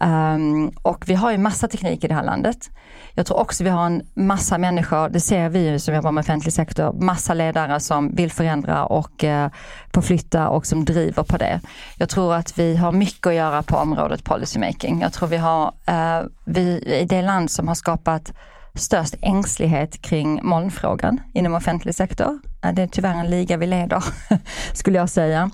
Um, 0.00 0.68
och 0.68 1.04
vi 1.08 1.14
har 1.14 1.30
ju 1.30 1.38
massa 1.38 1.68
teknik 1.68 2.04
i 2.04 2.08
det 2.08 2.14
här 2.14 2.24
landet. 2.24 2.70
Jag 3.14 3.26
tror 3.26 3.40
också 3.40 3.64
vi 3.64 3.70
har 3.70 3.86
en 3.86 4.02
massa 4.14 4.58
människor, 4.58 5.08
det 5.08 5.20
ser 5.20 5.48
vi 5.48 5.70
ju 5.70 5.78
som 5.78 5.94
jobbar 5.94 6.12
med 6.12 6.20
offentlig 6.22 6.52
sektor, 6.52 6.92
massa 6.92 7.34
ledare 7.34 7.80
som 7.80 8.14
vill 8.14 8.32
förändra 8.32 8.84
och 8.86 9.24
uh, 9.24 9.46
förflytta 9.94 10.48
och 10.48 10.66
som 10.66 10.84
driver 10.84 11.22
på 11.22 11.36
det. 11.36 11.60
Jag 11.98 12.08
tror 12.08 12.34
att 12.34 12.58
vi 12.58 12.76
har 12.76 12.92
mycket 12.92 13.26
att 13.26 13.34
göra 13.34 13.62
på 13.62 13.76
området 13.76 14.24
policymaking. 14.24 15.00
Jag 15.00 15.12
tror 15.12 15.28
vi 15.28 15.36
har, 15.36 15.66
uh, 15.66 16.28
vi 16.44 16.98
är 17.02 17.06
det 17.06 17.22
land 17.22 17.50
som 17.50 17.68
har 17.68 17.74
skapat 17.74 18.32
störst 18.74 19.14
ängslighet 19.20 20.02
kring 20.02 20.40
molnfrågan 20.42 21.20
inom 21.32 21.54
offentlig 21.54 21.94
sektor. 21.94 22.38
Det 22.72 22.82
är 22.82 22.86
tyvärr 22.86 23.14
en 23.14 23.30
liga 23.30 23.56
vi 23.56 23.66
leder, 23.66 24.04
skulle 24.72 24.98
jag 24.98 25.08
säga. 25.08 25.50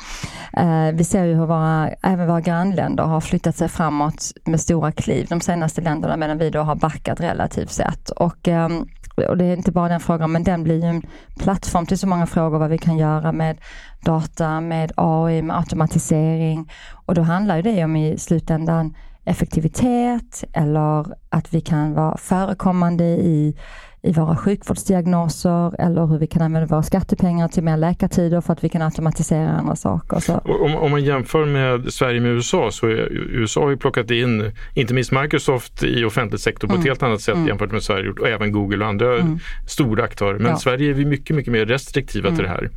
Eh, 0.57 0.93
vi 0.93 1.05
ser 1.05 1.25
ju 1.25 1.35
hur 1.35 1.47
våra, 1.47 1.91
även 2.03 2.27
våra 2.27 2.41
grannländer 2.41 3.05
har 3.05 3.21
flyttat 3.21 3.57
sig 3.57 3.69
framåt 3.69 4.33
med 4.45 4.61
stora 4.61 4.93
kliv 4.93 5.27
de 5.29 5.41
senaste 5.41 5.81
länderna 5.81 6.17
medan 6.17 6.39
vi 6.39 6.51
då 6.51 6.61
har 6.61 6.75
backat 6.75 7.21
relativt 7.21 7.71
sett. 7.71 8.11
Och, 8.11 8.49
ehm, 8.49 8.87
och 9.29 9.37
det 9.37 9.45
är 9.45 9.57
inte 9.57 9.73
bara 9.73 9.89
den 9.89 10.01
frågan, 10.01 10.33
men 10.33 10.45
den 10.45 10.63
blir 10.63 10.83
ju 10.85 10.89
en 10.89 11.03
plattform 11.39 11.87
till 11.87 11.99
så 11.99 12.07
många 12.07 12.27
frågor 12.27 12.59
vad 12.59 12.71
vi 12.71 12.79
kan 12.79 12.99
göra 12.99 13.33
med 13.33 13.59
data, 14.05 14.61
med 14.61 14.93
AI, 14.97 15.43
med 15.43 15.57
automatisering. 15.57 16.71
Och 17.07 17.15
då 17.15 17.23
handlar 17.23 17.57
ju 17.57 17.63
det 17.63 17.85
om 17.85 17.97
i 17.97 18.19
slutändan 18.19 18.95
effektivitet 19.31 20.45
eller 20.53 21.07
att 21.29 21.55
vi 21.55 21.61
kan 21.61 21.95
vara 21.95 22.17
förekommande 22.17 23.05
i 23.05 23.57
i 24.03 24.13
våra 24.13 24.37
sjukvårdsdiagnoser 24.37 25.81
eller 25.81 26.07
hur 26.07 26.19
vi 26.19 26.27
kan 26.27 26.43
använda 26.43 26.67
våra 26.67 26.83
skattepengar 26.83 27.49
till 27.49 27.63
mer 27.63 27.77
läkartider 27.77 28.41
för 28.41 28.53
att 28.53 28.65
vi 28.65 28.69
kan 28.69 28.83
automatisera 28.83 29.51
andra 29.51 29.77
saker. 29.77 30.21
Så. 30.21 30.39
Om, 30.39 30.77
om 30.77 30.91
man 30.91 31.05
jämför 31.05 31.45
med 31.45 31.93
Sverige 31.93 32.21
med 32.21 32.31
USA 32.31 32.71
så 32.71 32.87
är 32.87 33.13
USA 33.13 33.61
har 33.61 33.71
ju 33.71 33.77
plockat 33.77 34.11
in 34.11 34.53
inte 34.75 34.95
minst 34.95 35.13
Microsoft 35.13 35.83
i 35.83 36.05
offentlig 36.05 36.41
sektor 36.41 36.69
på 36.69 36.75
mm. 36.75 36.81
ett 36.81 36.89
helt 36.89 37.03
annat 37.03 37.21
sätt 37.21 37.35
mm. 37.35 37.49
jämfört 37.49 37.73
med 37.73 37.83
Sverige 37.83 38.11
och 38.11 38.29
även 38.29 38.53
Google 38.53 38.85
och 38.85 38.91
andra 38.91 39.15
mm. 39.15 39.39
stora 39.69 40.05
aktörer. 40.05 40.39
Men 40.39 40.51
ja. 40.51 40.57
Sverige 40.57 40.91
är 40.91 40.95
vi 40.95 41.05
mycket, 41.05 41.37
mycket 41.37 41.53
mer 41.53 41.67
restriktiva 41.67 42.29
till 42.29 42.45
mm. 42.45 42.51
det 42.51 42.51
här 42.51 42.71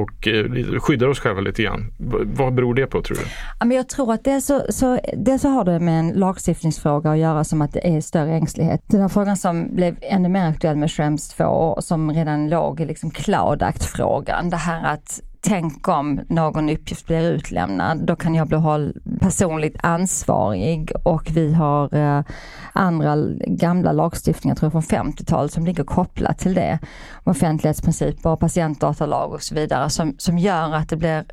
och 0.00 0.28
eh, 0.28 0.80
skyddar 0.80 1.06
oss 1.06 1.20
själva 1.20 1.40
lite 1.40 1.62
grann. 1.62 1.92
Vad 2.24 2.54
beror 2.54 2.74
det 2.74 2.86
på 2.86 3.02
tror 3.02 3.16
du? 3.16 3.22
Ja, 3.60 3.66
men 3.66 3.76
jag 3.76 3.88
tror 3.88 4.12
att 4.12 4.24
det 4.24 4.40
så, 4.40 4.62
så, 4.68 5.00
det 5.16 5.38
så 5.38 5.48
har 5.48 5.64
det 5.64 5.80
med 5.80 6.00
en 6.00 6.12
lagstiftningsfråga 6.12 7.10
att 7.10 7.18
göra 7.18 7.44
som 7.44 7.62
att 7.62 7.72
det 7.72 7.96
är 7.96 8.00
större 8.00 8.32
ängslighet. 8.32 8.80
Den 8.86 9.00
här 9.00 9.08
frågan 9.08 9.36
som 9.36 9.74
blev 9.74 9.96
ännu 10.02 10.28
mer 10.28 10.57
aktuell 10.58 10.76
med 10.76 10.90
Schrems 10.90 11.28
2 11.28 11.78
som 11.80 12.12
redan 12.12 12.48
låg 12.48 12.80
i 12.80 12.86
liksom 12.86 13.10
Cloud 13.10 13.62
Act-frågan. 13.62 14.50
Det 14.50 14.56
här 14.56 14.84
att 14.94 15.20
tänk 15.40 15.88
om 15.88 16.20
någon 16.28 16.70
uppgift 16.70 17.06
blir 17.06 17.22
utlämnad, 17.22 18.06
då 18.06 18.16
kan 18.16 18.34
jag 18.34 18.48
bli 18.48 18.92
personligt 19.20 19.76
ansvarig 19.82 20.92
och 21.04 21.30
vi 21.30 21.52
har 21.52 21.94
eh, 21.94 22.24
andra 22.72 23.16
gamla 23.46 23.92
lagstiftningar, 23.92 24.56
tror 24.56 24.72
jag 24.72 24.84
från 24.84 25.12
50-talet, 25.12 25.52
som 25.52 25.66
ligger 25.66 25.84
kopplat 25.84 26.38
till 26.38 26.54
det. 26.54 26.78
Offentlighetsprinciper, 27.24 28.36
patientdatalag 28.36 29.32
och 29.32 29.42
så 29.42 29.54
vidare 29.54 29.90
som, 29.90 30.14
som 30.18 30.38
gör 30.38 30.74
att 30.74 30.88
det 30.88 30.96
blir 30.96 31.24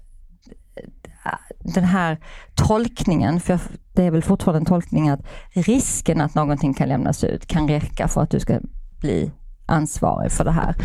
eh, 1.26 1.32
den 1.60 1.84
här 1.84 2.18
tolkningen, 2.56 3.40
för 3.40 3.60
det 3.94 4.04
är 4.04 4.12
väl 4.12 4.24
fortfarande 4.24 4.60
en 4.60 4.66
tolkning 4.66 5.10
att 5.10 5.22
risken 5.54 6.22
att 6.22 6.36
någonting 6.36 6.74
kan 6.74 6.90
lämnas 6.90 7.24
ut 7.24 7.46
kan 7.46 7.68
räcka 7.68 8.08
för 8.08 8.22
att 8.22 8.30
du 8.30 8.40
ska 8.40 8.60
bli 9.06 9.32
ansvarig 9.66 10.32
för 10.32 10.44
det 10.44 10.52
här. 10.52 10.76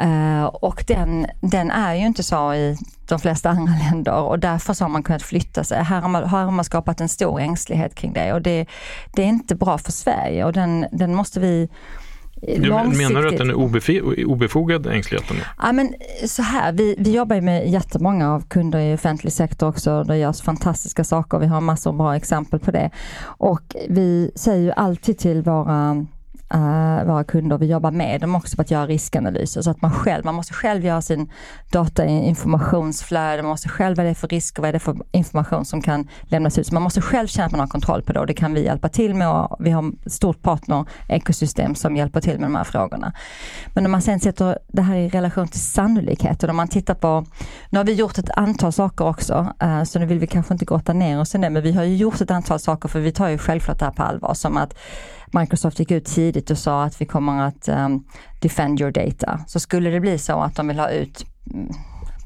Uh, 0.00 0.44
och 0.44 0.84
den, 0.86 1.26
den 1.40 1.70
är 1.70 1.94
ju 1.94 2.06
inte 2.06 2.22
så 2.22 2.54
i 2.54 2.76
de 3.08 3.18
flesta 3.18 3.50
andra 3.50 3.72
länder 3.90 4.20
och 4.22 4.38
därför 4.38 4.74
så 4.74 4.84
har 4.84 4.88
man 4.88 5.02
kunnat 5.02 5.22
flytta 5.22 5.64
sig. 5.64 5.82
Här 5.82 6.00
har 6.00 6.08
man, 6.08 6.28
här 6.28 6.44
har 6.44 6.50
man 6.50 6.64
skapat 6.64 7.00
en 7.00 7.08
stor 7.08 7.40
ängslighet 7.40 7.94
kring 7.94 8.12
det 8.12 8.32
och 8.32 8.42
det, 8.42 8.66
det 9.14 9.22
är 9.22 9.26
inte 9.26 9.54
bra 9.54 9.78
för 9.78 9.92
Sverige 9.92 10.44
och 10.44 10.52
den, 10.52 10.86
den 10.92 11.14
måste 11.14 11.40
vi 11.40 11.68
Långsiktigt. 12.42 13.08
Menar 13.08 13.22
du 13.22 13.28
att 13.28 13.38
den 13.38 13.50
är 13.50 14.24
obefogad 14.26 14.86
ängsligheten? 14.86 15.36
Ja, 15.62 15.72
men 15.72 15.94
så 16.26 16.42
här, 16.42 16.72
vi, 16.72 16.94
vi 16.98 17.10
jobbar 17.10 17.40
med 17.40 17.70
jättemånga 17.70 18.34
av 18.34 18.48
kunder 18.48 18.78
i 18.78 18.94
offentlig 18.94 19.32
sektor 19.32 19.68
också. 19.68 20.04
Det 20.04 20.16
görs 20.16 20.40
fantastiska 20.40 21.04
saker. 21.04 21.38
Vi 21.38 21.46
har 21.46 21.60
massor 21.60 21.90
av 21.90 21.96
bra 21.96 22.16
exempel 22.16 22.60
på 22.60 22.70
det. 22.70 22.90
Och 23.22 23.76
vi 23.88 24.30
säger 24.34 24.62
ju 24.62 24.72
alltid 24.72 25.18
till 25.18 25.42
våra 25.42 26.06
Eh, 26.54 26.60
uh, 27.00 27.04
våra 27.04 27.24
kunder. 27.24 27.58
Vi 27.58 27.66
jobbar 27.66 27.90
med 27.90 28.20
dem 28.20 28.34
också 28.34 28.56
på 28.56 28.62
att 28.62 28.70
göra 28.70 28.86
riskanalyser 28.86 29.62
så 29.62 29.70
att 29.70 29.82
man 29.82 29.90
själv, 29.90 30.24
man 30.24 30.34
måste 30.34 30.54
själv 30.54 30.84
göra 30.84 31.02
sin 31.02 31.30
datainformationsflöde, 31.72 33.42
man 33.42 33.50
måste 33.50 33.68
själv 33.68 33.96
vad 33.96 34.06
det 34.06 34.10
är 34.10 34.14
för 34.14 34.28
risker, 34.28 34.62
vad 34.62 34.68
är 34.68 34.72
det 34.72 34.78
för 34.78 34.96
information 35.12 35.64
som 35.64 35.82
kan 35.82 36.08
lämnas 36.22 36.58
ut. 36.58 36.66
Så 36.66 36.74
man 36.74 36.82
måste 36.82 37.00
själv 37.00 37.26
känna 37.26 37.46
att 37.46 37.52
man 37.52 37.60
har 37.60 37.66
kontroll 37.66 38.02
på 38.02 38.12
det 38.12 38.20
och 38.20 38.26
det 38.26 38.34
kan 38.34 38.54
vi 38.54 38.64
hjälpa 38.64 38.88
till 38.88 39.14
med 39.14 39.28
och 39.28 39.56
vi 39.60 39.70
har 39.70 39.92
ett 40.06 40.12
stort 40.12 40.42
partner-ekosystem 40.42 41.74
som 41.74 41.96
hjälper 41.96 42.20
till 42.20 42.38
med 42.38 42.42
de 42.42 42.54
här 42.54 42.64
frågorna. 42.64 43.12
Men 43.74 43.84
om 43.84 43.92
man 43.92 44.02
sen 44.02 44.20
sätter 44.20 44.58
det 44.68 44.82
här 44.82 44.96
i 44.96 45.08
relation 45.08 45.48
till 45.48 45.60
sannolikhet 45.60 46.42
och 46.42 46.50
om 46.50 46.56
man 46.56 46.68
tittar 46.68 46.94
på, 46.94 47.26
nu 47.70 47.78
har 47.78 47.84
vi 47.84 47.92
gjort 47.92 48.18
ett 48.18 48.30
antal 48.30 48.72
saker 48.72 49.06
också, 49.06 49.52
uh, 49.62 49.84
så 49.84 49.98
nu 49.98 50.06
vill 50.06 50.18
vi 50.18 50.26
kanske 50.26 50.54
inte 50.54 50.64
grotta 50.64 50.92
ner 50.92 51.20
oss 51.20 51.34
i 51.34 51.38
det, 51.38 51.50
men 51.50 51.62
vi 51.62 51.72
har 51.72 51.84
ju 51.84 51.96
gjort 51.96 52.20
ett 52.20 52.30
antal 52.30 52.58
saker 52.58 52.88
för 52.88 53.00
vi 53.00 53.12
tar 53.12 53.28
ju 53.28 53.38
självklart 53.38 53.78
det 53.78 53.84
här 53.84 53.92
på 53.92 54.02
allvar 54.02 54.34
som 54.34 54.56
att 54.56 54.74
Microsoft 55.32 55.78
gick 55.78 55.90
ut 55.90 56.04
tidigt 56.04 56.50
och 56.50 56.58
sa 56.58 56.84
att 56.84 57.00
vi 57.00 57.06
kommer 57.06 57.42
att 57.42 57.68
um, 57.68 58.04
defend 58.40 58.80
your 58.80 58.90
data. 58.90 59.40
Så 59.46 59.60
skulle 59.60 59.90
det 59.90 60.00
bli 60.00 60.18
så 60.18 60.40
att 60.40 60.56
de 60.56 60.68
vill 60.68 60.78
ha 60.78 60.90
ut 60.90 61.24
mm, 61.54 61.68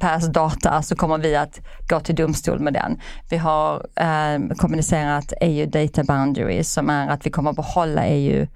Pers 0.00 0.28
data 0.28 0.82
så 0.82 0.96
kommer 0.96 1.18
vi 1.18 1.36
att 1.36 1.61
gå 1.88 2.00
till 2.00 2.14
domstol 2.14 2.61
med 2.61 2.72
den. 2.72 3.00
Vi 3.30 3.36
har 3.36 3.86
eh, 3.96 4.57
kommunicerat 4.57 5.32
EU 5.40 5.66
Data 5.66 6.05
Boundaries 6.05 6.72
som 6.72 6.90
är 6.90 7.09
att 7.09 7.26
vi 7.26 7.30
kommer 7.30 7.52
behålla 7.52 8.07
EU, 8.07 8.46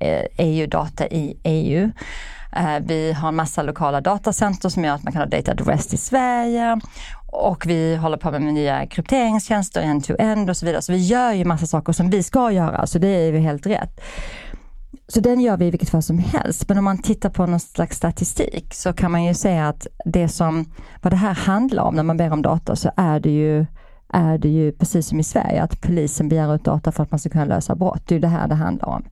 eh, 0.00 0.24
EU-data 0.38 1.06
i 1.06 1.36
EU. 1.44 1.90
Eh, 2.56 2.78
vi 2.80 3.12
har 3.12 3.28
en 3.28 3.36
massa 3.36 3.62
lokala 3.62 4.00
datacenter 4.00 4.68
som 4.68 4.84
gör 4.84 4.94
att 4.94 5.02
man 5.02 5.12
kan 5.12 5.22
ha 5.22 5.26
data 5.26 5.52
at 5.52 5.68
rest 5.68 5.94
i 5.94 5.96
Sverige 5.96 6.80
och 7.32 7.66
vi 7.66 7.96
håller 7.96 8.16
på 8.16 8.30
med 8.30 8.42
nya 8.42 8.86
krypteringstjänster, 8.86 9.80
end-to-end 9.80 10.50
och 10.50 10.56
så 10.56 10.66
vidare. 10.66 10.82
Så 10.82 10.92
vi 10.92 10.98
gör 10.98 11.32
ju 11.32 11.44
massa 11.44 11.66
saker 11.66 11.92
som 11.92 12.10
vi 12.10 12.22
ska 12.22 12.50
göra, 12.50 12.86
så 12.86 12.98
det 12.98 13.08
är 13.08 13.32
ju 13.32 13.38
helt 13.38 13.66
rätt. 13.66 14.00
Så 15.08 15.20
den 15.20 15.40
gör 15.40 15.56
vi 15.56 15.66
i 15.66 15.70
vilket 15.70 15.90
fall 15.90 16.02
som 16.02 16.18
helst. 16.18 16.68
Men 16.68 16.78
om 16.78 16.84
man 16.84 17.02
tittar 17.02 17.30
på 17.30 17.46
någon 17.46 17.60
slags 17.60 17.96
statistik 17.96 18.74
så 18.74 18.92
kan 18.92 19.10
man 19.10 19.24
ju 19.24 19.34
säga 19.34 19.68
att 19.68 19.86
det 20.04 20.28
som, 20.28 20.72
vad 21.02 21.12
det 21.12 21.16
här 21.16 21.34
handlar 21.34 21.82
om 21.82 21.94
när 21.94 22.02
man 22.02 22.16
ber 22.16 22.32
om 22.32 22.42
data 22.42 22.76
så 22.76 22.90
är 22.96 23.20
det 23.20 23.30
ju 23.30 23.66
är 24.12 24.38
det 24.38 24.48
ju 24.48 24.72
precis 24.72 25.06
som 25.06 25.20
i 25.20 25.24
Sverige 25.24 25.62
att 25.62 25.80
polisen 25.80 26.28
begär 26.28 26.54
ut 26.54 26.64
data 26.64 26.92
för 26.92 27.02
att 27.02 27.10
man 27.10 27.20
ska 27.20 27.28
kunna 27.28 27.44
lösa 27.44 27.74
brott. 27.74 28.02
Det 28.06 28.12
är 28.12 28.16
ju 28.16 28.20
det 28.20 28.28
här 28.28 28.48
det 28.48 28.54
handlar 28.54 28.88
om. 28.88 29.04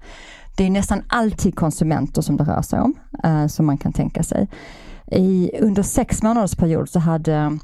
Det 0.57 0.65
är 0.65 0.71
nästan 0.71 1.03
alltid 1.09 1.57
konsumenter 1.57 2.23
som 2.23 2.37
det 2.37 2.45
rör 2.45 2.63
sig 2.63 2.81
om, 2.81 2.95
eh, 3.25 3.47
som 3.47 3.67
man 3.67 3.79
kan 3.79 3.93
tänka 3.93 4.23
sig. 4.23 4.49
I, 5.07 5.51
under 5.61 5.83
sex 5.83 6.23
månaders 6.23 6.57
period 6.57 6.89
så 6.89 6.99
hade 6.99 7.59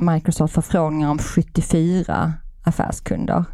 Microsoft 0.00 0.54
förfrågningar 0.54 1.10
om 1.10 1.18
74 1.18 2.32
affärskunder. 2.62 3.44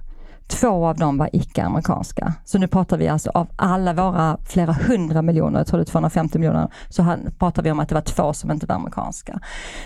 Två 0.48 0.86
av 0.86 0.96
dem 0.96 1.18
var 1.18 1.30
icke-amerikanska. 1.32 2.34
Så 2.44 2.58
nu 2.58 2.66
pratar 2.68 2.98
vi 2.98 3.08
alltså 3.08 3.30
av 3.30 3.48
alla 3.56 3.92
våra 3.92 4.38
flera 4.44 4.72
hundra 4.72 5.22
miljoner, 5.22 5.58
jag 5.58 5.66
tror 5.66 5.78
det 5.78 5.82
är 5.82 5.90
250 5.90 6.38
miljoner, 6.38 6.68
så 6.88 7.16
pratar 7.38 7.62
vi 7.62 7.70
om 7.70 7.80
att 7.80 7.88
det 7.88 7.94
var 7.94 8.02
två 8.02 8.32
som 8.32 8.50
inte 8.50 8.66
var 8.66 8.74
amerikanska. 8.74 9.40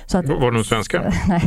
Så 0.07 0.19
att, 0.19 0.29
var 0.29 0.53
de 0.53 0.65
svenska? 0.65 1.13
Nej. 1.29 1.43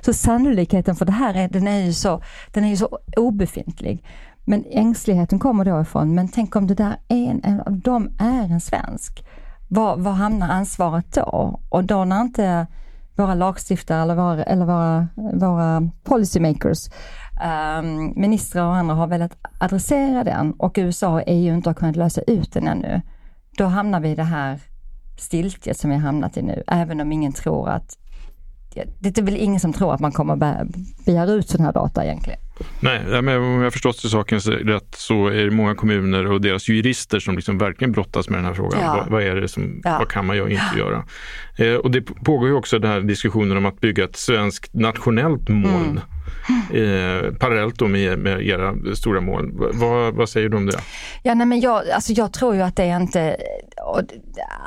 Så 0.00 0.12
sannolikheten 0.12 0.96
för 0.96 1.04
det 1.04 1.12
här 1.12 1.34
är, 1.34 1.48
den 1.48 1.68
är, 1.68 1.80
ju 1.80 1.92
så, 1.92 2.22
den 2.52 2.64
är 2.64 2.68
ju 2.68 2.76
så 2.76 2.98
obefintlig. 3.16 4.04
Men 4.44 4.64
ängsligheten 4.70 5.38
kommer 5.38 5.64
då 5.64 5.80
ifrån, 5.80 6.14
men 6.14 6.28
tänk 6.28 6.56
om 6.56 6.66
det 6.66 6.74
där 6.74 6.96
är 7.08 7.30
en, 7.30 7.40
en 7.44 7.60
av 7.60 7.72
dem 7.72 8.10
är 8.18 8.52
en 8.52 8.60
svensk. 8.60 9.24
Var, 9.68 9.96
var 9.96 10.12
hamnar 10.12 10.48
ansvaret 10.48 11.14
då? 11.14 11.60
Och 11.68 11.84
då 11.84 12.04
när 12.04 12.20
inte 12.20 12.66
våra 13.16 13.34
lagstiftare 13.34 14.02
eller 14.02 14.14
våra, 14.14 14.44
eller 14.44 14.66
våra, 14.66 15.08
våra 15.14 15.90
policymakers, 16.02 16.88
um, 17.78 18.12
ministrar 18.16 18.66
och 18.66 18.76
andra 18.76 18.94
har 18.94 19.06
velat 19.06 19.36
adressera 19.58 20.24
den 20.24 20.52
och 20.52 20.74
USA 20.78 21.08
och 21.08 21.22
EU 21.26 21.54
inte 21.54 21.68
har 21.68 21.74
kunnat 21.74 21.96
lösa 21.96 22.20
ut 22.20 22.52
den 22.52 22.68
ännu. 22.68 23.02
Då 23.58 23.64
hamnar 23.64 24.00
vi 24.00 24.08
i 24.08 24.14
det 24.14 24.22
här 24.22 24.60
stiltjet 25.18 25.78
som 25.78 25.90
vi 25.90 25.96
har 25.96 26.02
hamnat 26.02 26.36
i 26.36 26.42
nu, 26.42 26.62
även 26.66 27.00
om 27.00 27.12
ingen 27.12 27.32
tror 27.32 27.68
att 27.68 27.98
det 28.98 29.18
är 29.18 29.22
väl 29.22 29.36
ingen 29.36 29.60
som 29.60 29.72
tror 29.72 29.94
att 29.94 30.00
man 30.00 30.12
kommer 30.12 30.66
begära 31.06 31.30
ut 31.30 31.48
sådana 31.48 31.64
här 31.64 31.72
data 31.72 32.04
egentligen. 32.04 32.40
Nej, 32.80 33.22
men 33.22 33.42
om 33.42 33.62
jag 33.62 33.72
förstått 33.72 33.96
saken 33.96 34.40
rätt 34.40 34.94
så 34.96 35.26
är 35.26 35.44
det 35.44 35.50
många 35.50 35.74
kommuner 35.74 36.32
och 36.32 36.40
deras 36.40 36.68
jurister 36.68 37.18
som 37.18 37.36
liksom 37.36 37.58
verkligen 37.58 37.92
brottas 37.92 38.28
med 38.28 38.38
den 38.38 38.44
här 38.44 38.54
frågan. 38.54 38.80
Ja. 38.80 38.96
Vad, 38.96 39.08
vad, 39.08 39.22
är 39.22 39.36
det 39.36 39.48
som, 39.48 39.80
ja. 39.84 39.98
vad 39.98 40.08
kan 40.08 40.26
man 40.26 40.40
och 40.40 40.50
inte 40.50 40.78
göra? 40.78 41.04
Eh, 41.58 41.74
och 41.74 41.90
det 41.90 42.02
pågår 42.02 42.48
ju 42.48 42.54
också 42.54 42.78
den 42.78 42.90
här 42.90 43.00
diskussionen 43.00 43.56
om 43.56 43.66
att 43.66 43.80
bygga 43.80 44.04
ett 44.04 44.16
svenskt 44.16 44.74
nationellt 44.74 45.48
moln. 45.48 46.00
Mm. 46.70 47.24
Eh, 47.24 47.32
parallellt 47.32 47.78
då 47.78 47.88
med, 47.88 48.18
med 48.18 48.46
era 48.46 48.74
stora 48.94 49.20
mål. 49.20 49.50
Vad, 49.72 50.14
vad, 50.14 50.28
säger 50.28 50.48
du 50.48 50.56
om 50.56 50.66
det? 50.66 50.78
Ja, 51.22 51.34
nej, 51.34 51.46
men 51.46 51.60
jag, 51.60 51.90
alltså 51.90 52.12
jag 52.12 52.32
tror 52.32 52.54
ju 52.54 52.62
att 52.62 52.76
det 52.76 52.84
är 52.84 53.00
inte... 53.00 53.36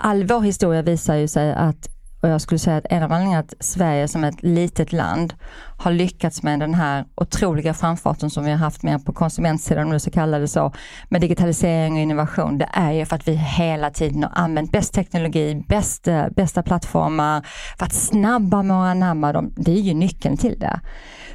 All 0.01 0.23
vår 0.23 0.41
historia 0.41 0.81
visar 0.81 1.15
ju 1.15 1.27
sig 1.27 1.53
att 1.53 1.96
och 2.22 2.30
jag 2.30 2.41
skulle 2.41 2.59
säga 2.59 2.78
att 2.78 2.86
en 2.89 3.03
av 3.03 3.11
anledningarna 3.11 3.43
att 3.43 3.53
Sverige 3.59 4.07
som 4.07 4.24
ett 4.24 4.43
litet 4.43 4.93
land 4.93 5.34
har 5.78 5.91
lyckats 5.91 6.43
med 6.43 6.59
den 6.59 6.74
här 6.74 7.05
otroliga 7.15 7.74
framfarten 7.74 8.30
som 8.30 8.45
vi 8.45 8.51
har 8.51 8.57
haft 8.57 8.84
med 8.84 9.05
på 9.05 9.13
konsumentsidan, 9.13 9.86
om 9.86 9.93
du 9.93 9.99
ska 9.99 10.11
kalla 10.11 10.39
det 10.39 10.47
så, 10.47 10.74
med 11.09 11.22
digitalisering 11.22 11.93
och 11.93 11.99
innovation, 11.99 12.57
det 12.57 12.70
är 12.74 12.91
ju 12.91 13.05
för 13.05 13.15
att 13.15 13.28
vi 13.28 13.36
hela 13.36 13.89
tiden 13.89 14.24
har 14.24 14.32
använt 14.36 14.72
bäst 14.72 14.93
teknologi, 14.93 15.63
bäst, 15.68 16.07
eh, 16.07 16.26
bästa 16.36 16.63
plattformar, 16.63 17.45
för 17.78 17.86
att 17.86 17.93
snabba 17.93 18.63
med 18.63 18.78
att 18.78 18.91
anamma 18.91 19.34
dem. 19.34 19.53
Det 19.55 19.72
är 19.72 19.82
ju 19.82 19.93
nyckeln 19.93 20.38
till 20.38 20.59
det. 20.59 20.80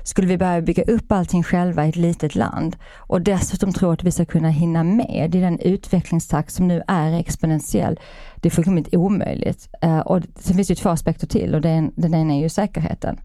Skulle 0.04 0.26
vi 0.26 0.38
börja 0.38 0.60
bygga 0.60 0.82
upp 0.82 1.12
allting 1.12 1.42
själva 1.42 1.86
i 1.86 1.88
ett 1.88 1.96
litet 1.96 2.34
land 2.34 2.76
och 2.96 3.20
dessutom 3.20 3.72
tro 3.72 3.90
att 3.90 4.04
vi 4.04 4.10
ska 4.10 4.24
kunna 4.24 4.48
hinna 4.48 4.82
med 4.82 5.34
i 5.34 5.40
den 5.40 5.58
utvecklingstakt 5.58 6.52
som 6.52 6.68
nu 6.68 6.82
är 6.86 7.12
exponentiell, 7.12 8.00
det 8.36 8.48
är 8.48 8.50
fullkomligt 8.50 8.94
omöjligt. 8.94 9.68
Uh, 9.84 9.98
och 9.98 10.20
sen 10.38 10.56
finns 10.56 10.68
det 10.68 10.74
två 10.74 10.88
aspekter 10.88 11.26
till 11.26 11.54
och 11.54 11.60
den, 11.60 11.92
den 11.96 12.14
ena 12.14 12.34
är 12.34 12.40
ju 12.40 12.48
säkerheten. 12.48 13.20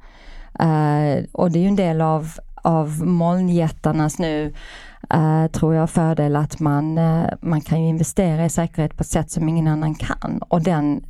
Uh, 0.64 1.26
och 1.32 1.52
det 1.52 1.60
är 1.60 1.62
ju 1.62 1.68
en 1.68 1.76
del 1.76 2.02
av, 2.02 2.32
av 2.56 3.06
molnjättarnas 3.06 4.20
nu 4.20 4.54
Uh, 5.14 5.48
tror 5.48 5.76
jag 5.76 5.90
fördel 5.90 6.36
att 6.36 6.60
man, 6.60 6.98
uh, 6.98 7.30
man 7.42 7.62
kan 7.62 7.82
ju 7.82 7.88
investera 7.88 8.46
i 8.46 8.50
säkerhet 8.50 8.98
på 8.98 9.02
ett 9.02 9.08
sätt 9.08 9.32
som 9.32 9.50
ingen 9.50 9.68
annan 9.68 9.96
kan. 9.96 10.40
Och, 10.50 10.62
den, 10.62 11.04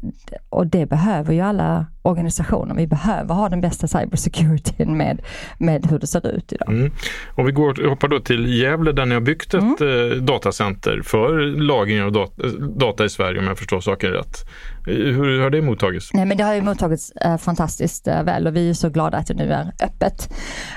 och 0.49 0.67
det 0.67 0.85
behöver 0.85 1.33
ju 1.33 1.41
alla 1.41 1.85
organisationer. 2.01 2.75
Vi 2.75 2.87
behöver 2.87 3.35
ha 3.35 3.49
den 3.49 3.61
bästa 3.61 3.87
cybersecurityn 3.87 4.97
med, 4.97 5.21
med 5.57 5.85
hur 5.85 5.99
det 5.99 6.07
ser 6.07 6.27
ut 6.27 6.53
idag. 6.53 6.69
Mm. 6.69 6.91
Om 7.35 7.45
vi 7.45 7.51
går, 7.51 7.89
hoppar 7.89 8.07
då 8.07 8.19
till 8.19 8.61
Gävle 8.61 8.91
där 8.91 9.05
ni 9.05 9.13
har 9.13 9.21
byggt 9.21 9.53
ett 9.53 9.81
mm. 9.81 9.81
uh, 9.81 10.23
datacenter 10.23 11.01
för 11.03 11.37
lagring 11.39 12.03
av 12.03 12.11
data, 12.11 12.47
data 12.79 13.05
i 13.05 13.09
Sverige 13.09 13.39
om 13.39 13.47
jag 13.47 13.57
förstår 13.57 13.79
saken 13.79 14.11
rätt. 14.11 14.45
Hur 14.87 15.41
har 15.41 15.49
det 15.49 15.61
mottagits? 15.61 16.13
Nej, 16.13 16.25
men 16.25 16.37
det 16.37 16.43
har 16.43 16.53
ju 16.53 16.61
mottagits 16.61 17.11
eh, 17.11 17.37
fantastiskt 17.37 18.07
eh, 18.07 18.23
väl 18.23 18.47
och 18.47 18.55
vi 18.55 18.69
är 18.69 18.73
så 18.73 18.89
glada 18.89 19.17
att 19.17 19.27
det 19.27 19.33
nu 19.33 19.53
är 19.53 19.71
öppet. 19.83 20.33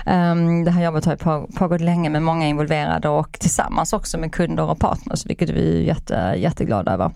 Um, 0.06 0.64
det 0.64 0.70
här 0.70 0.84
jobbet 0.84 1.04
har 1.04 1.16
på, 1.16 1.48
pågått 1.58 1.80
länge 1.80 2.10
med 2.10 2.22
många 2.22 2.46
involverade 2.46 2.99
och 3.08 3.32
tillsammans 3.32 3.92
också 3.92 4.18
med 4.18 4.32
kunder 4.32 4.70
och 4.70 4.78
partners, 4.78 5.26
vilket 5.26 5.50
vi 5.50 5.78
är 5.78 5.82
jätte, 5.82 6.34
jätteglada 6.36 6.92
över. 6.92 7.10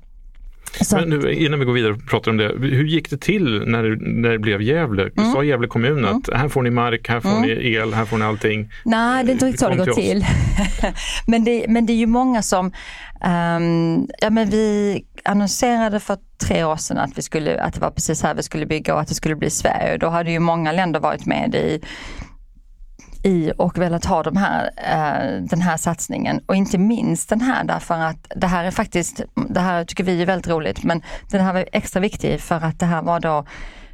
Så. 0.80 0.96
Men 0.96 1.08
nu, 1.08 1.32
innan 1.32 1.58
vi 1.58 1.64
går 1.64 1.72
vidare 1.72 1.92
och 1.92 2.06
pratar 2.06 2.30
om 2.30 2.36
det, 2.36 2.48
hur 2.58 2.84
gick 2.84 3.10
det 3.10 3.20
till 3.20 3.62
när 3.66 3.96
när 4.00 4.30
det 4.30 4.38
blev 4.38 4.62
Gävle? 4.62 5.10
Mm. 5.16 5.32
Sa 5.32 5.42
Gävle 5.44 5.66
kommun 5.66 5.98
mm. 5.98 6.16
att 6.16 6.34
här 6.34 6.48
får 6.48 6.62
ni 6.62 6.70
mark, 6.70 7.08
här 7.08 7.20
får 7.20 7.28
mm. 7.28 7.42
ni 7.42 7.72
el, 7.72 7.94
här 7.94 8.04
får 8.04 8.18
ni 8.18 8.24
allting? 8.24 8.70
Nej, 8.84 9.24
det 9.24 9.30
är 9.30 9.32
inte 9.32 9.46
riktigt 9.46 9.60
så 9.60 9.68
det 9.68 9.76
går 9.76 9.84
till. 9.84 9.94
till. 9.94 10.24
men, 11.26 11.44
det, 11.44 11.66
men 11.68 11.86
det 11.86 11.92
är 11.92 11.96
ju 11.96 12.06
många 12.06 12.42
som, 12.42 12.66
um, 12.66 14.08
ja 14.20 14.30
men 14.30 14.50
vi 14.50 15.04
annonserade 15.24 16.00
för 16.00 16.16
tre 16.46 16.64
år 16.64 16.76
sedan 16.76 16.98
att, 16.98 17.18
vi 17.18 17.22
skulle, 17.22 17.60
att 17.60 17.74
det 17.74 17.80
var 17.80 17.90
precis 17.90 18.22
här 18.22 18.34
vi 18.34 18.42
skulle 18.42 18.66
bygga 18.66 18.94
och 18.94 19.00
att 19.00 19.08
det 19.08 19.14
skulle 19.14 19.36
bli 19.36 19.50
Sverige. 19.50 19.96
Då 19.96 20.08
hade 20.08 20.30
ju 20.30 20.38
många 20.38 20.72
länder 20.72 21.00
varit 21.00 21.26
med 21.26 21.54
i 21.54 21.80
i 23.24 23.52
och 23.58 23.78
velat 23.78 24.04
ha 24.04 24.22
de 24.22 24.36
här, 24.36 24.70
eh, 24.76 25.42
den 25.42 25.60
här 25.60 25.76
satsningen 25.76 26.40
och 26.46 26.56
inte 26.56 26.78
minst 26.78 27.28
den 27.28 27.40
här 27.40 27.64
därför 27.64 27.94
att 27.94 28.32
det 28.36 28.46
här 28.46 28.64
är 28.64 28.70
faktiskt, 28.70 29.20
det 29.48 29.60
här 29.60 29.84
tycker 29.84 30.04
vi 30.04 30.22
är 30.22 30.26
väldigt 30.26 30.50
roligt 30.50 30.84
men 30.84 31.02
den 31.30 31.44
här 31.44 31.52
var 31.52 31.68
extra 31.72 32.00
viktig 32.00 32.40
för 32.40 32.64
att 32.64 32.80
det 32.80 32.86
här 32.86 33.02
var 33.02 33.20
då 33.20 33.44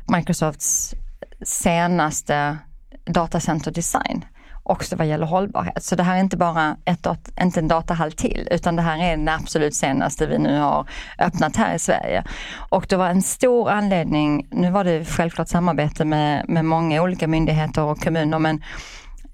Microsofts 0.09 0.95
senaste 1.43 2.59
datacenter 3.07 3.71
design. 3.71 4.25
också 4.63 4.97
vad 4.97 5.07
gäller 5.07 5.27
hållbarhet. 5.27 5.83
Så 5.83 5.97
det 5.97 6.03
här 6.03 6.17
är 6.17 6.21
inte 6.21 6.37
bara 6.37 6.77
ett, 6.85 7.07
inte 7.41 7.61
en 7.61 7.69
datahall 7.69 8.13
till, 8.13 8.49
utan 8.51 8.77
det 8.77 8.83
här 8.83 8.99
är 8.99 9.17
den 9.17 9.29
absolut 9.29 9.75
senaste 9.75 10.27
vi 10.27 10.39
nu 10.39 10.59
har 10.59 10.89
öppnat 11.19 11.57
här 11.57 11.75
i 11.75 11.79
Sverige. 11.79 12.25
Och 12.71 12.87
det 12.89 12.97
var 12.97 13.09
en 13.09 13.23
stor 13.23 13.71
anledning, 13.71 14.47
nu 14.51 14.71
var 14.71 14.85
det 14.85 15.05
självklart 15.05 15.49
samarbete 15.49 16.05
med, 16.05 16.49
med 16.49 16.65
många 16.65 17.03
olika 17.03 17.29
myndigheter 17.29 17.83
och 17.83 18.01
kommuner, 18.01 18.39
men 18.39 18.63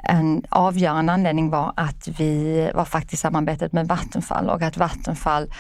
en 0.09 0.43
avgörande 0.49 1.13
anledning 1.13 1.51
var 1.51 1.73
att 1.77 2.09
vi 2.19 2.71
var 2.75 2.85
faktiskt 2.85 3.23
samarbetet 3.23 3.73
med 3.73 3.89
Vattenfall 3.89 4.51
och 4.51 4.63
att 4.63 4.77
Vattenfall 4.77 5.51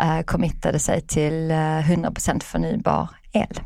eh, 0.00 0.20
committade 0.20 0.78
sig 0.78 1.00
till 1.00 1.50
eh, 1.50 1.54
100% 1.56 2.42
förnybar 2.42 3.08
el. 3.32 3.60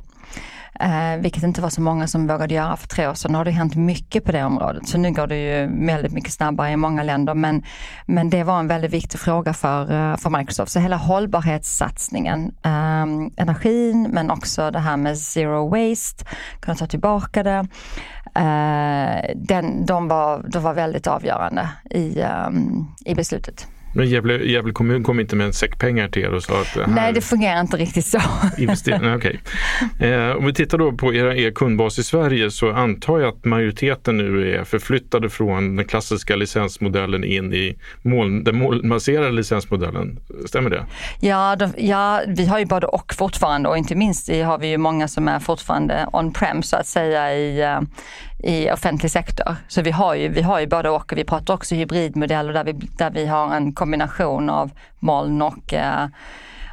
Eh, 0.81 1.17
vilket 1.21 1.43
inte 1.43 1.61
var 1.61 1.69
så 1.69 1.81
många 1.81 2.07
som 2.07 2.27
vågade 2.27 2.55
göra 2.55 2.77
för 2.77 2.89
tre 2.89 3.09
år 3.09 3.15
sedan. 3.15 3.33
Nu 3.33 3.39
har 3.39 3.45
det 3.45 3.51
hänt 3.51 3.75
mycket 3.75 4.25
på 4.25 4.33
det 4.33 4.45
området, 4.45 4.89
så 4.89 4.99
nu 4.99 5.13
går 5.13 5.27
det 5.27 5.37
ju 5.37 5.87
väldigt 5.87 6.13
mycket 6.13 6.33
snabbare 6.33 6.71
i 6.71 6.77
många 6.77 7.03
länder. 7.03 7.35
Men, 7.35 7.63
men 8.07 8.31
det 8.31 8.45
var 8.45 8.61
en 8.61 8.69
väldigt 8.69 8.91
viktig 8.91 9.21
fråga 9.21 9.53
för, 9.53 9.83
eh, 9.83 10.17
för 10.17 10.39
Microsoft. 10.39 10.73
Så 10.73 10.81
hela 10.81 10.97
hållbarhetssatsningen, 10.97 12.55
eh, 12.65 13.03
energin 13.37 14.09
men 14.11 14.31
också 14.31 14.71
det 14.71 14.79
här 14.79 14.97
med 14.97 15.19
zero 15.19 15.69
waste, 15.69 16.25
kunna 16.61 16.77
ta 16.77 16.87
tillbaka 16.87 17.43
det. 17.43 17.67
Eh, 18.39 19.35
den, 19.37 19.87
de, 19.87 20.09
var, 20.09 20.43
de 20.53 20.63
var 20.63 20.75
väldigt 20.75 21.07
avgörande 21.07 21.69
i, 21.91 22.23
um, 22.47 22.87
i 23.05 23.15
beslutet. 23.15 23.67
Men 23.95 24.09
Gävle, 24.09 24.45
Gävle 24.45 24.73
kommun 24.73 25.05
kom 25.05 25.21
inte 25.21 25.37
med 25.37 25.47
en 25.47 25.53
säck 25.53 25.79
pengar 25.79 26.09
till 26.09 26.23
er 26.23 26.35
och 26.35 26.43
sa 26.43 26.61
att 26.61 26.75
det 26.75 26.85
här... 26.85 26.95
Nej, 26.95 27.13
det 27.13 27.21
fungerar 27.21 27.61
inte 27.61 27.77
riktigt 27.77 28.07
så. 28.07 28.21
Invester... 28.59 29.17
okay. 29.17 29.37
eh, 30.01 30.37
om 30.37 30.47
vi 30.47 30.55
tittar 30.55 30.79
då 30.79 30.93
på 30.93 31.15
era, 31.15 31.37
er 31.37 31.51
kundbas 31.51 31.99
i 31.99 32.05
Sverige 32.05 32.51
så 32.51 32.73
antar 32.73 33.19
jag 33.19 33.29
att 33.29 33.45
majoriteten 33.45 34.17
nu 34.17 34.55
är 34.55 34.65
förflyttade 34.65 35.31
från 35.31 35.77
den 35.77 35.85
klassiska 35.85 36.37
licensmodellen 36.37 37.25
in 37.25 37.53
i 37.53 37.77
moln, 38.03 38.45
den 38.45 38.59
molnbaserade 38.59 39.33
licensmodellen. 39.33 40.21
Stämmer 40.47 40.71
det? 40.71 40.87
Ja, 41.21 41.57
de, 41.57 41.73
ja, 41.77 42.23
vi 42.27 42.47
har 42.47 42.59
ju 42.59 42.67
både 42.67 42.87
och 42.87 43.15
fortfarande 43.15 43.69
och 43.69 43.79
inte 43.79 43.95
minst 43.95 44.29
har 44.29 44.59
vi 44.59 44.69
ju 44.69 44.79
många 44.79 45.09
som 45.09 45.29
är 45.29 45.39
fortfarande 45.39 46.07
on-prem 46.13 46.63
så 46.63 46.77
att 46.77 46.87
säga 46.87 47.35
i, 47.35 47.63
eh, 47.63 47.81
i 48.39 48.71
offentlig 48.71 49.11
sektor. 49.11 49.57
Så 49.69 49.83
vi 49.83 49.91
har 49.91 50.15
ju, 50.15 50.29
vi 50.29 50.43
har 50.43 50.61
ju 50.61 50.67
både 50.67 50.91
och 50.91 51.13
och 51.13 51.19
vi 51.19 51.25
pratar 51.25 51.55
också 51.55 51.75
hybridmodeller 51.75 52.53
där 52.53 52.65
vi, 52.65 52.73
där 52.73 53.11
vi 53.11 53.27
har 53.27 53.55
en 53.55 53.73
kombination 53.73 54.51
av 54.51 54.71
moln 54.99 55.43
och 55.43 55.75
eh, 55.75 56.07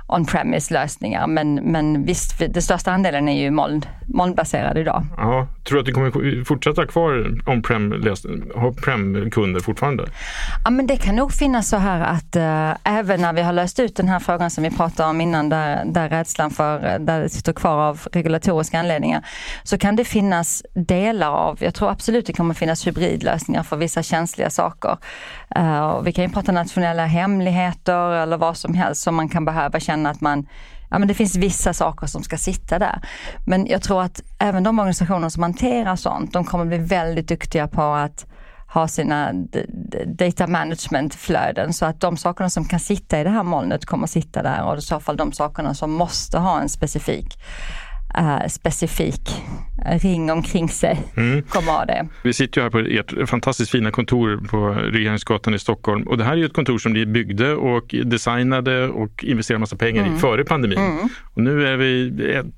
on-premise 0.07 0.73
lösningar. 0.73 1.27
Men, 1.27 1.55
men 1.55 2.05
visst, 2.05 2.39
den 2.39 2.61
största 2.61 2.91
andelen 2.91 3.29
är 3.29 3.43
ju 3.43 3.51
moln, 3.51 3.81
molnbaserad 4.07 4.77
idag. 4.77 5.05
Ja, 5.17 5.47
tror 5.63 5.75
du 5.75 5.79
att 5.79 5.85
du 5.85 5.91
kommer 5.91 6.43
fortsätta 6.43 6.87
kvar 6.87 7.41
on-prem-kunder 7.47 9.59
fortfarande? 9.59 10.05
Ja, 10.63 10.69
men 10.69 10.87
det 10.87 10.97
kan 10.97 11.15
nog 11.15 11.31
finnas 11.31 11.69
så 11.69 11.77
här 11.77 12.01
att 12.01 12.35
äh, 12.35 12.97
även 12.97 13.21
när 13.21 13.33
vi 13.33 13.41
har 13.41 13.53
löst 13.53 13.79
ut 13.79 13.95
den 13.95 14.07
här 14.07 14.19
frågan 14.19 14.49
som 14.49 14.63
vi 14.63 14.71
pratade 14.71 15.09
om 15.09 15.21
innan, 15.21 15.49
där, 15.49 15.85
där 15.85 16.09
rädslan 16.09 16.51
för, 16.51 16.99
där 16.99 17.21
det 17.21 17.29
sitter 17.29 17.53
kvar 17.53 17.77
av 17.77 18.01
regulatoriska 18.11 18.79
anledningar, 18.79 19.25
så 19.63 19.77
kan 19.77 19.95
det 19.95 20.05
finnas 20.05 20.63
delar 20.73 21.31
av, 21.31 21.57
jag 21.61 21.73
tror 21.73 21.91
absolut 21.91 22.25
det 22.25 22.33
kommer 22.33 22.53
finnas 22.53 22.87
hybridlösningar 22.87 23.63
för 23.63 23.77
vissa 23.77 24.03
känsliga 24.03 24.49
saker. 24.49 24.97
Uh, 25.57 26.01
vi 26.01 26.11
kan 26.11 26.25
ju 26.25 26.29
prata 26.29 26.51
nationella 26.51 27.05
hemligheter 27.05 28.11
eller 28.11 28.37
vad 28.37 28.57
som 28.57 28.73
helst 28.73 29.01
som 29.01 29.15
man 29.15 29.29
kan 29.29 29.45
behöva 29.45 29.79
känna 29.79 29.94
att 30.05 30.21
man 30.21 30.47
ja, 30.89 30.99
men 30.99 31.07
det 31.07 31.13
finns 31.13 31.35
vissa 31.35 31.73
saker 31.73 32.07
som 32.07 32.23
ska 32.23 32.37
sitta 32.37 32.79
där. 32.79 32.99
Men 33.45 33.67
jag 33.67 33.81
tror 33.81 34.01
att 34.01 34.21
även 34.39 34.63
de 34.63 34.79
organisationer 34.79 35.29
som 35.29 35.43
hanterar 35.43 35.95
sånt, 35.95 36.33
de 36.33 36.45
kommer 36.45 36.65
bli 36.65 36.77
väldigt 36.77 37.27
duktiga 37.27 37.67
på 37.67 37.81
att 37.81 38.25
ha 38.67 38.87
sina 38.87 39.33
data 40.05 40.47
management-flöden 40.47 41.73
så 41.73 41.85
att 41.85 42.01
de 42.01 42.17
sakerna 42.17 42.49
som 42.49 42.65
kan 42.65 42.79
sitta 42.79 43.19
i 43.19 43.23
det 43.23 43.29
här 43.29 43.43
molnet 43.43 43.85
kommer 43.85 44.07
sitta 44.07 44.43
där 44.43 44.63
och 44.63 44.77
i 44.77 44.81
så 44.81 44.99
fall 44.99 45.17
de 45.17 45.31
sakerna 45.31 45.73
som 45.73 45.91
måste 45.91 46.37
ha 46.37 46.61
en 46.61 46.69
specifik 46.69 47.39
uh, 48.17 48.47
specifik 48.47 49.29
ring 49.85 50.31
omkring 50.31 50.69
sig 50.69 51.01
mm. 51.17 51.41
kommer 51.41 51.71
ha 51.71 51.85
det. 51.85 52.07
Vi 52.23 52.33
sitter 52.33 52.61
ju 52.61 52.63
här 52.63 52.69
på 52.69 52.79
ert 52.79 53.29
fantastiskt 53.29 53.71
fina 53.71 53.91
kontor 53.91 54.47
på 54.49 54.67
Regeringsgatan 54.67 55.53
i 55.53 55.59
Stockholm 55.59 56.03
och 56.07 56.17
det 56.17 56.23
här 56.23 56.31
är 56.31 56.37
ju 56.37 56.45
ett 56.45 56.53
kontor 56.53 56.77
som 56.77 56.93
ni 56.93 57.05
byggde 57.05 57.53
och 57.53 57.95
designade 58.05 58.87
och 58.87 59.23
investerade 59.23 59.59
massa 59.59 59.75
pengar 59.75 60.03
mm. 60.03 60.15
i 60.15 60.19
före 60.19 60.43
pandemin. 60.43 60.77
Mm. 60.77 61.09
Och 61.33 61.41
nu 61.41 61.67
är 61.67 61.77
vi 61.77 62.13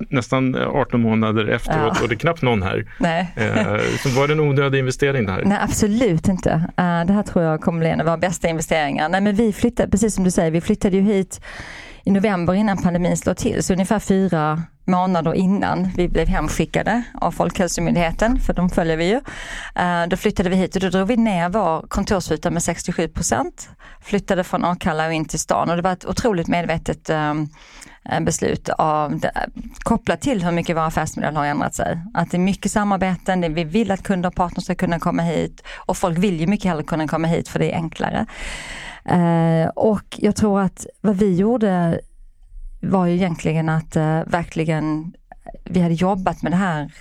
nästan 0.10 0.55
18 0.55 1.01
månader 1.01 1.47
efteråt 1.47 1.93
ja. 1.95 2.03
och 2.03 2.10
det 2.10 2.16
är 2.16 2.20
knappt 2.20 2.41
någon 2.41 2.62
här. 2.62 2.86
Nej. 2.99 3.34
Uh, 3.38 3.82
så 4.03 4.10
var 4.10 4.28
det 4.28 4.34
en 4.34 4.39
onödig 4.39 4.80
investering 4.80 5.26
det 5.26 5.32
här? 5.32 5.43
Nej, 5.45 5.58
absolut 5.62 6.28
inte. 6.28 6.49
Uh, 6.49 7.05
det 7.08 7.14
här 7.14 7.24
tror 7.24 7.45
jag 7.45 7.62
kommer 7.62 7.80
bli 7.80 7.89
en 7.89 7.99
av 7.99 8.05
våra 8.05 8.18
bästa 8.18 8.47
investeringar. 8.47 9.10
Nej, 9.10 9.22
men 9.22 9.36
vi 9.36 9.53
flyttade, 9.53 9.89
precis 9.89 10.16
som 10.16 10.24
du 10.24 10.32
säger, 10.32 10.51
vi 10.51 10.62
flyttade 10.62 10.97
ju 10.97 11.03
hit 11.03 11.41
i 12.08 12.12
november 12.12 12.53
innan 12.53 12.78
pandemin 12.78 13.18
slår 13.18 13.34
till, 13.34 13.64
så 13.64 13.74
ungefär 13.74 13.99
fyra 13.99 14.64
månader 14.86 15.34
innan 15.34 15.89
vi 15.95 16.10
blev 16.10 16.28
hemskickade 16.28 17.03
av 17.22 17.32
Folkhälsomyndigheten, 17.32 18.39
för 18.39 18.53
de 18.53 18.70
följer 18.70 18.97
vi 18.97 19.05
ju. 19.05 19.22
Eh, 19.76 20.08
då 20.08 20.18
flyttade 20.18 20.49
vi 20.49 20.55
hit 20.55 20.76
och 20.76 20.82
då 20.82 20.89
drog 20.89 21.08
vi 21.08 21.18
ner 21.18 21.49
vår 21.49 21.88
kontorsyta 21.88 22.51
med 22.51 22.64
67 22.64 23.08
procent. 23.08 23.70
Flyttade 24.01 24.43
från 24.43 24.66
Akalla 24.66 25.08
och 25.08 25.14
in 25.14 25.26
till 25.26 25.39
stan 25.39 25.70
och 25.70 25.76
det 25.76 25.82
var 25.82 25.91
ett 25.91 26.05
otroligt 26.05 26.47
medvetet 26.47 27.10
ehm, 27.10 27.47
eh, 28.10 28.20
beslut 28.20 28.70
av, 28.70 29.22
kopplat 29.80 30.22
till 30.22 30.43
hur 30.43 30.51
mycket 30.51 30.76
vår 30.76 30.82
affärsmodell 30.82 31.36
har 31.36 31.45
ändrat 31.45 31.76
sig. 31.76 31.99
Att 32.14 32.32
det 32.32 32.38
är 32.38 32.39
mycket 32.39 32.72
samarbeten, 32.72 33.53
vi 33.53 33.64
vill 33.64 33.91
att 33.91 34.03
kunder 34.03 34.30
och 34.30 34.36
partners 34.36 34.64
ska 34.64 34.76
kunna 34.76 34.99
komma 34.99 35.22
hit 35.22 35.64
och 35.76 35.97
folk 35.97 36.18
vill 36.18 36.39
ju 36.39 36.47
mycket 36.47 36.70
hellre 36.70 36.84
kunna 36.84 37.08
komma 37.08 37.28
hit 37.28 37.49
för 37.49 37.60
det 37.60 37.72
är 37.72 37.76
enklare. 37.76 38.26
Eh, 39.08 39.68
och 39.68 40.20
jag 40.20 40.36
tror 40.36 40.62
att 40.62 40.86
vad 41.01 41.16
vi 41.16 41.36
gjorde 41.36 41.99
var 42.82 43.05
ju 43.05 43.14
egentligen 43.16 43.70
att 43.70 43.97
uh, 43.97 44.22
verkligen, 44.26 45.14
vi 45.64 45.80
hade 45.80 45.93
jobbat 45.93 46.41
med 46.41 46.51
det 46.51 46.55
här 46.55 46.91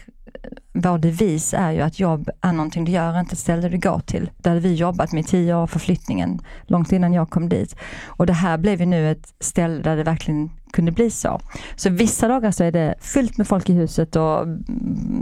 vår 0.73 0.99
devis 0.99 1.55
är 1.55 1.71
ju 1.71 1.81
att 1.81 2.01
jobb 2.01 2.31
är 2.41 2.53
någonting 2.53 2.85
du 2.85 2.93
gör, 2.93 3.21
inte 3.21 3.33
ett 3.33 3.39
ställe 3.39 3.69
du 3.69 3.79
går 3.79 4.01
till. 4.01 4.31
Där 4.39 4.51
hade 4.51 4.61
vi 4.61 4.75
jobbat 4.75 5.13
med 5.13 5.27
tio 5.27 5.55
år 5.55 5.67
för 5.67 5.79
flyttningen, 5.79 6.39
långt 6.67 6.93
innan 6.93 7.13
jag 7.13 7.31
kom 7.31 7.49
dit. 7.49 7.77
Och 8.07 8.27
det 8.27 8.33
här 8.33 8.59
blev 8.59 8.81
ju 8.81 8.87
nu 8.87 9.11
ett 9.11 9.35
ställe 9.41 9.83
där 9.83 9.97
det 9.97 10.03
verkligen 10.03 10.51
kunde 10.73 10.93
bli 10.93 11.11
så. 11.11 11.41
Så 11.77 11.91
vissa 11.91 12.29
dagar 12.29 12.51
så 12.51 12.65
är 12.65 12.73
det 12.73 12.95
fullt 13.01 13.39
med 13.39 13.49
folk 13.49 13.69
i 13.69 13.73
huset 13.73 14.17
och 14.17 14.47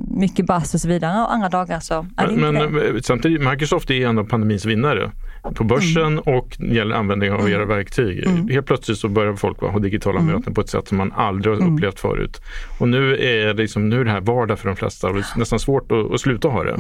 mycket 0.09 0.47
bass 0.47 0.75
och 0.75 0.81
så 0.81 0.89
vidare 0.89 1.23
och 1.23 1.33
andra 1.33 1.49
dagar 1.49 1.81
så 1.81 2.07
är 2.17 2.27
det 2.27 2.37
men, 2.37 2.57
inte 2.57 2.69
men, 2.69 3.03
samtidigt, 3.03 3.49
Microsoft 3.51 3.91
är 3.91 4.09
en 4.09 4.19
av 4.19 4.25
pandemins 4.25 4.65
vinnare 4.65 5.11
på 5.55 5.65
börsen 5.65 6.07
mm. 6.07 6.19
och 6.19 6.57
gäller 6.61 6.97
användning 6.97 7.33
av 7.33 7.41
mm. 7.41 7.53
era 7.53 7.65
verktyg. 7.65 8.27
Mm. 8.27 8.49
Helt 8.49 8.67
plötsligt 8.67 8.99
så 8.99 9.09
börjar 9.09 9.35
folk 9.35 9.61
ha 9.61 9.79
digitala 9.79 10.21
möten 10.21 10.55
på 10.55 10.61
ett 10.61 10.69
sätt 10.69 10.89
som 10.89 10.99
man 10.99 11.13
aldrig 11.13 11.55
har 11.55 11.73
upplevt 11.73 12.01
förut. 12.01 12.41
Och 12.79 12.89
nu 12.89 13.17
är, 13.17 13.55
liksom, 13.55 13.89
nu 13.89 14.01
är 14.01 14.05
det 14.05 14.11
här 14.11 14.21
vardag 14.21 14.59
för 14.59 14.69
de 14.69 14.77
flesta 14.77 15.09
och 15.09 15.15
det 15.15 15.21
är 15.21 15.39
nästan 15.39 15.59
svårt 15.59 15.93
att, 15.93 16.13
att 16.13 16.21
sluta 16.21 16.49
ha 16.49 16.65
det. 16.65 16.77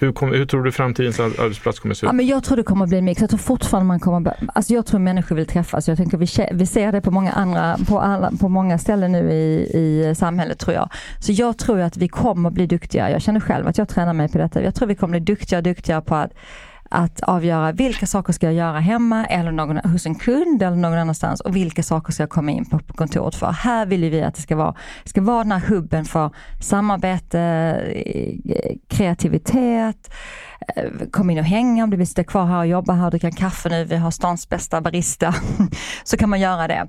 Hur, 0.00 0.12
kom, 0.12 0.32
hur, 0.32 0.46
tror 0.46 0.64
du 0.64 0.72
framtidens 0.72 1.20
arbetsplats 1.20 1.80
kommer 1.80 1.94
att 1.94 1.98
se 1.98 2.06
ut? 2.06 2.08
Ja, 2.08 2.12
men 2.12 2.26
jag 2.26 2.44
tror 2.44 2.56
det 2.56 2.62
kommer 2.62 2.84
att 2.84 2.88
bli 2.88 2.98
en 2.98 3.04
mix. 3.04 3.20
Jag 3.20 3.30
tror 3.30 3.38
fortfarande 3.38 3.86
man 3.86 4.00
kommer 4.00 4.34
alltså 4.54 4.74
Jag 4.74 4.86
tror 4.86 5.00
människor 5.00 5.36
vill 5.36 5.46
träffas. 5.46 5.88
Jag 5.88 5.96
tänker 5.96 6.18
vi, 6.18 6.26
vi 6.52 6.66
ser 6.66 6.92
det 6.92 7.00
på 7.00 7.10
många 7.10 7.32
andra, 7.32 7.76
på, 7.88 8.00
alla, 8.00 8.32
på 8.40 8.48
många 8.48 8.78
ställen 8.78 9.12
nu 9.12 9.30
i, 9.30 9.70
i 9.78 10.14
samhället 10.14 10.58
tror 10.58 10.74
jag. 10.74 10.88
Så 11.18 11.32
jag 11.32 11.58
tror 11.58 11.80
att 11.80 11.96
vi 11.96 12.08
kommer 12.08 12.48
att 12.48 12.54
bli 12.54 12.66
duktiga. 12.66 13.10
Jag 13.10 13.22
känner 13.22 13.40
själv 13.40 13.66
att 13.66 13.78
jag 13.78 13.88
tränar 13.88 14.12
mig 14.12 14.28
på 14.28 14.38
detta. 14.38 14.62
Jag 14.62 14.74
tror 14.74 14.88
vi 14.88 14.94
kommer 14.94 15.16
att 15.16 15.22
bli 15.22 15.34
duktiga 15.34 15.58
och 15.58 15.62
duktiga 15.62 16.00
på 16.00 16.14
att 16.14 16.32
att 16.92 17.20
avgöra 17.20 17.72
vilka 17.72 18.06
saker 18.06 18.32
ska 18.32 18.46
jag 18.46 18.54
göra 18.54 18.80
hemma 18.80 19.26
eller 19.26 19.52
någon, 19.52 19.76
hos 19.76 20.06
en 20.06 20.14
kund 20.14 20.62
eller 20.62 20.76
någon 20.76 20.98
annanstans 20.98 21.40
och 21.40 21.56
vilka 21.56 21.82
saker 21.82 22.12
ska 22.12 22.22
jag 22.22 22.30
komma 22.30 22.50
in 22.50 22.64
på, 22.64 22.78
på 22.78 22.94
kontoret 22.94 23.34
för. 23.34 23.52
Här 23.52 23.86
vill 23.86 24.10
vi 24.10 24.22
att 24.22 24.34
det 24.34 24.42
ska 24.42 24.56
vara, 24.56 24.74
ska 25.04 25.20
vara 25.22 25.42
den 25.42 25.52
här 25.52 25.60
hubben 25.60 26.04
för 26.04 26.30
samarbete, 26.60 27.40
eh, 28.06 28.76
kreativitet, 28.88 30.10
kom 31.10 31.30
in 31.30 31.38
och 31.38 31.44
hänga 31.44 31.84
om 31.84 31.90
du 31.90 31.96
vill 31.96 32.06
sitta 32.06 32.24
kvar 32.24 32.46
här 32.46 32.58
och 32.58 32.66
jobba 32.66 32.92
här 32.92 33.04
och 33.04 33.10
dricka 33.10 33.30
kaffe 33.30 33.68
nu, 33.68 33.84
vi 33.84 33.96
har 33.96 34.10
stans 34.10 34.48
bästa 34.48 34.80
barista, 34.80 35.34
så 36.04 36.16
kan 36.16 36.28
man 36.30 36.40
göra 36.40 36.68
det. 36.68 36.88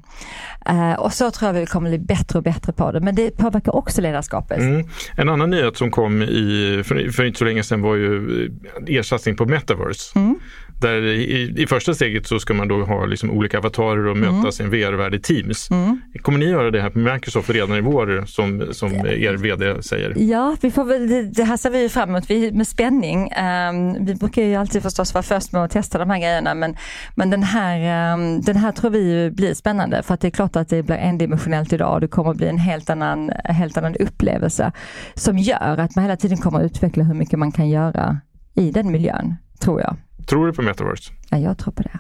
Uh, 0.69 0.93
och 0.93 1.13
så 1.13 1.31
tror 1.31 1.49
jag 1.49 1.59
vi 1.59 1.65
kommer 1.65 1.89
bli 1.89 1.99
bättre 1.99 2.37
och 2.37 2.43
bättre 2.43 2.73
på 2.73 2.91
det, 2.91 2.99
men 2.99 3.15
det 3.15 3.37
påverkar 3.37 3.75
också 3.75 4.01
ledarskapet. 4.01 4.57
Mm. 4.59 4.87
En 5.17 5.29
annan 5.29 5.49
nyhet 5.49 5.77
som 5.77 5.91
kom 5.91 6.21
i, 6.21 6.83
för, 6.85 7.11
för 7.11 7.23
inte 7.23 7.39
så 7.39 7.45
länge 7.45 7.63
sedan 7.63 7.81
var 7.81 7.95
ju 7.95 8.45
eh, 8.87 8.95
er 8.95 9.01
satsning 9.01 9.35
på 9.35 9.45
metaverse. 9.45 10.19
Mm. 10.19 10.39
Där 10.81 11.03
i, 11.03 11.53
i, 11.57 11.67
första 11.67 11.93
steget 11.93 12.27
så 12.27 12.39
ska 12.39 12.53
man 12.53 12.67
då 12.67 12.83
ha 12.83 13.05
liksom 13.05 13.31
olika 13.31 13.57
avatarer 13.57 14.07
och 14.07 14.17
mötas 14.17 14.59
mm. 14.59 14.73
i 14.73 14.83
en 14.83 14.91
VR-värld 14.91 15.15
i 15.15 15.19
Teams. 15.19 15.71
Mm. 15.71 16.01
Kommer 16.21 16.39
ni 16.39 16.45
göra 16.45 16.71
det 16.71 16.81
här 16.81 16.89
på 16.89 16.99
Microsoft 16.99 17.49
redan 17.49 17.77
i 17.77 17.81
vår 17.81 18.25
som, 18.25 18.67
som 18.71 18.93
er 18.93 19.33
VD 19.33 19.83
säger? 19.83 20.13
Ja, 20.17 20.55
vi 20.61 20.71
får 20.71 20.85
väl, 20.85 21.07
det, 21.07 21.23
det 21.23 21.43
här 21.43 21.57
ser 21.57 21.69
vi 21.69 21.89
fram 21.89 22.09
emot 22.09 22.29
vi, 22.29 22.51
med 22.51 22.67
spänning. 22.67 23.19
Um, 23.21 24.05
vi 24.05 24.15
brukar 24.15 24.43
ju 24.43 24.55
alltid 24.55 24.83
förstås 24.83 25.13
vara 25.13 25.23
först 25.23 25.51
med 25.51 25.63
att 25.63 25.71
testa 25.71 25.97
de 25.97 26.09
här 26.09 26.19
grejerna 26.19 26.53
men, 26.53 26.75
men 27.15 27.29
den, 27.29 27.43
här, 27.43 28.13
um, 28.13 28.41
den 28.41 28.57
här 28.57 28.71
tror 28.71 28.91
vi 28.91 29.31
blir 29.31 29.53
spännande 29.53 30.03
för 30.03 30.13
att 30.13 30.21
det 30.21 30.27
är 30.27 30.31
klart 30.31 30.55
att 30.55 30.69
det 30.69 30.83
blir 30.83 30.95
endimensionellt 30.95 31.73
idag 31.73 31.93
och 31.93 32.01
det 32.01 32.07
kommer 32.07 32.33
bli 32.33 32.47
en 32.47 32.57
helt 32.57 32.89
annan, 32.89 33.31
helt 33.45 33.77
annan 33.77 33.95
upplevelse 33.95 34.71
som 35.13 35.37
gör 35.37 35.77
att 35.77 35.95
man 35.95 36.03
hela 36.05 36.17
tiden 36.17 36.37
kommer 36.37 36.59
att 36.59 36.65
utveckla 36.65 37.03
hur 37.03 37.13
mycket 37.13 37.39
man 37.39 37.51
kan 37.51 37.69
göra 37.69 38.17
i 38.55 38.71
den 38.71 38.91
miljön, 38.91 39.35
tror 39.59 39.81
jag. 39.81 39.95
Tror 40.27 40.47
du 40.47 40.53
på 40.53 40.61
metaverse? 40.61 41.11
Ja, 41.29 41.37
jag 41.37 41.57
tror 41.57 41.73
på 41.73 41.83
det. 41.83 41.99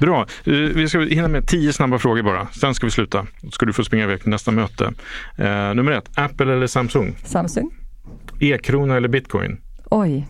Bra. 0.00 0.20
Eh, 0.44 0.52
Vi 0.52 0.88
ska 0.88 1.00
hinna 1.00 1.28
med 1.28 1.46
tio 1.46 1.72
snabba 1.72 1.98
frågor 1.98 2.22
bara. 2.22 2.46
Sen 2.46 2.74
ska 2.74 2.86
vi 2.86 2.90
sluta. 2.90 3.26
Då 3.42 3.50
ska 3.50 3.66
du 3.66 3.72
få 3.72 3.84
springa 3.84 4.04
iväg 4.04 4.20
till 4.20 4.30
nästa 4.30 4.50
möte. 4.50 4.92
Eh, 5.36 5.74
nummer 5.74 5.92
ett, 5.92 6.10
Apple 6.18 6.52
eller 6.52 6.66
Samsung? 6.66 7.14
Samsung? 7.24 7.70
E-krona 8.40 8.96
eller 8.96 9.08
bitcoin? 9.08 9.60
Oj, 9.90 10.26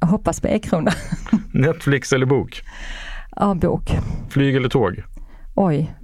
jag 0.00 0.06
hoppas 0.06 0.40
på 0.40 0.48
e-krona. 0.48 0.92
Netflix 1.52 2.12
eller 2.12 2.26
bok? 2.26 2.62
ja, 3.36 3.54
bok. 3.54 3.90
Flyg 4.30 4.56
eller 4.56 4.68
tåg? 4.68 5.02
Oj, 5.54 5.94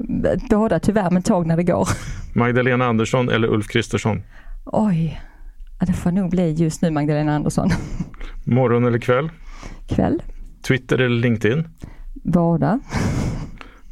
båda 0.50 0.78
tyvärr, 0.80 1.10
men 1.10 1.22
tåg 1.22 1.46
när 1.46 1.56
det 1.56 1.62
går. 1.64 1.88
Magdalena 2.34 2.86
Andersson 2.86 3.28
eller 3.28 3.48
Ulf 3.48 3.66
Kristersson? 3.68 4.22
Oj, 4.64 5.20
det 5.86 5.92
får 5.92 6.10
nog 6.12 6.30
bli 6.30 6.52
just 6.52 6.82
nu 6.82 6.90
Magdalena 6.90 7.34
Andersson. 7.34 7.70
Morgon 8.44 8.84
eller 8.84 8.98
kväll? 8.98 9.30
Kväll, 9.88 10.22
Twitter 10.62 10.98
eller 10.98 11.16
LinkedIn? 11.20 11.64
båda. 12.22 12.80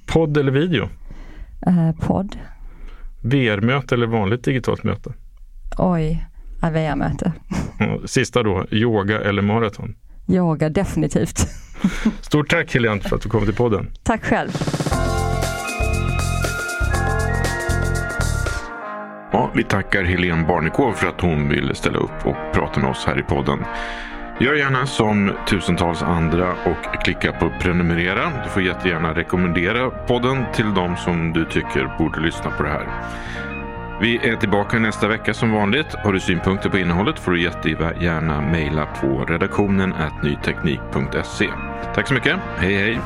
Podd 0.07 0.37
eller 0.37 0.53
video? 0.53 0.89
Eh, 1.67 1.93
podd. 2.07 2.37
VR-möte 3.23 3.95
eller 3.95 4.07
vanligt 4.07 4.45
digitalt 4.45 4.85
möte? 4.85 5.13
Oj, 5.79 6.27
VR-möte. 6.63 7.33
Sista 8.05 8.43
då, 8.43 8.67
yoga 8.71 9.21
eller 9.21 9.43
maraton? 9.43 9.95
Yoga 10.29 10.69
definitivt. 10.69 11.39
Stort 12.21 12.51
tack 12.51 12.75
Helene 12.75 13.01
för 13.01 13.17
att 13.17 13.23
du 13.23 13.29
kom 13.29 13.45
till 13.45 13.55
podden. 13.55 13.91
Tack 14.03 14.25
själv. 14.25 14.51
Ja, 19.33 19.51
vi 19.55 19.65
tackar 19.65 20.05
Helene 20.05 20.47
Barnekow 20.49 20.93
för 20.93 21.07
att 21.07 21.21
hon 21.21 21.49
ville 21.49 21.75
ställa 21.75 21.99
upp 21.99 22.27
och 22.27 22.37
prata 22.55 22.81
med 22.81 22.91
oss 22.91 23.05
här 23.07 23.19
i 23.19 23.23
podden. 23.23 23.59
Gör 24.41 24.55
gärna 24.55 24.87
som 24.87 25.33
tusentals 25.49 26.03
andra 26.03 26.53
och 26.53 27.03
klicka 27.05 27.33
på 27.33 27.53
prenumerera. 27.61 28.33
Du 28.45 28.51
får 28.51 28.63
jättegärna 28.63 29.15
rekommendera 29.15 29.91
podden 29.91 30.45
till 30.55 30.75
de 30.75 30.97
som 30.97 31.33
du 31.33 31.45
tycker 31.45 31.97
borde 31.99 32.21
lyssna 32.21 32.51
på 32.51 32.63
det 32.63 32.69
här. 32.69 32.89
Vi 34.01 34.29
är 34.29 34.37
tillbaka 34.37 34.79
nästa 34.79 35.09
vecka 35.09 35.35
som 35.35 35.53
vanligt. 35.53 35.95
Har 35.95 36.13
du 36.13 36.21
synpunkter 36.21 36.71
på 36.71 36.79
innehållet 36.79 37.19
får 37.19 37.33
du 37.33 37.43
jättegärna 37.43 38.41
mejla 38.41 38.87
på 38.87 39.25
redaktionen 39.25 39.95
nyteknik.se. 40.23 41.49
Tack 41.95 42.09
så 42.09 42.15
mycket. 42.15 42.37
Hej 42.57 42.75
hej! 42.75 43.01